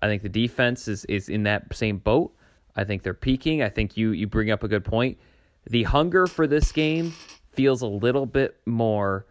I 0.00 0.06
think 0.06 0.22
the 0.22 0.28
defense 0.28 0.88
is, 0.88 1.04
is 1.06 1.28
in 1.28 1.42
that 1.44 1.74
same 1.74 1.98
boat. 1.98 2.34
I 2.76 2.84
think 2.84 3.02
they're 3.02 3.14
peaking. 3.14 3.62
I 3.62 3.68
think 3.68 3.96
you, 3.96 4.12
you 4.12 4.26
bring 4.26 4.50
up 4.50 4.62
a 4.62 4.68
good 4.68 4.84
point. 4.84 5.18
The 5.66 5.82
hunger 5.82 6.26
for 6.26 6.46
this 6.46 6.70
game 6.70 7.12
feels 7.52 7.82
a 7.82 7.86
little 7.86 8.26
bit 8.26 8.56
more 8.66 9.26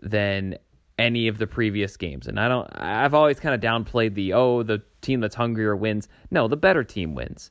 than 0.00 0.56
any 0.98 1.28
of 1.28 1.38
the 1.38 1.46
previous 1.46 1.96
games. 1.96 2.26
And 2.26 2.38
I 2.38 2.48
don't 2.48 2.68
I've 2.76 3.14
always 3.14 3.38
kind 3.38 3.54
of 3.54 3.60
downplayed 3.60 4.14
the 4.14 4.32
oh 4.32 4.62
the 4.62 4.82
team 5.00 5.20
that's 5.20 5.34
hungrier 5.34 5.76
wins. 5.76 6.08
No, 6.30 6.48
the 6.48 6.56
better 6.56 6.82
team 6.82 7.14
wins. 7.14 7.50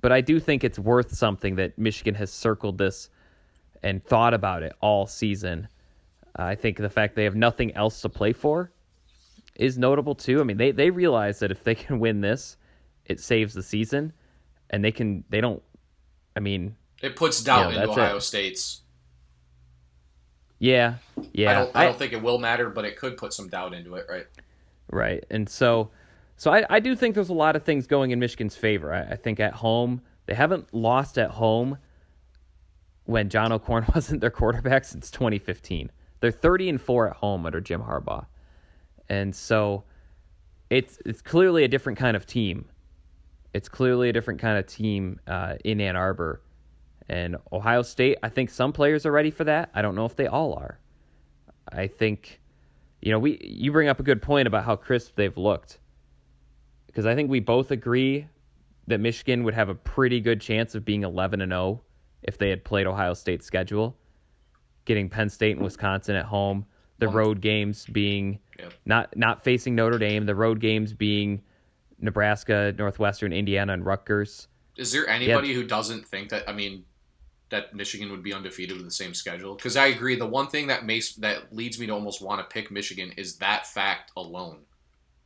But 0.00 0.12
I 0.12 0.20
do 0.20 0.40
think 0.40 0.64
it's 0.64 0.78
worth 0.78 1.14
something 1.14 1.56
that 1.56 1.78
Michigan 1.78 2.14
has 2.16 2.30
circled 2.30 2.78
this 2.78 3.08
and 3.82 4.04
thought 4.04 4.34
about 4.34 4.62
it 4.62 4.74
all 4.80 5.06
season. 5.06 5.68
Uh, 6.38 6.44
I 6.44 6.54
think 6.54 6.78
the 6.78 6.90
fact 6.90 7.14
they 7.14 7.24
have 7.24 7.34
nothing 7.36 7.74
else 7.74 8.00
to 8.02 8.08
play 8.08 8.32
for 8.32 8.72
is 9.56 9.76
notable 9.78 10.14
too. 10.14 10.40
I 10.40 10.44
mean, 10.44 10.56
they 10.56 10.70
they 10.70 10.90
realize 10.90 11.38
that 11.40 11.50
if 11.50 11.62
they 11.64 11.74
can 11.84 11.98
win 11.98 12.20
this, 12.20 12.56
it 13.06 13.20
saves 13.20 13.54
the 13.54 13.62
season, 13.62 14.12
and 14.70 14.84
they 14.84 14.92
can 14.92 15.24
they 15.28 15.40
don't. 15.40 15.62
I 16.36 16.40
mean, 16.40 16.76
it 17.02 17.16
puts 17.16 17.42
doubt 17.42 17.72
Yeah, 17.74 17.80
into 17.82 17.90
Ohio 17.90 18.16
it. 18.16 18.20
State's. 18.22 18.80
yeah, 20.58 20.94
yeah. 21.32 21.50
I 21.50 21.54
don't. 21.54 21.76
I, 21.76 21.84
don't 21.84 21.98
think 21.98 22.12
it 22.12 22.22
will 22.22 22.38
matter, 22.38 22.70
but 22.70 22.84
it 22.84 22.96
could 22.96 23.16
put 23.16 23.32
some 23.32 23.48
doubt 23.48 23.74
into 23.74 23.94
it, 23.96 24.06
right? 24.08 24.26
Right. 24.90 25.24
And 25.30 25.48
so 25.48 25.90
so 26.36 26.52
I, 26.52 26.64
I 26.68 26.80
do 26.80 26.96
think 26.96 27.14
there's 27.14 27.28
a 27.28 27.34
lot 27.34 27.54
of 27.56 27.62
things 27.62 27.86
going 27.86 28.10
in 28.10 28.18
Michigan's 28.18 28.56
favor. 28.56 28.92
I, 28.92 29.12
I 29.12 29.16
think 29.16 29.38
at 29.40 29.52
home, 29.54 30.02
they 30.26 30.34
haven't 30.34 30.72
lost 30.74 31.18
at 31.18 31.30
home 31.30 31.78
when 33.04 33.28
John 33.28 33.52
O'Korn 33.52 33.84
wasn't 33.94 34.20
their 34.20 34.30
quarterback 34.30 34.84
since 34.84 35.10
2015. 35.10 35.90
They're 36.22 36.30
30 36.30 36.68
and 36.68 36.80
4 36.80 37.10
at 37.10 37.16
home 37.16 37.44
under 37.44 37.60
Jim 37.60 37.82
Harbaugh. 37.82 38.24
And 39.08 39.34
so 39.34 39.82
it's 40.70 40.98
it's 41.04 41.20
clearly 41.20 41.64
a 41.64 41.68
different 41.68 41.98
kind 41.98 42.16
of 42.16 42.26
team. 42.26 42.64
It's 43.52 43.68
clearly 43.68 44.08
a 44.08 44.12
different 44.12 44.40
kind 44.40 44.56
of 44.56 44.66
team 44.66 45.20
uh, 45.26 45.56
in 45.64 45.80
Ann 45.80 45.96
Arbor. 45.96 46.40
And 47.08 47.36
Ohio 47.52 47.82
State, 47.82 48.18
I 48.22 48.28
think 48.28 48.50
some 48.50 48.72
players 48.72 49.04
are 49.04 49.10
ready 49.10 49.32
for 49.32 49.42
that. 49.44 49.70
I 49.74 49.82
don't 49.82 49.96
know 49.96 50.06
if 50.06 50.14
they 50.14 50.28
all 50.28 50.54
are. 50.54 50.78
I 51.70 51.88
think 51.88 52.40
you 53.00 53.10
know, 53.10 53.18
we 53.18 53.40
you 53.42 53.72
bring 53.72 53.88
up 53.88 53.98
a 53.98 54.04
good 54.04 54.22
point 54.22 54.46
about 54.46 54.64
how 54.64 54.76
crisp 54.76 55.16
they've 55.16 55.36
looked. 55.36 55.80
Because 56.86 57.04
I 57.04 57.16
think 57.16 57.30
we 57.30 57.40
both 57.40 57.72
agree 57.72 58.28
that 58.86 59.00
Michigan 59.00 59.42
would 59.42 59.54
have 59.54 59.68
a 59.68 59.74
pretty 59.74 60.20
good 60.20 60.40
chance 60.40 60.76
of 60.76 60.84
being 60.84 61.02
11 61.02 61.40
and 61.40 61.50
0 61.50 61.82
if 62.22 62.38
they 62.38 62.48
had 62.48 62.62
played 62.62 62.86
Ohio 62.86 63.14
State's 63.14 63.44
schedule, 63.44 63.96
getting 64.84 65.08
Penn 65.08 65.28
State 65.28 65.56
and 65.56 65.64
Wisconsin 65.64 66.16
at 66.16 66.24
home, 66.24 66.64
the 66.98 67.08
road 67.08 67.40
games 67.40 67.86
being 67.86 68.38
Yep. 68.58 68.72
not 68.84 69.16
not 69.16 69.42
facing 69.42 69.74
Notre 69.74 69.98
Dame, 69.98 70.24
the 70.24 70.34
road 70.34 70.60
games 70.60 70.92
being 70.92 71.42
Nebraska, 71.98 72.74
Northwestern, 72.76 73.32
Indiana, 73.32 73.72
and 73.72 73.84
Rutgers. 73.84 74.48
Is 74.76 74.92
there 74.92 75.08
anybody 75.08 75.52
who 75.52 75.64
doesn't 75.64 76.06
think 76.06 76.28
that? 76.30 76.48
I 76.48 76.52
mean, 76.52 76.84
that 77.50 77.74
Michigan 77.74 78.10
would 78.10 78.22
be 78.22 78.32
undefeated 78.32 78.76
with 78.76 78.84
the 78.84 78.92
same 78.92 79.14
schedule? 79.14 79.54
Because 79.54 79.76
I 79.76 79.86
agree. 79.86 80.16
The 80.16 80.26
one 80.26 80.48
thing 80.48 80.68
that 80.68 80.84
makes 80.84 81.14
that 81.16 81.54
leads 81.54 81.78
me 81.78 81.86
to 81.86 81.92
almost 81.92 82.22
want 82.22 82.40
to 82.40 82.52
pick 82.52 82.70
Michigan 82.70 83.12
is 83.16 83.36
that 83.38 83.66
fact 83.66 84.12
alone. 84.16 84.60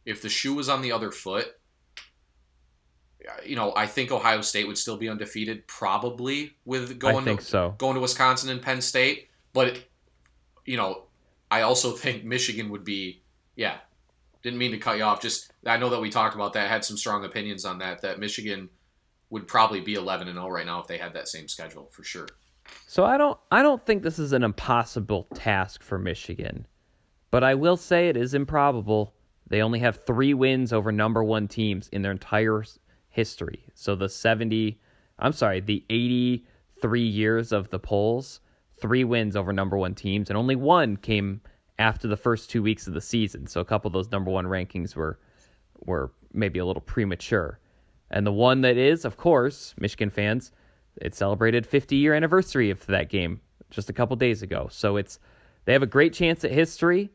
If 0.05 0.23
the 0.23 0.29
shoe 0.29 0.55
was 0.55 0.69
on 0.69 0.83
the 0.83 0.93
other 0.93 1.11
foot, 1.11 1.49
you 3.45 3.57
know, 3.57 3.73
I 3.77 3.87
think 3.87 4.13
Ohio 4.13 4.41
State 4.41 4.67
would 4.67 4.79
still 4.79 4.97
be 4.97 5.09
undefeated, 5.09 5.67
probably 5.67 6.53
with 6.65 6.99
going 6.99 7.25
to, 7.25 7.43
so. 7.43 7.75
going 7.79 7.95
to 7.95 8.01
Wisconsin 8.01 8.51
and 8.51 8.63
Penn 8.63 8.81
State. 8.81 9.29
But 9.57 9.83
you 10.67 10.77
know, 10.77 11.05
I 11.51 11.63
also 11.63 11.93
think 12.03 12.25
Michigan 12.25 12.69
would 12.69 12.85
be. 12.85 13.23
Yeah, 13.57 13.79
didn't 14.43 14.59
mean 14.59 14.73
to 14.73 14.79
cut 14.79 14.99
you 14.99 15.05
off. 15.05 15.23
Just 15.23 15.51
I 15.65 15.79
know 15.79 15.89
that 15.89 16.01
we 16.01 16.11
talked 16.11 16.35
about 16.35 16.53
that. 16.53 16.69
Had 16.69 16.85
some 16.85 16.99
strong 16.99 17.25
opinions 17.25 17.65
on 17.65 17.79
that. 17.79 18.03
That 18.03 18.21
Michigan 18.21 18.69
would 19.31 19.49
probably 19.49 19.81
be 19.81 19.95
11 19.95 20.29
and 20.29 20.37
0 20.37 20.49
right 20.51 20.67
now 20.67 20.81
if 20.81 20.87
they 20.87 20.99
had 20.99 21.15
that 21.15 21.27
same 21.27 21.49
schedule 21.49 21.89
for 21.91 22.05
sure. 22.05 22.29
So 22.87 23.05
I 23.05 23.17
don't 23.17 23.39
I 23.51 23.63
don't 23.63 23.85
think 23.87 24.03
this 24.03 24.19
is 24.19 24.35
an 24.35 24.45
impossible 24.45 25.27
task 25.35 25.83
for 25.83 25.99
Michigan. 25.99 26.67
But 27.31 27.43
I 27.43 27.55
will 27.55 27.79
say 27.79 28.09
it 28.09 28.17
is 28.17 28.35
improbable. 28.35 29.15
They 29.49 29.63
only 29.63 29.79
have 29.79 30.05
3 30.05 30.35
wins 30.35 30.73
over 30.73 30.93
number 30.93 31.25
1 31.25 31.49
teams 31.49 31.89
in 31.89 32.03
their 32.03 32.13
entire 32.13 32.63
history. 33.09 33.65
So 33.75 33.97
the 33.97 34.09
70 34.09 34.79
I'm 35.19 35.33
sorry, 35.33 35.61
the 35.61 35.83
83 35.89 37.03
years 37.03 37.53
of 37.53 37.71
the 37.71 37.79
polls, 37.79 38.41
3 38.81 39.05
wins 39.05 39.37
over 39.37 39.53
number 39.53 39.77
1 39.77 39.95
teams 39.95 40.31
and 40.31 40.37
only 40.37 40.57
one 40.57 40.97
came 40.97 41.41
after 41.79 42.09
the 42.09 42.17
first 42.17 42.51
2 42.51 42.63
weeks 42.63 42.87
of 42.87 42.95
the 42.95 43.01
season. 43.01 43.47
So 43.47 43.61
a 43.61 43.65
couple 43.65 43.89
of 43.89 43.93
those 43.93 44.11
number 44.11 44.31
1 44.31 44.47
rankings 44.47 44.95
were 44.95 45.19
were 45.85 46.11
maybe 46.33 46.59
a 46.59 46.65
little 46.65 46.83
premature. 46.83 47.59
And 48.11 48.27
the 48.27 48.33
one 48.33 48.61
that 48.63 48.77
is, 48.77 49.05
of 49.05 49.17
course, 49.17 49.75
Michigan 49.79 50.11
fans, 50.11 50.53
it 50.97 51.15
celebrated 51.15 51.67
50 51.67 51.97
year 51.97 52.15
anniversary 52.15 52.71
of 52.71 52.85
that 52.87 53.09
game 53.11 53.41
just 53.71 53.91
a 53.91 53.93
couple 53.93 54.17
days 54.17 54.43
ago. 54.43 54.69
So 54.71 54.97
it's 54.97 55.19
they 55.65 55.73
have 55.73 55.83
a 55.83 55.87
great 55.87 56.13
chance 56.13 56.45
at 56.45 56.53
history. 56.53 57.11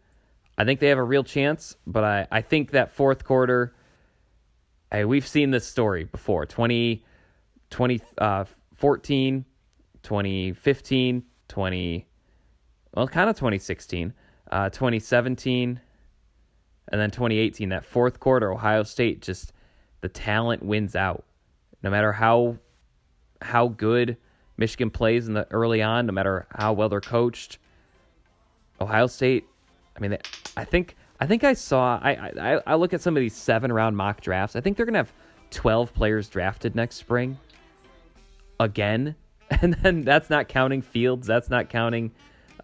I 0.58 0.66
think 0.66 0.80
they 0.80 0.90
have 0.90 0.98
a 0.98 1.04
real 1.04 1.24
chance, 1.24 1.76
but 1.88 2.04
I, 2.04 2.28
I 2.32 2.42
think 2.42 2.72
that 2.72 2.92
fourth 2.94 3.24
quarter, 3.24 3.74
I, 4.92 5.06
we've 5.06 5.26
seen 5.26 5.50
this 5.50 5.66
story 5.66 6.04
before 6.04 6.46
20, 6.46 7.04
20, 7.70 8.02
uh, 8.18 8.44
2015, 10.04 11.24
20, 11.52 12.08
well, 12.94 13.08
kind 13.10 13.30
of 13.30 13.36
2016, 13.36 14.14
uh, 14.52 14.70
2017, 14.70 15.80
and 16.88 17.02
then 17.02 17.12
2018. 17.12 17.70
That 17.70 17.86
fourth 17.86 18.22
quarter, 18.22 18.54
Ohio 18.54 18.84
State 18.84 19.22
just 19.22 19.52
the 20.00 20.08
talent 20.08 20.64
wins 20.64 20.96
out. 20.96 21.26
No 21.84 21.90
matter 21.90 22.14
how 22.14 22.58
how 23.42 23.68
good 23.68 24.16
Michigan 24.56 24.90
plays 24.90 25.28
in 25.28 25.34
the 25.34 25.46
early 25.52 25.82
on, 25.82 26.06
no 26.06 26.14
matter 26.14 26.48
how 26.52 26.72
well 26.72 26.88
they're 26.88 27.02
coached, 27.02 27.58
Ohio 28.80 29.08
State. 29.08 29.44
I 29.98 30.00
mean, 30.00 30.18
I 30.56 30.64
think 30.64 30.96
I 31.20 31.28
think 31.28 31.44
I 31.44 31.54
saw. 31.54 32.00
I, 32.02 32.32
I 32.40 32.62
I 32.66 32.76
look 32.76 32.94
at 32.94 33.02
some 33.02 33.18
of 33.18 33.22
these 33.22 33.36
seven 33.36 33.74
round 33.74 33.98
mock 33.98 34.22
drafts. 34.22 34.56
I 34.56 34.62
think 34.62 34.78
they're 34.78 34.86
gonna 34.86 35.00
have 35.00 35.12
twelve 35.50 35.94
players 35.94 36.30
drafted 36.30 36.76
next 36.76 36.96
spring. 36.96 37.38
Again, 38.62 39.16
and 39.62 39.74
then 39.76 40.02
that's 40.02 40.30
not 40.30 40.48
counting 40.48 40.82
Fields. 40.82 41.28
That's 41.28 41.50
not 41.50 41.70
counting 41.70 42.12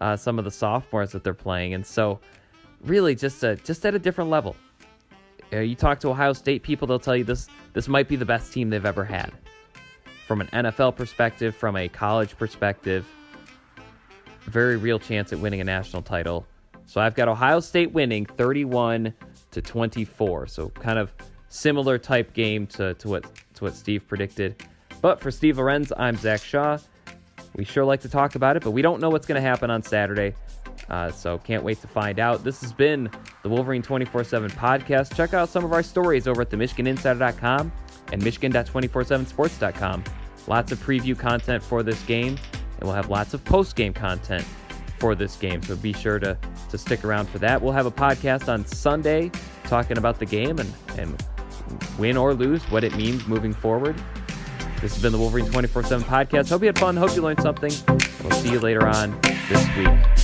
uh, 0.00 0.16
some 0.16 0.38
of 0.38 0.44
the 0.44 0.50
sophomores 0.50 1.12
that 1.12 1.22
they're 1.24 1.34
playing. 1.34 1.74
And 1.74 1.84
so, 1.84 2.18
really, 2.82 3.14
just 3.14 3.42
a, 3.44 3.56
just 3.56 3.84
at 3.84 3.94
a 3.94 3.98
different 3.98 4.30
level. 4.30 4.56
Uh, 5.52 5.58
you 5.58 5.74
talk 5.74 5.98
to 6.00 6.08
Ohio 6.08 6.32
State 6.32 6.62
people, 6.62 6.86
they'll 6.86 6.98
tell 6.98 7.16
you 7.16 7.24
this 7.24 7.48
this 7.72 7.88
might 7.88 8.08
be 8.08 8.16
the 8.16 8.24
best 8.24 8.52
team 8.52 8.70
they've 8.70 8.84
ever 8.84 9.04
had. 9.04 9.32
From 10.26 10.40
an 10.40 10.48
NFL 10.48 10.96
perspective, 10.96 11.56
from 11.56 11.76
a 11.76 11.88
college 11.88 12.36
perspective, 12.36 13.06
very 14.44 14.76
real 14.76 14.98
chance 14.98 15.32
at 15.32 15.38
winning 15.38 15.60
a 15.60 15.64
national 15.64 16.02
title. 16.02 16.46
So 16.84 17.00
I've 17.00 17.14
got 17.14 17.28
Ohio 17.28 17.60
State 17.60 17.92
winning 17.92 18.24
31 18.26 19.12
to 19.50 19.62
24. 19.62 20.46
So 20.46 20.68
kind 20.70 20.98
of 20.98 21.12
similar 21.48 21.98
type 21.98 22.34
game 22.34 22.66
to, 22.68 22.94
to 22.94 23.08
what 23.08 23.24
to 23.54 23.64
what 23.64 23.74
Steve 23.74 24.06
predicted. 24.06 24.62
But 25.00 25.20
for 25.20 25.30
Steve 25.30 25.58
Lorenz, 25.58 25.92
I'm 25.96 26.16
Zach 26.16 26.42
Shaw. 26.42 26.78
We 27.54 27.64
sure 27.64 27.84
like 27.84 28.00
to 28.02 28.08
talk 28.08 28.34
about 28.34 28.56
it, 28.56 28.62
but 28.62 28.72
we 28.72 28.82
don't 28.82 29.00
know 29.00 29.10
what's 29.10 29.26
going 29.26 29.40
to 29.40 29.46
happen 29.46 29.70
on 29.70 29.82
Saturday. 29.82 30.34
Uh, 30.88 31.10
so 31.10 31.38
can't 31.38 31.62
wait 31.62 31.80
to 31.80 31.88
find 31.88 32.18
out. 32.18 32.44
This 32.44 32.60
has 32.62 32.72
been 32.72 33.10
the 33.42 33.48
Wolverine 33.48 33.82
24 33.82 34.24
7 34.24 34.50
podcast. 34.50 35.14
Check 35.14 35.34
out 35.34 35.48
some 35.48 35.64
of 35.64 35.72
our 35.72 35.82
stories 35.82 36.26
over 36.26 36.40
at 36.42 36.50
the 36.50 36.56
MichiganInsider.com 36.56 37.72
and 38.12 38.24
Michigan.247sports.com. 38.24 40.04
Lots 40.46 40.72
of 40.72 40.78
preview 40.78 41.18
content 41.18 41.62
for 41.62 41.82
this 41.82 42.02
game, 42.04 42.38
and 42.78 42.84
we'll 42.84 42.94
have 42.94 43.10
lots 43.10 43.34
of 43.34 43.44
post 43.44 43.76
game 43.76 43.92
content 43.92 44.44
for 44.98 45.14
this 45.14 45.36
game. 45.36 45.62
So 45.62 45.76
be 45.76 45.92
sure 45.92 46.18
to, 46.18 46.38
to 46.70 46.78
stick 46.78 47.04
around 47.04 47.28
for 47.28 47.38
that. 47.38 47.60
We'll 47.60 47.72
have 47.72 47.86
a 47.86 47.90
podcast 47.90 48.48
on 48.48 48.64
Sunday 48.66 49.30
talking 49.64 49.98
about 49.98 50.18
the 50.18 50.26
game 50.26 50.58
and, 50.58 50.72
and 50.96 51.24
win 51.98 52.16
or 52.16 52.34
lose, 52.34 52.62
what 52.70 52.82
it 52.82 52.96
means 52.96 53.26
moving 53.26 53.52
forward. 53.52 53.94
This 54.80 54.94
has 54.94 55.02
been 55.02 55.10
the 55.10 55.18
Wolverine 55.18 55.50
24 55.50 55.82
7 55.82 56.04
podcast. 56.06 56.50
Hope 56.50 56.62
you 56.62 56.68
had 56.68 56.78
fun. 56.78 56.96
Hope 56.96 57.14
you 57.16 57.22
learned 57.22 57.42
something. 57.42 57.72
We'll 58.22 58.30
see 58.32 58.50
you 58.50 58.60
later 58.60 58.86
on 58.86 59.18
this 59.48 59.66
week. 59.76 60.17